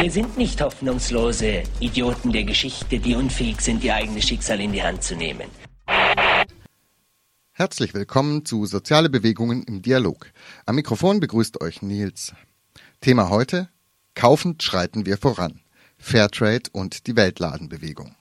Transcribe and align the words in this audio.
Wir 0.00 0.10
sind 0.10 0.36
nicht 0.36 0.60
hoffnungslose 0.60 1.62
Idioten 1.78 2.32
der 2.32 2.42
Geschichte, 2.42 2.98
die 2.98 3.14
unfähig 3.14 3.60
sind, 3.60 3.84
ihr 3.84 3.94
eigenes 3.94 4.24
Schicksal 4.24 4.60
in 4.60 4.72
die 4.72 4.82
Hand 4.82 5.04
zu 5.04 5.14
nehmen. 5.14 5.48
Herzlich 7.52 7.94
willkommen 7.94 8.44
zu 8.44 8.66
Soziale 8.66 9.08
Bewegungen 9.08 9.62
im 9.62 9.82
Dialog. 9.82 10.26
Am 10.66 10.74
Mikrofon 10.74 11.20
begrüßt 11.20 11.60
euch 11.60 11.80
Nils. 11.80 12.34
Thema 13.00 13.30
heute: 13.30 13.68
Kaufend 14.16 14.64
schreiten 14.64 15.06
wir 15.06 15.16
voran. 15.16 15.60
Fairtrade 15.96 16.70
und 16.72 17.06
die 17.06 17.14
Weltladenbewegung. 17.14 18.16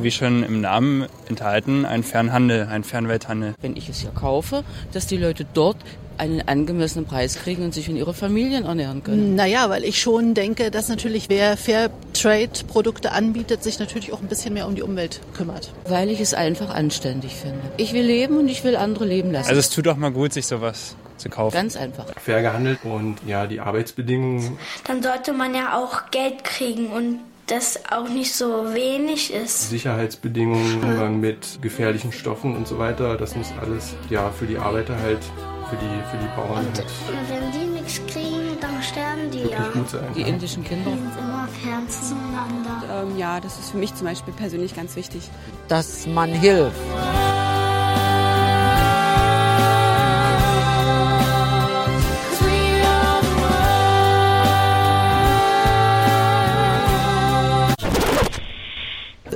Wie 0.00 0.12
schon 0.12 0.44
im 0.44 0.60
Namen 0.60 1.06
enthalten, 1.28 1.84
ein 1.84 2.04
Fernhandel, 2.04 2.68
ein 2.70 2.84
Fernwelthandel. 2.84 3.54
Wenn 3.60 3.76
ich 3.76 3.88
es 3.88 3.98
hier 3.98 4.10
kaufe, 4.10 4.62
dass 4.92 5.08
die 5.08 5.16
Leute 5.16 5.44
dort 5.54 5.76
einen 6.18 6.40
angemessenen 6.46 7.04
Preis 7.04 7.34
kriegen 7.34 7.64
und 7.64 7.74
sich 7.74 7.88
und 7.90 7.96
ihre 7.96 8.14
Familien 8.14 8.64
ernähren 8.64 9.02
können. 9.02 9.34
Naja, 9.34 9.70
weil 9.70 9.82
ich 9.82 10.00
schon 10.00 10.34
denke, 10.34 10.70
dass 10.70 10.88
natürlich 10.88 11.28
wer 11.28 11.56
Fairtrade-Produkte 11.56 13.10
anbietet, 13.10 13.64
sich 13.64 13.80
natürlich 13.80 14.12
auch 14.12 14.20
ein 14.20 14.28
bisschen 14.28 14.54
mehr 14.54 14.68
um 14.68 14.76
die 14.76 14.82
Umwelt 14.82 15.20
kümmert. 15.36 15.72
Weil 15.88 16.10
ich 16.10 16.20
es 16.20 16.32
einfach 16.32 16.72
anständig 16.72 17.34
finde. 17.34 17.60
Ich 17.76 17.92
will 17.92 18.04
leben 18.04 18.38
und 18.38 18.48
ich 18.48 18.62
will 18.62 18.76
andere 18.76 19.04
leben 19.04 19.32
lassen. 19.32 19.48
Also 19.48 19.58
es 19.58 19.70
tut 19.70 19.86
doch 19.86 19.96
mal 19.96 20.12
gut, 20.12 20.32
sich 20.32 20.46
sowas 20.46 20.94
zu 21.16 21.28
kaufen. 21.28 21.54
Ganz 21.56 21.76
einfach. 21.76 22.06
Fair 22.20 22.42
gehandelt 22.42 22.78
und 22.84 23.16
ja, 23.26 23.48
die 23.48 23.58
Arbeitsbedingungen. 23.58 24.58
Dann 24.84 25.02
sollte 25.02 25.32
man 25.32 25.56
ja 25.56 25.76
auch 25.76 26.12
Geld 26.12 26.44
kriegen 26.44 26.88
und 26.88 27.18
das 27.48 27.80
auch 27.90 28.08
nicht 28.08 28.34
so 28.34 28.74
wenig 28.74 29.32
ist. 29.32 29.70
Sicherheitsbedingungen, 29.70 30.82
Umgang 30.82 31.20
mit 31.20 31.60
gefährlichen 31.62 32.12
Stoffen 32.12 32.56
und 32.56 32.68
so 32.68 32.78
weiter, 32.78 33.16
das 33.16 33.34
muss 33.34 33.52
alles 33.60 33.94
ja 34.10 34.30
für 34.30 34.46
die 34.46 34.58
Arbeiter 34.58 34.96
halt, 34.98 35.20
für 35.68 35.76
die, 35.76 36.10
für 36.10 36.16
die 36.18 36.28
Bauern 36.36 36.66
und 36.66 36.78
halt. 36.78 36.86
Wenn 37.28 37.52
die 37.52 37.80
nichts 37.80 38.00
kriegen, 38.06 38.56
dann 38.60 38.82
sterben 38.82 39.30
die 39.30 39.50
ja. 39.50 39.68
Gut 39.72 39.88
sein, 39.88 40.06
die 40.14 40.20
ja. 40.20 40.26
indischen 40.26 40.64
Kinder. 40.64 40.90
Die 40.90 40.96
sind 40.96 41.18
immer 41.18 41.48
fern 41.62 41.88
zueinander. 41.88 43.02
ähm, 43.02 43.18
ja, 43.18 43.40
das 43.40 43.58
ist 43.58 43.70
für 43.70 43.78
mich 43.78 43.94
zum 43.94 44.06
Beispiel 44.06 44.34
persönlich 44.34 44.74
ganz 44.74 44.96
wichtig. 44.96 45.28
Dass 45.68 46.06
man 46.06 46.30
hilft. 46.30 46.76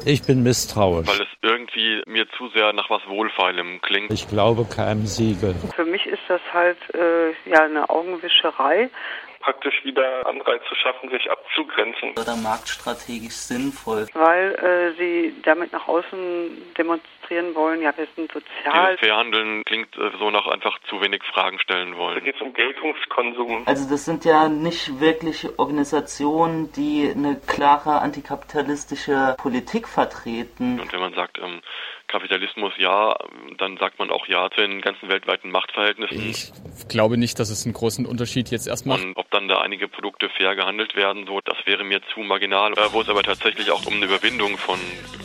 Ich 0.05 0.23
bin 0.25 0.43
misstrauisch. 0.43 1.07
Weil 1.07 1.23
es 1.23 1.29
irgendwie 1.43 2.03
mir 2.07 2.29
zu 2.37 2.49
sehr 2.49 2.73
nach 2.73 2.91
was 2.91 3.07
Wohlfeilem 3.07 3.81
klingt. 3.83 4.13
Ich 4.13 4.29
glaube 4.29 4.65
keinem 4.65 5.07
Siegel. 5.07 5.55
Für 5.75 5.85
mich 5.85 6.07
ist 6.07 6.23
das 6.29 6.41
halt 6.53 6.79
äh, 6.95 7.31
ja 7.49 7.65
eine 7.65 7.89
Augenwischerei. 7.89 8.91
Praktisch 9.43 9.85
wieder 9.85 10.27
Anreiz 10.27 10.63
zu 10.69 10.75
schaffen, 10.77 11.11
sich 11.11 11.31
abzugrenzen. 11.31 12.13
Oder 12.13 12.37
marktstrategisch 12.37 13.35
sinnvoll. 13.35 14.07
Weil 14.15 14.55
äh, 14.55 14.97
sie 14.97 15.35
damit 15.43 15.73
nach 15.73 15.89
außen 15.89 16.75
demonstrieren 16.79 17.55
wollen, 17.55 17.83
ja, 17.83 17.93
wir 17.97 18.07
sind 18.15 18.31
sozial. 18.33 18.97
Dieses 18.97 19.01
Fairhandeln 19.01 19.65
klingt 19.65 19.97
äh, 19.97 20.11
so 20.19 20.31
nach 20.31 20.47
einfach 20.47 20.79
zu 20.89 21.01
wenig 21.01 21.23
Fragen 21.25 21.59
stellen 21.59 21.97
wollen. 21.97 22.15
Da 22.15 22.25
geht 22.25 22.37
es 22.37 22.41
um 22.41 22.53
Geltungskonsum. 22.55 23.65
Also 23.67 23.91
das 23.91 24.05
sind 24.05 24.25
ja 24.25 24.49
nicht 24.49 25.01
wirklich 25.01 25.59
Organisationen, 25.59 26.71
die 26.73 27.13
eine 27.15 27.41
klare 27.47 28.01
antikapitalistische 28.01 29.35
Politik 29.39 29.89
vertreten. 29.89 30.81
Und 30.81 30.93
wenn 30.93 31.01
man 31.01 31.15
sagt, 31.15 31.39
ähm, 31.39 31.63
Kapitalismus 32.13 32.75
ja, 32.77 33.17
dann 33.57 33.79
sagt 33.79 33.99
man 33.99 34.11
auch 34.11 34.27
ja 34.29 34.51
zu 34.51 34.61
den 34.61 34.83
ganzen 34.83 35.09
weltweiten 35.09 35.51
Machtverhältnissen. 35.51 36.21
Ich 36.29 36.53
glaube 36.89 37.17
nicht, 37.17 37.39
dass 37.39 37.49
es 37.49 37.65
einen 37.65 37.73
großen 37.73 38.05
Unterschied 38.05 38.51
jetzt 38.51 38.67
erst 38.67 38.85
macht. 38.85 39.03
Und 39.03 39.17
ob 39.17 39.31
dann 39.31 39.49
da 39.49 39.63
einige 39.63 39.89
Produkte 39.89 40.29
fair 40.29 40.55
gehandelt 40.55 40.95
werden, 40.95 41.27
so, 41.27 41.41
das 41.43 41.57
wäre 41.65 41.85
mir 41.85 42.03
zu 42.13 42.21
marginal. 42.21 42.75
Wo 42.93 43.01
es 43.01 43.09
aber 43.09 43.23
tatsächlich 43.23 43.71
auch 43.71 43.87
um 43.87 43.95
eine 43.95 44.05
Überwindung 44.05 44.59
von, 44.59 44.79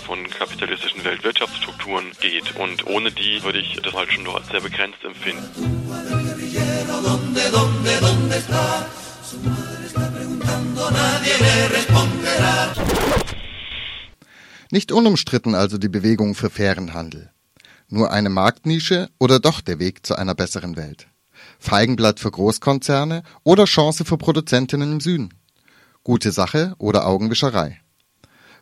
von 0.05 0.29
kapitalistischen 0.29 1.03
Weltwirtschaftsstrukturen 1.03 2.11
geht. 2.21 2.55
Und 2.55 2.87
ohne 2.87 3.11
die 3.11 3.43
würde 3.43 3.59
ich 3.59 3.81
das 3.81 3.93
halt 3.93 4.11
schon 4.13 4.23
noch 4.23 4.35
als 4.35 4.47
sehr 4.47 4.61
begrenzt 4.61 5.03
empfinden. 5.03 5.43
Nicht 14.71 14.91
unumstritten 14.91 15.55
also 15.55 15.77
die 15.77 15.89
Bewegung 15.89 16.35
für 16.35 16.49
fairen 16.49 16.93
Handel. 16.93 17.31
Nur 17.89 18.11
eine 18.11 18.29
Marktnische 18.29 19.09
oder 19.17 19.39
doch 19.39 19.61
der 19.61 19.79
Weg 19.79 20.05
zu 20.05 20.15
einer 20.15 20.35
besseren 20.35 20.75
Welt? 20.75 21.07
Feigenblatt 21.59 22.19
für 22.19 22.31
Großkonzerne 22.31 23.23
oder 23.43 23.65
Chance 23.65 24.03
für 24.03 24.17
Produzentinnen 24.17 24.91
im 24.91 24.99
Süden? 24.99 25.33
Gute 26.03 26.31
Sache 26.31 26.75
oder 26.79 27.07
Augenwischerei? 27.07 27.79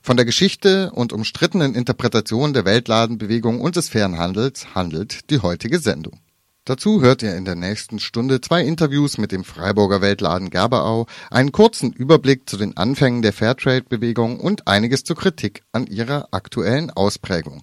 Von 0.02 0.18
der 0.18 0.26
Geschichte 0.26 0.92
und 0.92 1.14
umstrittenen 1.14 1.74
Interpretation 1.74 2.54
der 2.54 2.66
Weltladenbewegung 2.66 3.60
und 3.60 3.76
des 3.76 3.90
fairen 3.90 4.20
Handels 4.20 4.76
handelt 4.76 5.32
die 5.32 5.40
heutige 5.40 5.80
Sendung. 5.80 6.20
Dazu 6.68 7.00
hört 7.00 7.22
ihr 7.22 7.36
in 7.36 7.46
der 7.46 7.54
nächsten 7.54 8.00
Stunde 8.00 8.42
zwei 8.42 8.64
Interviews 8.64 9.20
mit 9.20 9.32
dem 9.32 9.44
Freiburger 9.44 10.02
Weltladen 10.02 10.50
Gerberau, 10.50 11.06
einen 11.30 11.52
kurzen 11.52 11.94
Überblick 11.94 12.50
zu 12.50 12.58
den 12.58 12.76
Anfängen 12.76 13.22
der 13.22 13.34
Fairtrade-Bewegung 13.34 14.40
und 14.40 14.68
einiges 14.68 15.04
zur 15.04 15.16
Kritik 15.16 15.62
an 15.74 15.86
ihrer 15.86 16.30
aktuellen 16.32 16.90
Ausprägung. 16.90 17.62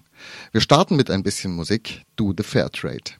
Wir 0.53 0.61
starten 0.61 0.95
mit 0.95 1.11
ein 1.11 1.21
bisschen 1.21 1.53
Musik, 1.53 2.03
Do 2.15 2.33
the 2.37 2.43
Fairtrade. 2.43 3.11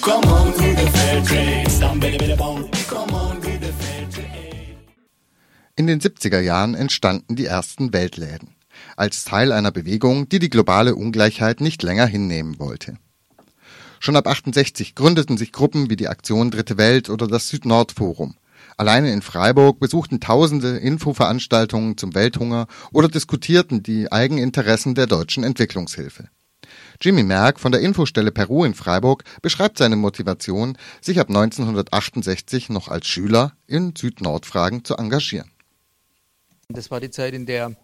Come 0.00 0.26
on, 0.26 0.50
do 0.50 0.74
the 0.74 0.90
fair 0.90 1.22
trade. 1.22 1.62
Come 2.88 3.14
on, 3.14 3.41
In 5.74 5.86
den 5.86 6.02
70er 6.02 6.40
Jahren 6.40 6.74
entstanden 6.74 7.34
die 7.34 7.46
ersten 7.46 7.94
Weltläden, 7.94 8.50
als 8.94 9.24
Teil 9.24 9.52
einer 9.52 9.70
Bewegung, 9.72 10.28
die 10.28 10.38
die 10.38 10.50
globale 10.50 10.94
Ungleichheit 10.94 11.62
nicht 11.62 11.82
länger 11.82 12.04
hinnehmen 12.04 12.58
wollte. 12.58 12.98
Schon 13.98 14.16
ab 14.16 14.26
68 14.26 14.94
gründeten 14.94 15.38
sich 15.38 15.50
Gruppen 15.50 15.88
wie 15.88 15.96
die 15.96 16.08
Aktion 16.08 16.50
Dritte 16.50 16.76
Welt 16.76 17.08
oder 17.08 17.26
das 17.26 17.48
Süd-Nord-Forum. 17.48 18.34
Alleine 18.76 19.14
in 19.14 19.22
Freiburg 19.22 19.80
besuchten 19.80 20.20
Tausende 20.20 20.76
Infoveranstaltungen 20.76 21.96
zum 21.96 22.14
Welthunger 22.14 22.66
oder 22.92 23.08
diskutierten 23.08 23.82
die 23.82 24.12
Eigeninteressen 24.12 24.94
der 24.94 25.06
deutschen 25.06 25.42
Entwicklungshilfe. 25.42 26.28
Jimmy 27.00 27.22
Merck 27.22 27.58
von 27.58 27.72
der 27.72 27.80
Infostelle 27.80 28.30
Peru 28.30 28.64
in 28.64 28.74
Freiburg 28.74 29.24
beschreibt 29.40 29.78
seine 29.78 29.96
Motivation, 29.96 30.76
sich 31.00 31.18
ab 31.18 31.30
1968 31.30 32.68
noch 32.68 32.88
als 32.88 33.06
Schüler 33.06 33.52
in 33.66 33.94
Süd-Nord-Fragen 33.96 34.84
zu 34.84 34.96
engagieren. 34.96 35.50
Das 36.68 36.90
war 36.90 37.00
die 37.00 37.10
Zeit, 37.10 37.34
in 37.34 37.46
der 37.46 37.76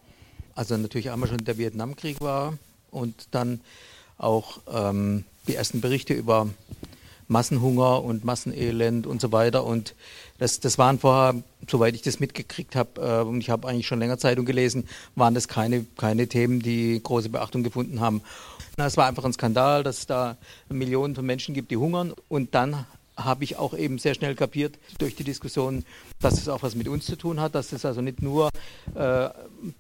also 0.58 0.76
natürlich 0.76 1.10
einmal 1.10 1.28
schon 1.28 1.44
der 1.44 1.56
Vietnamkrieg 1.56 2.20
war 2.20 2.58
und 2.90 3.28
dann 3.30 3.60
auch 4.18 4.58
ähm, 4.72 5.24
die 5.46 5.54
ersten 5.54 5.80
Berichte 5.80 6.14
über 6.14 6.48
Massenhunger 7.28 8.02
und 8.02 8.24
Massenelend 8.24 9.06
und 9.06 9.20
so 9.20 9.30
weiter. 9.30 9.64
Und 9.64 9.94
das, 10.38 10.58
das 10.58 10.76
waren 10.76 10.98
vorher, 10.98 11.40
soweit 11.68 11.94
ich 11.94 12.02
das 12.02 12.18
mitgekriegt 12.18 12.74
habe, 12.74 13.00
äh, 13.00 13.22
und 13.22 13.40
ich 13.40 13.50
habe 13.50 13.68
eigentlich 13.68 13.86
schon 13.86 14.00
länger 14.00 14.18
Zeitung 14.18 14.46
gelesen, 14.46 14.88
waren 15.14 15.34
das 15.34 15.46
keine, 15.46 15.84
keine 15.96 16.26
Themen, 16.26 16.60
die 16.60 17.00
große 17.00 17.28
Beachtung 17.28 17.62
gefunden 17.62 18.00
haben. 18.00 18.22
Es 18.76 18.96
war 18.96 19.06
einfach 19.06 19.24
ein 19.24 19.32
Skandal, 19.32 19.84
dass 19.84 19.98
es 19.98 20.06
da 20.06 20.36
Millionen 20.68 21.14
von 21.14 21.26
Menschen 21.26 21.54
gibt, 21.54 21.70
die 21.70 21.76
hungern. 21.76 22.14
Und 22.28 22.54
dann 22.56 22.84
habe 23.18 23.44
ich 23.44 23.56
auch 23.56 23.76
eben 23.76 23.98
sehr 23.98 24.14
schnell 24.14 24.34
kapiert 24.34 24.78
durch 24.98 25.16
die 25.16 25.24
Diskussion, 25.24 25.84
dass 26.20 26.34
es 26.34 26.48
auch 26.48 26.62
was 26.62 26.74
mit 26.74 26.88
uns 26.88 27.06
zu 27.06 27.16
tun 27.16 27.40
hat, 27.40 27.54
dass 27.54 27.72
es 27.72 27.84
also 27.84 28.00
nicht 28.00 28.22
nur, 28.22 28.48
äh, 28.94 29.28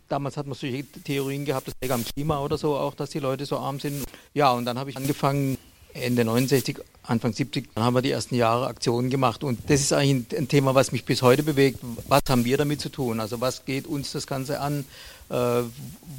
damals 0.08 0.36
hat 0.36 0.46
man 0.46 0.56
solche 0.56 0.84
Theorien 0.84 1.44
gehabt, 1.44 1.68
das 1.68 1.74
liegt 1.80 1.92
am 1.92 2.04
Klima 2.04 2.40
oder 2.40 2.58
so 2.58 2.76
auch, 2.76 2.94
dass 2.94 3.10
die 3.10 3.20
Leute 3.20 3.46
so 3.46 3.58
arm 3.58 3.80
sind. 3.80 4.04
Ja, 4.34 4.52
und 4.52 4.64
dann 4.64 4.78
habe 4.78 4.90
ich 4.90 4.96
angefangen, 4.96 5.56
Ende 5.94 6.24
69 6.24 6.78
Anfang 7.02 7.32
70 7.32 7.70
haben 7.74 7.94
wir 7.94 8.02
die 8.02 8.10
ersten 8.10 8.34
Jahre 8.34 8.66
Aktionen 8.66 9.08
gemacht 9.08 9.42
und 9.42 9.58
das 9.68 9.80
ist 9.80 9.92
eigentlich 9.92 10.38
ein, 10.38 10.48
Thema, 10.48 10.74
was 10.74 10.92
mich 10.92 11.04
bis 11.04 11.22
heute 11.22 11.42
bewegt. 11.42 11.80
Was 12.06 12.22
haben 12.28 12.44
wir 12.44 12.58
damit 12.58 12.80
zu 12.80 12.90
tun? 12.90 13.20
Also 13.20 13.40
was 13.40 13.64
geht 13.64 13.86
uns 13.86 14.12
das 14.12 14.26
Ganze 14.26 14.60
an? 14.60 14.84
Äh, 15.30 15.62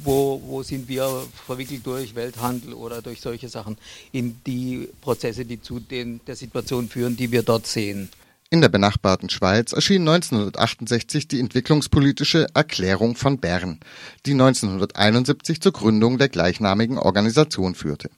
wo, 0.04 0.40
wo 0.44 0.62
sind 0.62 0.88
wir 0.88 1.24
verwickelt 1.46 1.84
durch 1.84 2.14
Welthandel 2.14 2.74
oder 2.74 3.02
durch 3.02 3.20
solche 3.20 3.48
Sachen 3.48 3.76
in 4.12 4.40
die 4.46 4.88
Prozesse, 5.00 5.44
die 5.44 5.60
zu 5.60 5.80
den, 5.80 6.20
der 6.26 6.36
Situation 6.36 6.88
führen, 6.88 7.16
die 7.16 7.32
wir 7.32 7.42
dort 7.42 7.66
sehen? 7.66 8.08
In 8.52 8.60
der 8.60 8.68
benachbarten 8.68 9.30
Schweiz 9.30 9.72
erschien 9.72 10.02
1968 10.08 11.28
die 11.28 11.38
entwicklungspolitische 11.38 12.48
Erklärung 12.54 13.14
von 13.14 13.38
Bern, 13.38 13.78
die 14.26 14.32
1971 14.32 15.60
zur 15.60 15.72
Gründung 15.72 16.18
der 16.18 16.28
gleichnamigen 16.28 16.98
Organisation 16.98 17.74
führte. 17.74 18.10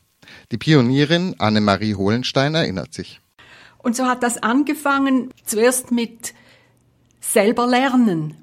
Die 0.51 0.57
Pionierin 0.57 1.35
Annemarie 1.39 1.97
Hohlenstein 1.97 2.55
erinnert 2.55 2.95
sich. 2.95 3.21
Und 3.79 3.97
so 3.97 4.07
hat 4.07 4.23
das 4.23 4.43
angefangen, 4.43 5.35
zuerst 5.45 5.91
mit 5.91 6.33
selber 7.21 7.67
lernen. 7.67 8.35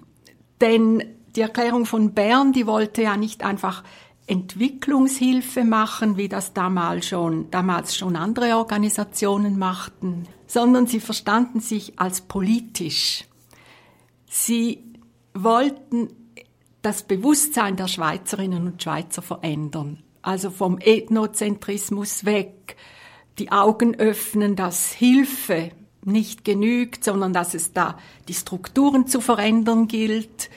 Denn 0.61 1.03
die 1.35 1.41
Erklärung 1.41 1.85
von 1.85 2.13
Bern, 2.13 2.53
die 2.53 2.67
wollte 2.67 3.03
ja 3.03 3.17
nicht 3.17 3.43
einfach 3.43 3.83
Entwicklungshilfe 4.27 5.63
machen, 5.63 6.17
wie 6.17 6.29
das 6.29 6.53
damals 6.53 7.07
schon, 7.07 7.49
damals 7.51 7.95
schon 7.95 8.15
andere 8.15 8.57
Organisationen 8.57 9.57
machten, 9.57 10.27
sondern 10.45 10.85
sie 10.87 10.99
verstanden 10.99 11.59
sich 11.59 11.99
als 11.99 12.21
politisch. 12.21 13.25
Sie 14.29 14.83
wollten 15.33 16.09
das 16.81 17.03
Bewusstsein 17.03 17.75
der 17.75 17.87
Schweizerinnen 17.87 18.67
und 18.67 18.81
Schweizer 18.81 19.21
verändern 19.21 20.03
also 20.21 20.49
vom 20.49 20.77
Ethnozentrismus 20.79 22.25
weg, 22.25 22.75
die 23.37 23.51
Augen 23.51 23.95
öffnen, 23.95 24.55
dass 24.55 24.91
Hilfe 24.91 25.71
nicht 26.03 26.43
genügt, 26.45 27.03
sondern 27.03 27.33
dass 27.33 27.53
es 27.53 27.73
da 27.73 27.97
die 28.27 28.33
Strukturen 28.33 29.07
zu 29.07 29.21
verändern 29.21 29.87
gilt, 29.87 30.49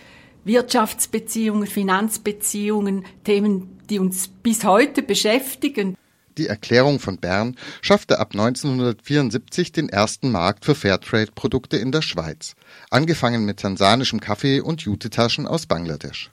Wirtschaftsbeziehungen, 0.45 1.67
Finanzbeziehungen, 1.67 3.05
Themen, 3.25 3.79
die 3.89 3.99
uns 3.99 4.29
bis 4.29 4.65
heute 4.65 5.03
beschäftigen. 5.03 5.97
Die 6.39 6.47
Erklärung 6.47 6.99
von 6.99 7.19
Bern 7.19 7.57
schaffte 7.83 8.19
ab 8.19 8.31
1974 8.33 9.73
den 9.73 9.89
ersten 9.91 10.31
Markt 10.31 10.65
für 10.65 10.75
Fairtrade-Produkte 10.75 11.77
in 11.77 11.93
der 11.93 12.01
Schweiz, 12.01 12.55
angefangen 12.91 13.45
mit 13.45 13.61
tansanischem 13.61 14.21
Kaffee 14.21 14.61
und 14.61 14.81
Jutetaschen 14.83 15.47
aus 15.47 15.67
Bangladesch. 15.67 16.31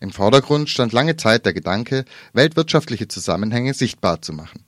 Im 0.00 0.12
Vordergrund 0.12 0.70
stand 0.70 0.92
lange 0.92 1.16
Zeit 1.16 1.44
der 1.44 1.52
Gedanke, 1.52 2.04
weltwirtschaftliche 2.32 3.08
Zusammenhänge 3.08 3.74
sichtbar 3.74 4.22
zu 4.22 4.32
machen. 4.32 4.64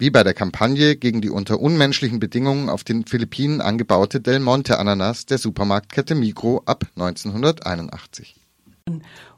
Wie 0.00 0.10
bei 0.10 0.22
der 0.22 0.34
Kampagne 0.34 0.94
gegen 0.94 1.20
die 1.20 1.28
unter 1.28 1.58
unmenschlichen 1.58 2.20
Bedingungen 2.20 2.68
auf 2.68 2.84
den 2.84 3.04
Philippinen 3.04 3.60
angebaute 3.60 4.20
Del 4.20 4.38
Monte 4.38 4.78
Ananas 4.78 5.26
der 5.26 5.38
Supermarktkette 5.38 6.14
Migro 6.14 6.62
ab 6.66 6.84
1981. 6.94 8.36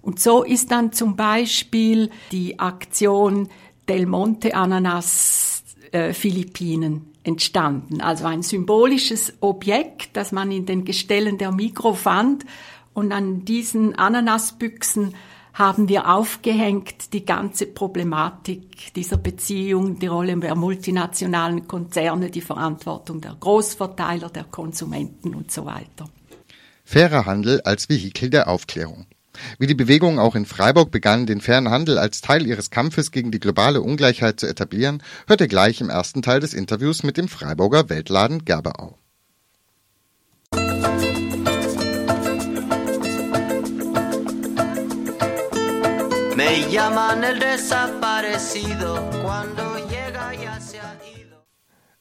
Und 0.02 0.20
so 0.20 0.44
ist 0.44 0.70
dann 0.70 0.92
zum 0.92 1.16
Beispiel 1.16 2.10
die 2.30 2.58
Aktion 2.58 3.48
Del 3.88 4.04
Monte 4.04 4.54
Ananas 4.54 5.64
äh, 5.92 6.12
Philippinen 6.12 7.06
entstanden. 7.24 8.02
Also 8.02 8.26
ein 8.26 8.42
symbolisches 8.42 9.32
Objekt, 9.40 10.10
das 10.12 10.30
man 10.30 10.52
in 10.52 10.66
den 10.66 10.84
Gestellen 10.84 11.38
der 11.38 11.52
Migro 11.52 11.94
fand. 11.94 12.44
Und 12.92 13.12
an 13.12 13.46
diesen 13.46 13.94
Ananasbüchsen 13.94 15.14
haben 15.54 15.88
wir 15.88 16.08
aufgehängt 16.08 17.12
die 17.12 17.24
ganze 17.24 17.66
Problematik 17.66 18.92
dieser 18.94 19.16
Beziehung, 19.16 19.98
die 19.98 20.06
Rolle 20.06 20.36
der 20.36 20.54
multinationalen 20.54 21.66
Konzerne, 21.66 22.30
die 22.30 22.40
Verantwortung 22.40 23.20
der 23.20 23.36
Großverteiler, 23.38 24.30
der 24.30 24.44
Konsumenten 24.44 25.34
und 25.34 25.50
so 25.50 25.64
weiter. 25.64 26.08
Fairer 26.84 27.26
Handel 27.26 27.60
als 27.62 27.88
Vehikel 27.88 28.30
der 28.30 28.48
Aufklärung. 28.48 29.06
Wie 29.58 29.66
die 29.66 29.74
Bewegung 29.74 30.18
auch 30.18 30.34
in 30.34 30.44
Freiburg 30.44 30.90
begann, 30.90 31.26
den 31.26 31.40
fairen 31.40 31.70
Handel 31.70 31.98
als 31.98 32.20
Teil 32.20 32.46
ihres 32.46 32.70
Kampfes 32.70 33.10
gegen 33.10 33.30
die 33.30 33.40
globale 33.40 33.80
Ungleichheit 33.80 34.40
zu 34.40 34.46
etablieren, 34.46 35.02
hört 35.26 35.40
ihr 35.40 35.48
gleich 35.48 35.80
im 35.80 35.88
ersten 35.88 36.22
Teil 36.22 36.40
des 36.40 36.54
Interviews 36.54 37.02
mit 37.02 37.16
dem 37.16 37.28
Freiburger 37.28 37.88
Weltladen 37.88 38.44
Gerberau. 38.44 38.98
Me 46.50 46.68
llaman 46.68 47.22
el 47.22 47.38
desaparecido 47.38 48.94
cuando 49.22 49.62
llega 49.88 50.34
ya 50.34 50.60
se 50.60 50.80
ha 50.80 50.96
ido. 51.16 51.36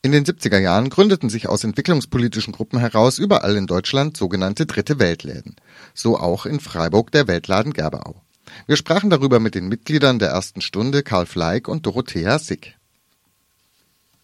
In 0.02 0.12
den 0.12 0.26
70er 0.26 0.58
Jahren 0.58 0.90
gründeten 0.90 1.30
sich 1.30 1.48
aus 1.48 1.64
entwicklungspolitischen 1.64 2.52
Gruppen 2.52 2.80
heraus 2.80 3.20
überall 3.20 3.56
in 3.56 3.68
Deutschland 3.68 4.18
sogenannte 4.18 4.66
Dritte 4.66 4.98
Weltläden. 4.98 5.56
So 5.94 6.18
auch 6.18 6.48
in 6.48 6.60
Freiburg 6.60 7.12
der 7.12 7.28
Weltladen 7.28 7.74
Gerberau. 7.74 8.24
Wir 8.66 8.76
sprachen 8.76 9.12
darüber 9.12 9.40
mit 9.40 9.54
den 9.54 9.68
Mitgliedern 9.68 10.18
der 10.18 10.30
ersten 10.30 10.62
Stunde 10.62 11.04
Karl 11.04 11.28
Fleig 11.28 11.68
und 11.68 11.86
Dorothea 11.86 12.40
Sick. 12.40 12.76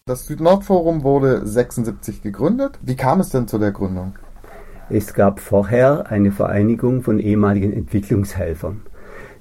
Das 0.06 0.26
Süd-Nord-Forum 0.26 1.04
wurde 1.04 1.46
76 1.46 2.22
gegründet. 2.22 2.80
Wie 2.82 2.96
kam 2.96 3.20
es 3.20 3.28
denn 3.28 3.46
zu 3.46 3.58
der 3.58 3.70
Gründung? 3.70 4.18
Es 4.90 5.14
gab 5.14 5.38
vorher 5.38 6.10
eine 6.10 6.32
Vereinigung 6.32 7.04
von 7.04 7.20
ehemaligen 7.20 7.72
Entwicklungshelfern 7.72 8.82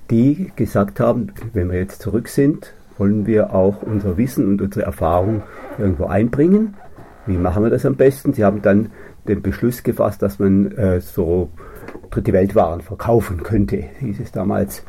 die 0.09 0.51
gesagt 0.55 0.99
haben, 0.99 1.31
wenn 1.53 1.71
wir 1.71 1.79
jetzt 1.79 2.01
zurück 2.01 2.27
sind, 2.27 2.73
wollen 2.97 3.25
wir 3.25 3.53
auch 3.53 3.81
unser 3.81 4.17
Wissen 4.17 4.47
und 4.47 4.61
unsere 4.61 4.85
Erfahrung 4.85 5.43
irgendwo 5.77 6.05
einbringen. 6.05 6.75
Wie 7.25 7.37
machen 7.37 7.63
wir 7.63 7.69
das 7.69 7.85
am 7.85 7.95
besten? 7.95 8.33
Sie 8.33 8.45
haben 8.45 8.61
dann 8.61 8.91
den 9.27 9.41
Beschluss 9.41 9.83
gefasst, 9.83 10.21
dass 10.21 10.39
man 10.39 10.71
äh, 10.71 11.01
so 11.01 11.49
dritte 12.11 12.33
Weltwaren 12.33 12.81
verkaufen 12.81 13.43
könnte, 13.43 13.83
hieß 13.99 14.19
es 14.19 14.31
damals. 14.31 14.83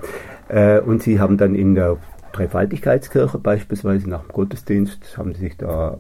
Äh, 0.49 0.81
und 0.81 1.03
sie 1.03 1.19
haben 1.19 1.39
dann 1.39 1.55
in 1.55 1.75
der 1.75 1.97
Dreifaltigkeitskirche 2.33 3.39
beispielsweise 3.39 4.09
nach 4.09 4.23
dem 4.23 4.33
Gottesdienst, 4.33 5.17
haben 5.17 5.33
sie 5.35 5.41
sich 5.41 5.57
da 5.57 5.99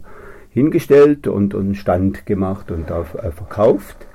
hingestellt 0.50 1.26
und, 1.26 1.54
einen 1.54 1.74
Stand 1.74 2.26
gemacht 2.26 2.70
und 2.70 2.90
da 2.90 3.00
äh, 3.00 3.30
verkauft. 3.30 4.05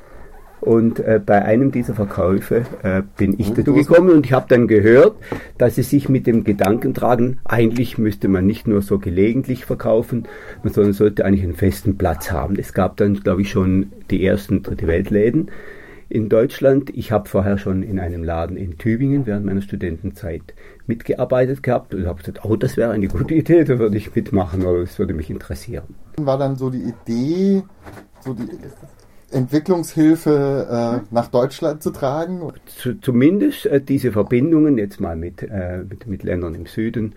Und 0.62 1.00
äh, 1.00 1.20
bei 1.24 1.44
einem 1.44 1.72
dieser 1.72 1.96
Verkäufe 1.96 2.66
äh, 2.84 3.02
bin 3.18 3.36
ich 3.40 3.52
dazu 3.52 3.74
gekommen 3.74 4.12
und 4.12 4.28
ich 4.28 4.34
habe 4.34 4.46
dann 4.48 4.68
gehört, 4.68 5.16
dass 5.58 5.76
sie 5.76 5.82
sich 5.82 6.08
mit 6.08 6.28
dem 6.28 6.44
Gedanken 6.44 6.94
tragen, 6.94 7.40
eigentlich 7.46 7.98
müsste 7.98 8.28
man 8.28 8.46
nicht 8.46 8.68
nur 8.68 8.84
so 8.84 9.00
gelegentlich 9.00 9.66
verkaufen, 9.66 10.28
sondern 10.64 10.94
sollte 10.94 11.26
eigentlich 11.26 11.44
einen 11.44 11.56
festen 11.56 11.98
Platz 11.98 12.32
haben. 12.32 12.56
Es 12.58 12.74
gab 12.74 12.98
dann, 12.98 13.16
glaube 13.16 13.42
ich, 13.42 13.50
schon 13.50 13.92
die 14.12 14.24
ersten 14.24 14.62
Dritte 14.62 14.86
Weltläden 14.86 15.50
in 16.10 16.30
Deutschland. 16.30 16.92
Ich 16.92 17.12
habe 17.12 17.28
vorher 17.28 17.58
schon 17.58 17.82
in 17.82 18.00
einem 18.00 18.24
Laden 18.24 18.56
in 18.56 18.78
Tübingen 18.78 19.26
während 19.26 19.46
meiner 19.46 19.62
Studentenzeit 19.62 20.54
mitgearbeitet 20.86 21.64
gehabt 21.64 21.96
und 21.96 22.06
habe 22.06 22.20
gesagt, 22.20 22.46
oh, 22.46 22.56
das 22.56 22.78
wäre 22.78 22.92
eine 22.92 23.08
gute 23.08 23.34
Idee, 23.34 23.64
da 23.64 23.80
würde 23.80 23.98
ich 23.98 24.14
mitmachen 24.14 24.64
oder 24.64 24.82
das 24.82 25.00
würde 25.00 25.16
mich 25.16 25.32
interessieren. 25.32 25.96
War 26.18 26.38
dann 26.38 26.56
so 26.56 26.70
die 26.70 26.84
Idee, 26.84 27.64
so 28.20 28.34
die 28.34 28.44
Entwicklungshilfe 29.32 31.02
äh, 31.04 31.14
nach 31.14 31.28
Deutschland 31.28 31.82
zu 31.82 31.92
tragen? 31.92 32.42
Zumindest 33.02 33.66
äh, 33.66 33.82
diese 33.82 34.12
Verbindungen 34.12 34.78
jetzt 34.78 35.00
mal 35.00 35.16
mit, 35.16 35.44
äh, 35.44 35.84
mit, 35.88 36.08
mit, 36.08 36.24
Ländern 36.24 36.56
im 36.56 36.66
Süden 36.66 37.14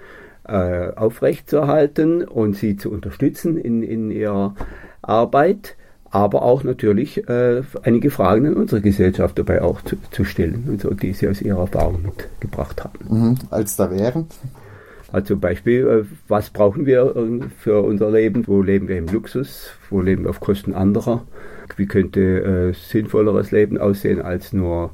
äh, 0.46 0.90
aufrechtzuerhalten 0.92 2.24
und 2.24 2.56
sie 2.56 2.76
zu 2.76 2.90
unterstützen 2.90 3.58
in, 3.58 3.82
in 3.82 4.10
ihrer 4.10 4.54
Arbeit, 5.02 5.76
aber 6.10 6.42
auch 6.42 6.62
natürlich 6.62 7.28
äh, 7.28 7.62
einige 7.82 8.10
Fragen 8.10 8.46
an 8.46 8.54
unsere 8.54 8.80
Gesellschaft 8.80 9.38
dabei 9.38 9.62
auch 9.62 9.82
zu, 9.82 9.96
zu 10.10 10.24
stellen, 10.24 10.64
und 10.68 10.80
so, 10.80 10.90
die 10.90 11.12
sie 11.12 11.28
aus 11.28 11.42
ihrer 11.42 11.60
Erfahrung 11.60 12.02
mitgebracht 12.02 12.84
haben. 12.84 12.98
Mhm, 13.08 13.38
als 13.50 13.76
da 13.76 13.90
wären? 13.90 14.26
Also 15.10 15.28
zum 15.28 15.40
Beispiel, 15.40 15.86
äh, 15.86 16.04
was 16.28 16.50
brauchen 16.50 16.86
wir 16.86 17.14
für 17.58 17.82
unser 17.82 18.10
Leben? 18.10 18.46
Wo 18.46 18.62
leben 18.62 18.88
wir 18.88 18.98
im 18.98 19.06
Luxus? 19.06 19.70
Wo 19.90 20.00
leben 20.00 20.24
wir 20.24 20.30
auf 20.30 20.40
Kosten 20.40 20.74
anderer? 20.74 21.24
Wie 21.76 21.86
könnte 21.86 22.20
äh, 22.20 22.72
sinnvolleres 22.74 23.50
Leben 23.50 23.78
aussehen 23.78 24.22
als 24.22 24.52
nur 24.52 24.90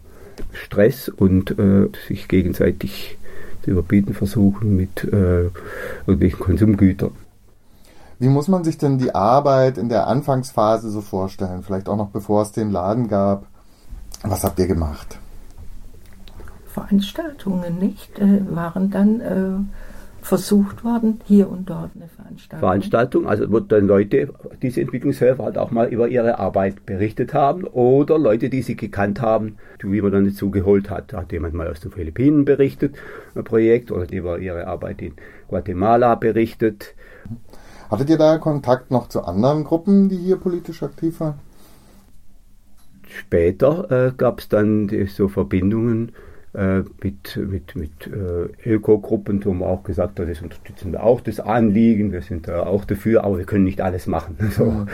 Stress 0.52 1.08
und 1.08 1.58
äh, 1.58 1.88
sich 2.06 2.28
gegenseitig 2.28 3.18
zu 3.62 3.70
überbieten 3.70 4.14
versuchen 4.14 4.76
mit 4.76 5.04
äh, 5.04 5.50
irgendwelchen 6.06 6.40
Konsumgütern? 6.40 7.12
Wie 8.18 8.28
muss 8.28 8.48
man 8.48 8.64
sich 8.64 8.76
denn 8.76 8.98
die 8.98 9.14
Arbeit 9.14 9.78
in 9.78 9.88
der 9.88 10.06
Anfangsphase 10.06 10.90
so 10.90 11.00
vorstellen? 11.00 11.62
Vielleicht 11.62 11.88
auch 11.88 11.96
noch 11.96 12.10
bevor 12.10 12.42
es 12.42 12.52
den 12.52 12.70
Laden 12.70 13.08
gab. 13.08 13.46
Was 14.22 14.44
habt 14.44 14.58
ihr 14.58 14.66
gemacht? 14.66 15.18
Veranstaltungen 16.66 17.78
nicht, 17.78 18.18
äh, 18.18 18.42
waren 18.54 18.90
dann 18.90 19.20
äh, 19.20 19.89
versucht 20.30 20.84
worden, 20.84 21.18
hier 21.24 21.50
und 21.50 21.68
dort 21.68 21.90
eine 21.96 22.06
Veranstaltung. 22.06 22.60
Veranstaltung, 22.60 23.26
also 23.26 23.50
wo 23.50 23.58
dann 23.58 23.88
Leute, 23.88 24.32
diese 24.62 24.80
Entwicklungshelfer 24.80 25.42
halt 25.42 25.58
auch 25.58 25.72
mal 25.72 25.88
über 25.88 26.06
ihre 26.06 26.38
Arbeit 26.38 26.86
berichtet 26.86 27.34
haben 27.34 27.64
oder 27.64 28.16
Leute, 28.16 28.48
die 28.48 28.62
sie 28.62 28.76
gekannt 28.76 29.20
haben, 29.20 29.56
wie 29.82 30.00
man 30.00 30.12
dann 30.12 30.26
dazu 30.26 30.52
geholt 30.52 30.88
hat. 30.88 31.12
Da 31.12 31.22
hat 31.22 31.32
jemand 31.32 31.54
mal 31.54 31.66
aus 31.66 31.80
den 31.80 31.90
Philippinen 31.90 32.44
berichtet, 32.44 32.94
ein 33.34 33.42
Projekt, 33.42 33.90
oder 33.90 34.06
über 34.12 34.38
ihre 34.38 34.68
Arbeit 34.68 35.02
in 35.02 35.14
Guatemala 35.48 36.14
berichtet. 36.14 36.94
Hattet 37.90 38.08
ihr 38.08 38.18
da 38.18 38.38
Kontakt 38.38 38.92
noch 38.92 39.08
zu 39.08 39.24
anderen 39.24 39.64
Gruppen, 39.64 40.08
die 40.08 40.18
hier 40.18 40.36
politisch 40.36 40.84
aktiv 40.84 41.18
waren? 41.18 41.40
Später 43.08 43.90
äh, 43.90 44.12
gab 44.16 44.38
es 44.38 44.48
dann 44.48 44.86
die, 44.86 45.06
so 45.06 45.26
Verbindungen 45.26 46.10
äh, 46.10 46.29
mit, 46.52 47.36
mit, 47.36 47.76
mit 47.76 48.06
äh, 48.08 48.68
Öko-Gruppen, 48.68 49.44
wo 49.44 49.52
man 49.52 49.68
auch 49.68 49.84
gesagt 49.84 50.18
das 50.18 50.42
unterstützen 50.42 50.92
wir 50.92 51.02
auch, 51.04 51.20
das 51.20 51.38
Anliegen, 51.38 52.10
wir 52.12 52.22
sind 52.22 52.48
da 52.48 52.64
auch 52.64 52.84
dafür, 52.84 53.22
aber 53.24 53.38
wir 53.38 53.44
können 53.44 53.64
nicht 53.64 53.80
alles 53.80 54.06
machen. 54.06 54.36
So, 54.50 54.64
Mhm. 54.64 54.86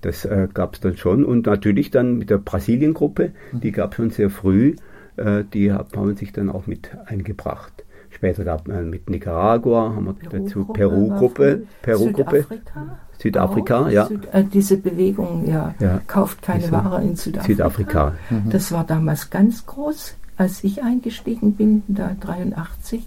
Das 0.00 0.24
äh, 0.24 0.48
gab 0.52 0.74
es 0.74 0.80
dann 0.80 0.96
schon. 0.96 1.24
Und 1.24 1.46
natürlich 1.46 1.90
dann 1.90 2.16
mit 2.18 2.30
der 2.30 2.38
Brasilien-Gruppe, 2.38 3.32
die 3.52 3.70
gab 3.72 3.90
es 3.92 3.96
schon 3.96 4.10
sehr 4.10 4.30
früh, 4.30 4.76
äh, 5.16 5.44
die 5.52 5.72
hat, 5.72 5.96
haben 5.96 6.16
sich 6.16 6.32
dann 6.32 6.48
auch 6.50 6.66
mit 6.66 6.90
eingebracht. 7.06 7.84
Später 8.10 8.44
gab 8.44 8.66
es 8.68 8.84
mit 8.86 9.10
Nicaragua, 9.10 9.94
haben 9.94 10.06
wir 10.06 10.14
dazu 10.30 10.64
Peru-Gruppe, 10.66 11.64
Peru-Gruppe, 11.82 12.38
Südafrika? 12.42 12.98
Südafrika, 13.18 13.88
ja. 13.90 14.06
Süd, 14.06 14.28
äh, 14.32 14.44
diese 14.44 14.76
Bewegung, 14.78 15.46
ja, 15.46 15.74
Ja. 15.80 16.00
kauft 16.06 16.40
keine 16.42 16.60
Diese 16.60 16.72
Ware 16.72 17.02
in 17.02 17.16
Südafrika. 17.16 17.46
Südafrika. 17.52 18.12
Mhm. 18.30 18.50
Das 18.50 18.72
war 18.72 18.84
damals 18.84 19.30
ganz 19.30 19.66
groß, 19.66 20.16
als 20.36 20.64
ich 20.64 20.82
eingestiegen 20.82 21.54
bin, 21.54 21.82
da 21.88 22.16
83, 22.20 23.06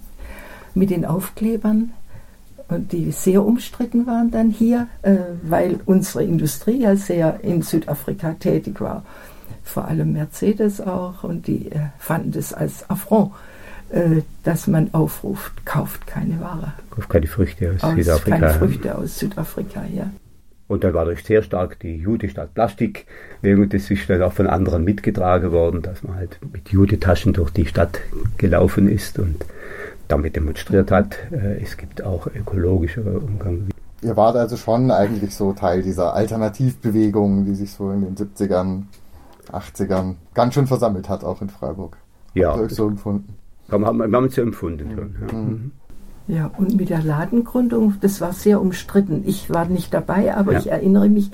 mit 0.74 0.90
den 0.90 1.04
Aufklebern, 1.04 1.90
die 2.70 3.12
sehr 3.12 3.44
umstritten 3.44 4.06
waren 4.06 4.30
dann 4.30 4.50
hier, 4.50 4.88
äh, 5.02 5.16
weil 5.42 5.80
unsere 5.86 6.22
Industrie 6.24 6.82
ja 6.82 6.96
sehr 6.96 7.42
in 7.42 7.62
Südafrika 7.62 8.34
tätig 8.34 8.80
war. 8.80 9.04
Vor 9.64 9.86
allem 9.86 10.12
Mercedes 10.12 10.80
auch, 10.80 11.24
und 11.24 11.46
die 11.46 11.70
äh, 11.70 11.78
fanden 11.98 12.32
das 12.32 12.52
als 12.52 12.88
Affront, 12.90 13.32
äh, 13.90 14.22
dass 14.42 14.66
man 14.66 14.92
aufruft, 14.92 15.64
kauft 15.64 16.06
keine 16.06 16.40
Ware. 16.40 16.74
Kauft 16.90 17.08
keine 17.08 17.26
Früchte 17.26 17.72
aus, 17.74 17.82
Aus, 17.82 17.94
Südafrika. 17.94 18.38
keine 18.38 18.54
Früchte 18.54 18.98
aus 18.98 19.18
Südafrika, 19.18 19.84
ja. 19.94 20.10
Und 20.68 20.84
dann 20.84 20.92
war 20.92 21.06
durch 21.06 21.24
sehr 21.24 21.42
stark 21.42 21.78
die 21.80 21.96
Jude 21.96 22.28
statt 22.28 22.52
Plastik. 22.54 23.06
Und 23.42 23.72
das 23.72 23.90
ist 23.90 24.08
dann 24.08 24.22
auch 24.22 24.32
von 24.34 24.46
anderen 24.46 24.84
mitgetragen 24.84 25.50
worden, 25.50 25.80
dass 25.82 26.02
man 26.02 26.16
halt 26.16 26.38
mit 26.52 26.68
Judetaschen 26.68 27.32
durch 27.32 27.50
die 27.50 27.66
Stadt 27.66 27.98
gelaufen 28.36 28.86
ist 28.88 29.18
und 29.18 29.44
damit 30.08 30.36
demonstriert 30.36 30.90
hat. 30.90 31.16
Äh, 31.32 31.62
Es 31.62 31.76
gibt 31.76 32.04
auch 32.04 32.26
ökologischere 32.26 33.18
Umgang. 33.18 33.68
Ihr 34.02 34.16
wart 34.16 34.36
also 34.36 34.56
schon 34.56 34.90
eigentlich 34.90 35.34
so 35.34 35.52
Teil 35.54 35.82
dieser 35.82 36.14
Alternativbewegung, 36.14 37.46
die 37.46 37.54
sich 37.54 37.72
so 37.72 37.90
in 37.90 38.02
den 38.02 38.14
70ern, 38.14 38.82
80ern 39.50 40.14
ganz 40.34 40.54
schön 40.54 40.66
versammelt 40.66 41.08
hat, 41.08 41.24
auch 41.24 41.42
in 41.42 41.48
Freiburg. 41.48 41.96
Ja. 42.34 42.50
Habt 42.50 42.58
ihr 42.58 42.64
euch 42.66 42.74
so 42.74 42.86
empfunden? 42.86 43.34
Haben, 43.70 43.86
haben, 43.86 44.02
haben 44.02 44.24
wir 44.24 44.30
so 44.30 44.42
empfunden 44.42 44.90
schon. 44.94 45.16
Ja. 45.20 45.34
Mhm. 45.34 45.72
Ja, 46.28 46.50
und 46.58 46.76
mit 46.76 46.90
der 46.90 47.02
Ladengründung, 47.02 47.94
das 48.02 48.20
war 48.20 48.34
sehr 48.34 48.60
umstritten. 48.60 49.22
Ich 49.26 49.48
war 49.48 49.64
nicht 49.64 49.94
dabei, 49.94 50.36
aber 50.36 50.52
Ja. 50.52 50.58
ich 50.58 50.70
erinnere 50.70 51.08
mich, 51.08 51.30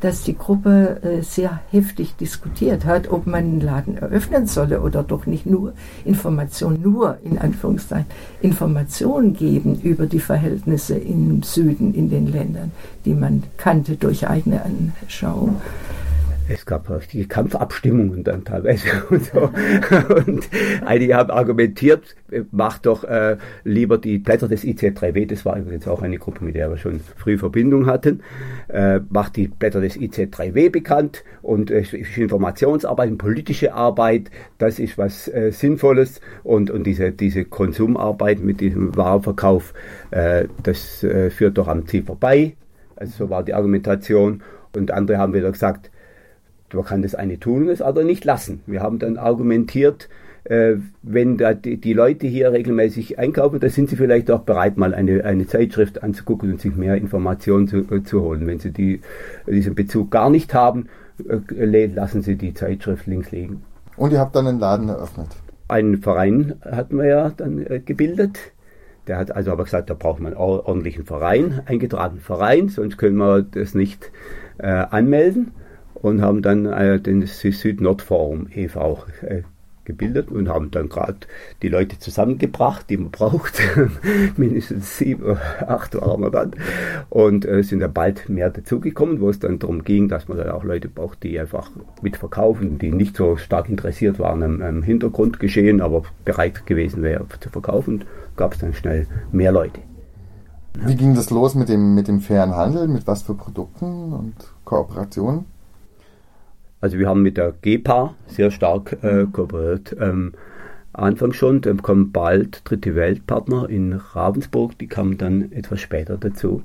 dass 0.00 0.22
die 0.22 0.38
Gruppe 0.38 1.02
äh, 1.02 1.22
sehr 1.22 1.60
heftig 1.72 2.14
diskutiert 2.14 2.84
hat, 2.84 3.10
ob 3.10 3.26
man 3.26 3.40
einen 3.40 3.60
Laden 3.60 3.96
eröffnen 3.98 4.46
solle 4.46 4.82
oder 4.82 5.02
doch 5.02 5.26
nicht 5.26 5.46
nur 5.46 5.72
Information, 6.04 6.80
nur 6.80 7.18
in 7.24 7.38
Anführungszeichen, 7.38 8.06
Informationen 8.40 9.34
geben 9.34 9.80
über 9.82 10.06
die 10.06 10.20
Verhältnisse 10.20 10.96
im 10.96 11.42
Süden, 11.42 11.92
in 11.92 12.08
den 12.08 12.30
Ländern, 12.30 12.70
die 13.04 13.14
man 13.14 13.42
kannte 13.56 13.96
durch 13.96 14.28
eigene 14.28 14.62
Anschauung. 14.64 15.56
Es 16.48 16.64
gab 16.64 16.88
richtige 16.88 17.26
Kampfabstimmungen 17.26 18.22
dann 18.22 18.44
teilweise 18.44 18.88
und 19.10 19.24
so. 19.24 19.50
Und 20.14 20.48
einige 20.84 21.14
haben 21.16 21.30
argumentiert, 21.30 22.14
äh, 22.30 22.42
macht 22.50 22.86
doch 22.86 23.04
äh, 23.04 23.36
lieber 23.64 23.98
die 23.98 24.18
Blätter 24.18 24.48
des 24.48 24.64
IC3W, 24.64 25.26
das 25.26 25.44
war 25.44 25.56
übrigens 25.56 25.88
auch 25.88 26.02
eine 26.02 26.18
Gruppe, 26.18 26.44
mit 26.44 26.54
der 26.54 26.70
wir 26.70 26.76
schon 26.76 27.00
früh 27.16 27.38
Verbindung 27.38 27.86
hatten, 27.86 28.20
äh, 28.68 29.00
macht 29.10 29.36
die 29.36 29.48
Blätter 29.48 29.80
des 29.80 29.96
IC3W 29.96 30.70
bekannt 30.70 31.24
und 31.42 31.70
äh, 31.70 31.80
Informationsarbeit 31.80 33.18
politische 33.18 33.74
Arbeit, 33.74 34.30
das 34.58 34.78
ist 34.78 34.98
was 34.98 35.28
äh, 35.28 35.50
Sinnvolles 35.52 36.20
und, 36.44 36.70
und 36.70 36.84
diese, 36.84 37.12
diese 37.12 37.44
Konsumarbeit 37.44 38.40
mit 38.40 38.60
diesem 38.60 38.96
Warenverkauf, 38.96 39.74
äh, 40.10 40.46
das 40.62 41.02
äh, 41.02 41.30
führt 41.30 41.58
doch 41.58 41.68
am 41.68 41.86
Ziel 41.86 42.04
vorbei. 42.04 42.54
Also 42.96 43.24
so 43.24 43.30
war 43.30 43.42
die 43.42 43.54
Argumentation. 43.54 44.42
Und 44.74 44.90
andere 44.90 45.18
haben 45.18 45.32
wieder 45.34 45.50
gesagt, 45.50 45.90
man 46.76 46.84
kann 46.84 47.02
das 47.02 47.14
eine 47.14 47.40
tun 47.40 47.62
und 47.62 47.68
das 47.68 47.82
andere 47.82 48.04
nicht 48.04 48.24
lassen. 48.24 48.60
Wir 48.66 48.80
haben 48.80 48.98
dann 48.98 49.16
argumentiert, 49.16 50.08
äh, 50.44 50.76
wenn 51.02 51.38
da 51.38 51.54
die, 51.54 51.78
die 51.78 51.92
Leute 51.92 52.26
hier 52.28 52.52
regelmäßig 52.52 53.18
einkaufen, 53.18 53.58
da 53.58 53.68
sind 53.68 53.90
sie 53.90 53.96
vielleicht 53.96 54.30
auch 54.30 54.42
bereit, 54.42 54.76
mal 54.76 54.94
eine, 54.94 55.24
eine 55.24 55.46
Zeitschrift 55.46 56.02
anzugucken 56.04 56.52
und 56.52 56.60
sich 56.60 56.74
mehr 56.76 56.96
Informationen 56.96 57.66
zu, 57.66 57.78
äh, 57.78 58.04
zu 58.04 58.22
holen. 58.22 58.46
Wenn 58.46 58.60
sie 58.60 58.70
die, 58.70 59.00
diesen 59.46 59.74
Bezug 59.74 60.10
gar 60.10 60.30
nicht 60.30 60.54
haben, 60.54 60.88
äh, 61.28 61.86
lassen 61.86 62.22
sie 62.22 62.36
die 62.36 62.54
Zeitschrift 62.54 63.06
links 63.06 63.32
liegen. 63.32 63.62
Und 63.96 64.12
ihr 64.12 64.20
habt 64.20 64.36
dann 64.36 64.46
einen 64.46 64.60
Laden 64.60 64.88
eröffnet. 64.88 65.28
Einen 65.68 66.00
Verein 66.00 66.54
hatten 66.62 66.98
wir 66.98 67.06
ja 67.06 67.32
dann 67.36 67.66
gebildet. 67.84 68.38
Der 69.08 69.18
hat 69.18 69.32
also 69.32 69.50
aber 69.50 69.64
gesagt, 69.64 69.90
da 69.90 69.94
braucht 69.94 70.20
man 70.20 70.34
einen 70.34 70.40
ordentlichen 70.40 71.04
Verein, 71.04 71.60
eingetragenen 71.66 72.22
Verein, 72.22 72.68
sonst 72.68 72.98
können 72.98 73.16
wir 73.16 73.42
das 73.42 73.74
nicht 73.74 74.12
äh, 74.58 74.66
anmelden 74.66 75.52
und 76.02 76.22
haben 76.22 76.42
dann 76.42 76.66
äh, 76.66 77.00
den 77.00 77.26
Süd-Nord-Forum 77.26 78.48
e.V. 78.54 79.04
Äh, 79.22 79.42
gebildet 79.86 80.30
und 80.30 80.48
haben 80.48 80.70
dann 80.70 80.90
gerade 80.90 81.16
die 81.62 81.68
Leute 81.68 81.98
zusammengebracht, 81.98 82.90
die 82.90 82.98
man 82.98 83.10
braucht. 83.10 83.62
Mindestens 84.36 84.98
sieben 84.98 85.22
oder 85.22 85.40
acht 85.66 85.94
waren 85.94 86.20
wir 86.20 86.30
dann. 86.30 86.50
Und 87.08 87.46
äh, 87.46 87.62
sind 87.62 87.80
dann 87.80 87.94
bald 87.94 88.28
mehr 88.28 88.50
dazugekommen, 88.50 89.20
wo 89.20 89.30
es 89.30 89.38
dann 89.38 89.58
darum 89.58 89.84
ging, 89.84 90.08
dass 90.08 90.28
man 90.28 90.36
dann 90.36 90.50
auch 90.50 90.64
Leute 90.64 90.88
braucht, 90.88 91.22
die 91.22 91.38
einfach 91.38 91.70
mitverkaufen, 92.02 92.78
die 92.78 92.92
nicht 92.92 93.16
so 93.16 93.36
stark 93.36 93.70
interessiert 93.70 94.18
waren 94.18 94.42
am, 94.42 94.60
am 94.60 94.82
Hintergrundgeschehen, 94.82 95.80
aber 95.80 96.02
bereit 96.24 96.66
gewesen 96.66 97.02
wären 97.02 97.26
zu 97.40 97.48
verkaufen. 97.48 98.04
Gab 98.36 98.52
es 98.52 98.58
dann 98.58 98.74
schnell 98.74 99.06
mehr 99.32 99.52
Leute. 99.52 99.80
Wie 100.84 100.94
ging 100.94 101.14
das 101.14 101.30
los 101.30 101.54
mit 101.54 101.70
dem, 101.70 101.94
mit 101.94 102.06
dem 102.06 102.20
fairen 102.20 102.54
Handel? 102.54 102.86
Mit 102.86 103.06
was 103.06 103.22
für 103.22 103.32
Produkten 103.34 104.12
und 104.12 104.34
Kooperationen? 104.64 105.46
Also 106.80 106.98
wir 106.98 107.08
haben 107.08 107.22
mit 107.22 107.36
der 107.36 107.52
GEPA 107.62 108.14
sehr 108.26 108.50
stark 108.50 108.98
äh, 109.02 109.26
kooperiert. 109.30 109.96
Ähm, 109.98 110.32
Anfangs 110.92 111.36
schon, 111.36 111.60
dann 111.60 111.82
kommen 111.82 112.10
bald 112.10 112.62
dritte 112.64 112.94
Weltpartner 112.94 113.68
in 113.68 113.92
Ravensburg, 113.92 114.78
die 114.78 114.86
kamen 114.86 115.18
dann 115.18 115.52
etwas 115.52 115.80
später 115.80 116.16
dazu. 116.16 116.62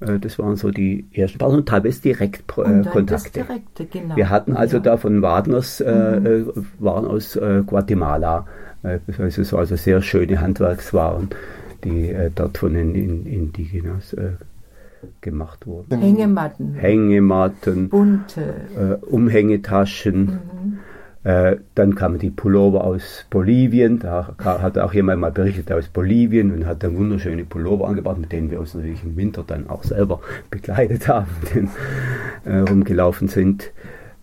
Äh, 0.00 0.18
das 0.18 0.38
waren 0.38 0.56
so 0.56 0.70
die 0.70 1.04
ersten 1.12 1.36
Partner 1.36 1.58
und 1.58 1.68
teilweise 1.68 2.00
direkt 2.00 2.44
äh. 2.56 3.30
Direkte, 3.30 3.84
genau. 3.84 4.16
Wir 4.16 4.30
hatten 4.30 4.56
also 4.56 4.78
Ja. 4.78 4.82
da 4.82 4.96
von 4.96 5.20
Wagners 5.20 5.82
äh, 5.82 6.20
Mhm. 6.20 6.66
Waren 6.78 7.04
aus 7.04 7.38
Guatemala, 7.66 8.46
also, 8.82 9.42
so, 9.42 9.58
also 9.58 9.76
sehr 9.76 10.00
schöne 10.00 10.40
Handwerkswaren, 10.40 11.28
die 11.84 12.14
dort 12.34 12.56
von 12.56 12.72
den 12.72 12.94
in, 12.94 13.26
Indigenas 13.26 14.14
äh, 14.14 14.32
gemacht 15.20 15.66
wurden. 15.66 15.98
Hängematten. 15.98 16.74
Hängematten, 16.74 17.88
Bunte. 17.88 18.54
äh, 18.76 19.04
Umhängetaschen. 19.04 20.26
Mhm. 20.26 20.78
Äh, 21.24 21.58
dann 21.76 21.94
kamen 21.94 22.18
die 22.18 22.30
Pullover 22.30 22.82
aus 22.82 23.26
Bolivien. 23.30 24.00
Da 24.00 24.34
hat 24.38 24.76
auch 24.76 24.92
jemand 24.92 25.20
mal 25.20 25.30
berichtet 25.30 25.70
aus 25.70 25.88
Bolivien 25.88 26.52
und 26.52 26.66
hat 26.66 26.82
dann 26.82 26.96
wunderschöne 26.96 27.44
Pullover 27.44 27.86
angebracht, 27.86 28.18
mit 28.18 28.32
denen 28.32 28.50
wir 28.50 28.58
uns 28.58 28.74
natürlich 28.74 29.04
im 29.04 29.16
Winter 29.16 29.44
dann 29.46 29.70
auch 29.70 29.84
selber 29.84 30.20
bekleidet 30.50 31.06
haben, 31.06 31.28
denen 31.54 31.70
äh, 32.44 32.58
rumgelaufen 32.68 33.28
sind. 33.28 33.70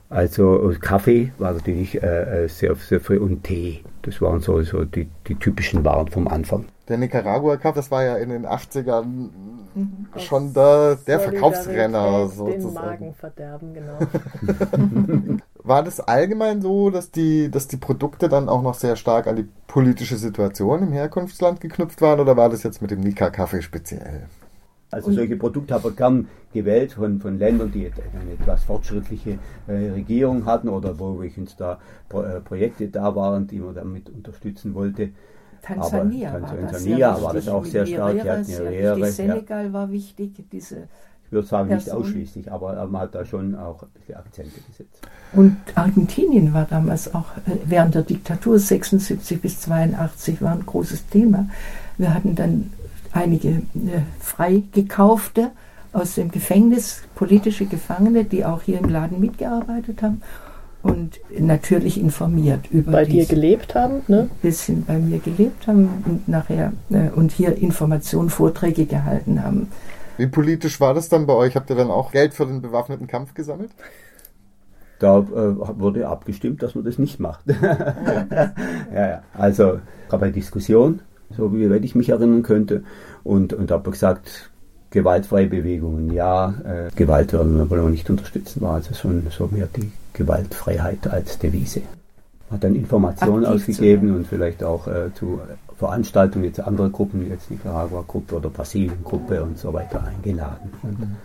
Also 0.10 0.72
äh, 0.72 0.76
Kaffee 0.76 1.32
war 1.38 1.54
natürlich 1.54 2.02
äh, 2.02 2.44
äh, 2.44 2.48
sehr, 2.50 2.76
sehr 2.76 3.00
viel 3.00 3.20
und 3.20 3.44
Tee. 3.44 3.82
Das 4.02 4.22
waren 4.22 4.42
so, 4.42 4.62
so 4.64 4.84
die, 4.84 5.08
die 5.28 5.36
typischen 5.36 5.86
Waren 5.86 6.08
vom 6.08 6.28
Anfang. 6.28 6.66
Der 6.88 6.98
Nicaragua 6.98 7.58
Cup, 7.58 7.76
das 7.76 7.92
war 7.92 8.04
ja 8.04 8.16
in 8.18 8.30
den 8.30 8.46
80ern 8.46 9.30
schon 10.18 10.54
der, 10.54 10.96
der 10.96 11.20
Verkaufsrenner 11.20 12.28
Solidarität, 12.28 12.56
Den 12.56 12.62
sozusagen. 12.62 12.88
Magenverderben, 12.88 13.74
genau. 13.74 15.40
War 15.64 15.84
das 15.84 16.00
allgemein 16.00 16.62
so, 16.62 16.90
dass 16.90 17.12
die, 17.12 17.52
dass 17.52 17.68
die 17.68 17.78
Produkte 17.78 18.30
dann 18.30 18.50
auch 18.50 18.62
noch 18.62 18.74
sehr 18.74 18.96
stark 18.96 19.28
an 19.28 19.36
die 19.36 19.48
politische 19.68 20.18
Situation 20.18 20.84
im 20.84 20.92
Herkunftsland 20.92 21.62
geknüpft 21.62 22.02
waren 22.02 22.20
oder 22.20 22.38
war 22.38 22.50
das 22.50 22.64
jetzt 22.64 22.82
mit 22.82 22.92
dem 22.92 23.02
Nika-Kaffee 23.02 23.62
speziell? 23.62 24.28
Also 24.92 25.12
solche 25.12 25.36
Produkte 25.36 25.76
haben 25.76 25.84
wir 25.84 25.92
gern 25.92 26.28
gewählt 26.52 26.94
von, 26.94 27.20
von 27.20 27.38
Ländern, 27.38 27.72
die 27.72 27.92
eine 28.20 28.32
etwas 28.32 28.64
fortschrittliche 28.64 29.38
äh, 29.68 29.92
Regierung 29.92 30.46
hatten 30.46 30.68
oder 30.70 30.98
wo 30.98 31.14
übrigens 31.14 31.56
da 31.56 31.80
Pro, 32.08 32.24
äh, 32.24 32.42
Projekte 32.42 32.88
da 32.88 33.16
waren, 33.16 33.46
die 33.46 33.60
man 33.60 33.76
damit 33.76 34.10
unterstützen 34.10 34.74
wollte. 34.74 35.12
Tansania, 35.62 36.30
Aber 36.30 36.42
war, 36.42 36.58
Tansania 36.58 37.12
das 37.12 37.22
war 37.22 37.34
das 37.34 37.48
auch 37.48 37.66
sehr 37.66 37.86
stark. 37.86 38.14
Nigeria 38.14 38.34
hatten 38.34 38.44
sehr 38.44 38.98
ja. 38.98 39.06
Senegal 39.06 39.74
war 39.74 39.92
wichtig, 39.92 40.32
diese 40.52 40.88
Ich 41.26 41.32
würde 41.32 41.48
sagen, 41.48 41.70
nicht 41.74 41.86
Person. 41.86 42.04
ausschließlich, 42.04 42.52
aber 42.52 42.86
man 42.88 43.02
hat 43.02 43.16
da 43.16 43.26
schon 43.26 43.56
auch 43.56 43.84
Akzente 44.14 44.60
gesetzt. 44.68 45.08
Und 45.34 45.58
Argentinien 45.76 46.54
war 46.54 46.66
damals 46.66 47.14
auch 47.14 47.38
äh, 47.46 47.58
während 47.66 47.96
der 47.96 48.04
Diktatur 48.04 48.58
76 48.58 49.42
bis 49.42 49.62
82 49.62 50.42
war 50.42 50.54
ein 50.54 50.66
großes 50.66 51.08
Thema. 51.08 51.48
Wir 51.98 52.14
hatten 52.14 52.36
dann 52.36 52.74
einige 53.12 53.50
äh, 53.50 53.62
frei 54.20 54.64
gekaufte 54.72 55.52
aus 55.94 56.16
dem 56.16 56.32
Gefängnis, 56.32 57.04
politische 57.16 57.66
Gefangene, 57.66 58.24
die 58.24 58.46
auch 58.46 58.62
hier 58.62 58.80
im 58.80 58.90
Laden 58.90 59.20
mitgearbeitet 59.20 60.02
haben 60.02 60.22
und 60.82 61.20
natürlich 61.38 62.00
informiert 62.00 62.72
über 62.72 62.94
bei 62.94 63.06
dir 63.06 63.26
gelebt 63.26 63.76
haben, 63.76 64.02
ne? 64.08 64.30
bisschen 64.42 64.86
bei 64.86 64.98
mir 64.98 65.20
gelebt 65.20 65.68
haben 65.68 66.04
und 66.06 66.28
nachher 66.28 66.72
äh, 66.90 67.10
und 67.14 67.32
hier 67.32 67.58
Informationen, 67.58 68.30
Vorträge 68.30 68.86
gehalten 68.86 69.44
haben. 69.44 69.68
Wie 70.18 70.28
politisch 70.28 70.80
war 70.80 70.94
das 70.94 71.10
dann 71.10 71.26
bei 71.26 71.34
euch? 71.34 71.56
Habt 71.56 71.70
ihr 71.70 71.76
dann 71.76 71.92
auch 71.92 72.12
Geld 72.12 72.34
für 72.34 72.46
den 72.46 72.62
bewaffneten 72.62 73.08
Kampf 73.08 73.34
gesammelt? 73.34 73.72
Da 75.00 75.20
äh, 75.20 75.80
wurde 75.80 76.08
abgestimmt, 76.08 76.62
dass 76.62 76.76
man 76.76 76.84
das 76.84 76.98
nicht 76.98 77.20
macht. 77.20 77.42
ja, 77.62 78.52
ja. 78.94 79.24
Also 79.34 79.80
gab 80.10 80.22
eine 80.22 80.32
Diskussion, 80.32 81.02
so 81.36 81.54
wie 81.54 81.70
wenn 81.70 81.84
ich 81.84 81.96
mich 81.96 82.10
erinnern 82.10 82.44
könnte, 82.44 82.84
und, 83.24 83.54
und 83.54 83.72
habe 83.72 83.92
gesagt, 83.92 84.50
gewaltfreie 84.92 85.48
Bewegungen, 85.48 86.12
ja, 86.12 86.54
äh, 86.64 86.90
Gewalt 86.96 87.34
wollen 87.34 87.70
wir 87.70 87.90
nicht 87.90 88.10
unterstützen, 88.10 88.62
war 88.62 88.76
also 88.76 88.94
schon 88.94 89.28
so 89.30 89.48
mehr 89.52 89.68
die 89.74 89.92
Gewaltfreiheit 90.20 91.08
als 91.08 91.40
Devise. 91.40 91.82
Hat 92.52 92.64
dann 92.64 92.76
Informationen 92.76 93.46
Aktiv 93.46 93.70
ausgegeben 93.70 94.16
und 94.16 94.28
vielleicht 94.28 94.64
auch 94.64 94.88
äh, 94.88 95.14
zu 95.16 95.40
Veranstaltungen 95.78 96.46
jetzt 96.46 96.60
anderer 96.60 96.90
Gruppen, 96.90 97.30
jetzt 97.30 97.50
Nicaragua-Gruppe 97.50 98.36
oder 98.36 98.50
Brasilien-Gruppe 98.50 99.42
und 99.42 99.58
so 99.58 99.74
weiter 99.74 100.04
eingeladen. 100.04 100.72
Mhm. 100.84 101.16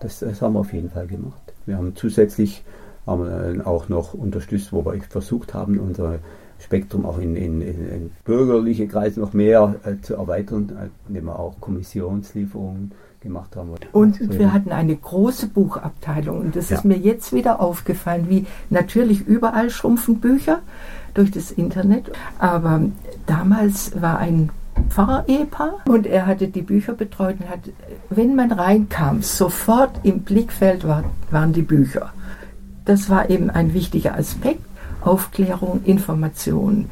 Das, 0.00 0.20
das, 0.20 0.40
haben 0.40 0.54
wir 0.54 0.60
auf 0.60 0.72
jeden 0.72 0.90
Fall 0.90 1.06
gemacht. 1.06 1.52
Wir 1.66 1.76
haben 1.76 1.94
zusätzlich 1.94 2.62
haben 3.06 3.26
wir 3.26 3.66
auch 3.66 3.88
noch 3.88 4.14
unterstützt, 4.14 4.72
wo 4.72 4.84
wir 4.84 5.00
versucht 5.02 5.52
haben, 5.52 5.78
unser 5.78 6.18
Spektrum 6.60 7.06
auch 7.06 7.18
in, 7.18 7.36
in, 7.36 7.60
in 7.62 8.10
bürgerliche 8.24 8.86
Kreise 8.86 9.20
noch 9.20 9.32
mehr 9.32 9.76
äh, 9.84 10.00
zu 10.02 10.14
erweitern, 10.14 10.70
äh, 10.70 11.08
indem 11.08 11.26
wir 11.26 11.38
auch 11.38 11.60
Kommissionslieferungen 11.60 12.92
gemacht 13.20 13.56
haben. 13.56 13.70
Und 13.92 14.16
so 14.16 14.38
wir 14.38 14.52
hatten 14.52 14.72
eine 14.72 14.96
große 14.96 15.48
Buchabteilung 15.48 16.40
und 16.40 16.56
das 16.56 16.70
ja. 16.70 16.76
ist 16.76 16.84
mir 16.84 16.96
jetzt 16.96 17.32
wieder 17.32 17.60
aufgefallen, 17.60 18.26
wie 18.28 18.46
natürlich 18.70 19.26
überall 19.26 19.70
schrumpfen 19.70 20.20
Bücher 20.20 20.60
durch 21.14 21.30
das 21.30 21.50
Internet, 21.50 22.10
aber 22.38 22.82
damals 23.26 24.00
war 24.00 24.18
ein 24.18 24.50
Pfarrer-Ehepaar 24.88 25.80
und 25.86 26.06
er 26.06 26.26
hatte 26.26 26.48
die 26.48 26.62
Bücher 26.62 26.94
betreut 26.94 27.36
und 27.40 27.50
hat, 27.50 27.60
wenn 28.08 28.34
man 28.34 28.52
reinkam, 28.52 29.22
sofort 29.22 30.00
im 30.02 30.20
Blickfeld 30.20 30.86
war, 30.86 31.04
waren 31.30 31.52
die 31.52 31.62
Bücher. 31.62 32.12
Das 32.86 33.10
war 33.10 33.28
eben 33.28 33.50
ein 33.50 33.74
wichtiger 33.74 34.16
Aspekt. 34.16 34.62
Aufklärung, 35.00 35.82
Information. 35.84 36.90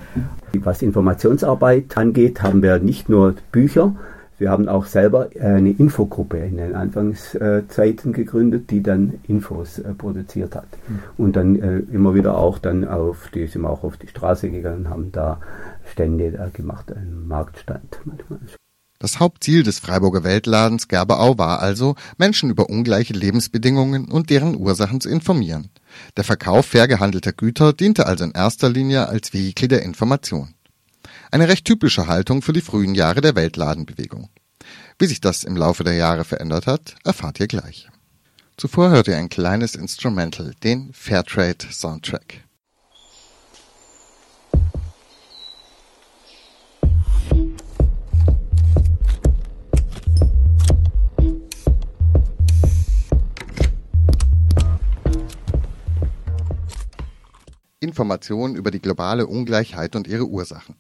Was 0.54 0.82
Informationsarbeit 0.82 1.96
angeht, 1.96 2.42
haben 2.42 2.62
wir 2.62 2.78
nicht 2.78 3.08
nur 3.08 3.34
Bücher, 3.52 3.94
wir 4.38 4.50
haben 4.50 4.68
auch 4.68 4.86
selber 4.86 5.30
eine 5.40 5.70
Infogruppe 5.70 6.38
in 6.38 6.58
den 6.58 6.76
Anfangszeiten 6.76 8.12
gegründet, 8.12 8.70
die 8.70 8.82
dann 8.82 9.14
Infos 9.26 9.80
äh, 9.80 9.94
produziert 9.94 10.54
hat. 10.54 10.68
Mhm. 10.86 10.98
Und 11.16 11.36
dann 11.36 11.56
äh, 11.56 11.78
immer 11.92 12.14
wieder 12.14 12.38
auch 12.38 12.58
dann 12.58 12.86
auf 12.86 13.30
die, 13.34 13.48
sind 13.48 13.62
wir 13.62 13.70
auch 13.70 13.82
auf 13.82 13.96
die 13.96 14.06
Straße 14.06 14.50
gegangen, 14.50 14.88
haben 14.88 15.10
da 15.10 15.40
Stände 15.90 16.26
äh, 16.26 16.50
gemacht, 16.56 16.92
einen 16.92 17.26
Marktstand 17.26 17.98
manchmal. 18.04 18.38
Das 19.00 19.20
Hauptziel 19.20 19.62
des 19.62 19.78
Freiburger 19.78 20.24
Weltladens 20.24 20.88
Gerbeau 20.88 21.38
war 21.38 21.60
also, 21.60 21.94
Menschen 22.16 22.50
über 22.50 22.68
ungleiche 22.68 23.14
Lebensbedingungen 23.14 24.06
und 24.10 24.30
deren 24.30 24.56
Ursachen 24.56 25.00
zu 25.00 25.08
informieren. 25.08 25.70
Der 26.16 26.24
Verkauf 26.24 26.66
fair 26.66 26.88
gehandelter 26.88 27.32
Güter 27.32 27.72
diente 27.72 28.06
also 28.06 28.24
in 28.24 28.32
erster 28.32 28.68
Linie 28.68 29.08
als 29.08 29.32
Vehikel 29.32 29.68
der 29.68 29.82
Information. 29.82 30.54
Eine 31.30 31.48
recht 31.48 31.64
typische 31.64 32.06
Haltung 32.06 32.42
für 32.42 32.52
die 32.52 32.60
frühen 32.60 32.94
Jahre 32.94 33.20
der 33.20 33.34
Weltladenbewegung. 33.34 34.28
Wie 34.98 35.06
sich 35.06 35.20
das 35.20 35.44
im 35.44 35.56
Laufe 35.56 35.84
der 35.84 35.94
Jahre 35.94 36.24
verändert 36.24 36.66
hat, 36.66 36.96
erfahrt 37.04 37.40
ihr 37.40 37.46
gleich. 37.46 37.88
Zuvor 38.56 38.90
hört 38.90 39.08
ihr 39.08 39.16
ein 39.16 39.28
kleines 39.28 39.74
Instrumental, 39.76 40.52
den 40.64 40.92
Fairtrade 40.92 41.66
Soundtrack. 41.70 42.47
Informationen 57.80 58.56
über 58.56 58.70
die 58.70 58.80
globale 58.80 59.26
Ungleichheit 59.26 59.94
und 59.94 60.08
ihre 60.08 60.26
Ursachen. 60.26 60.76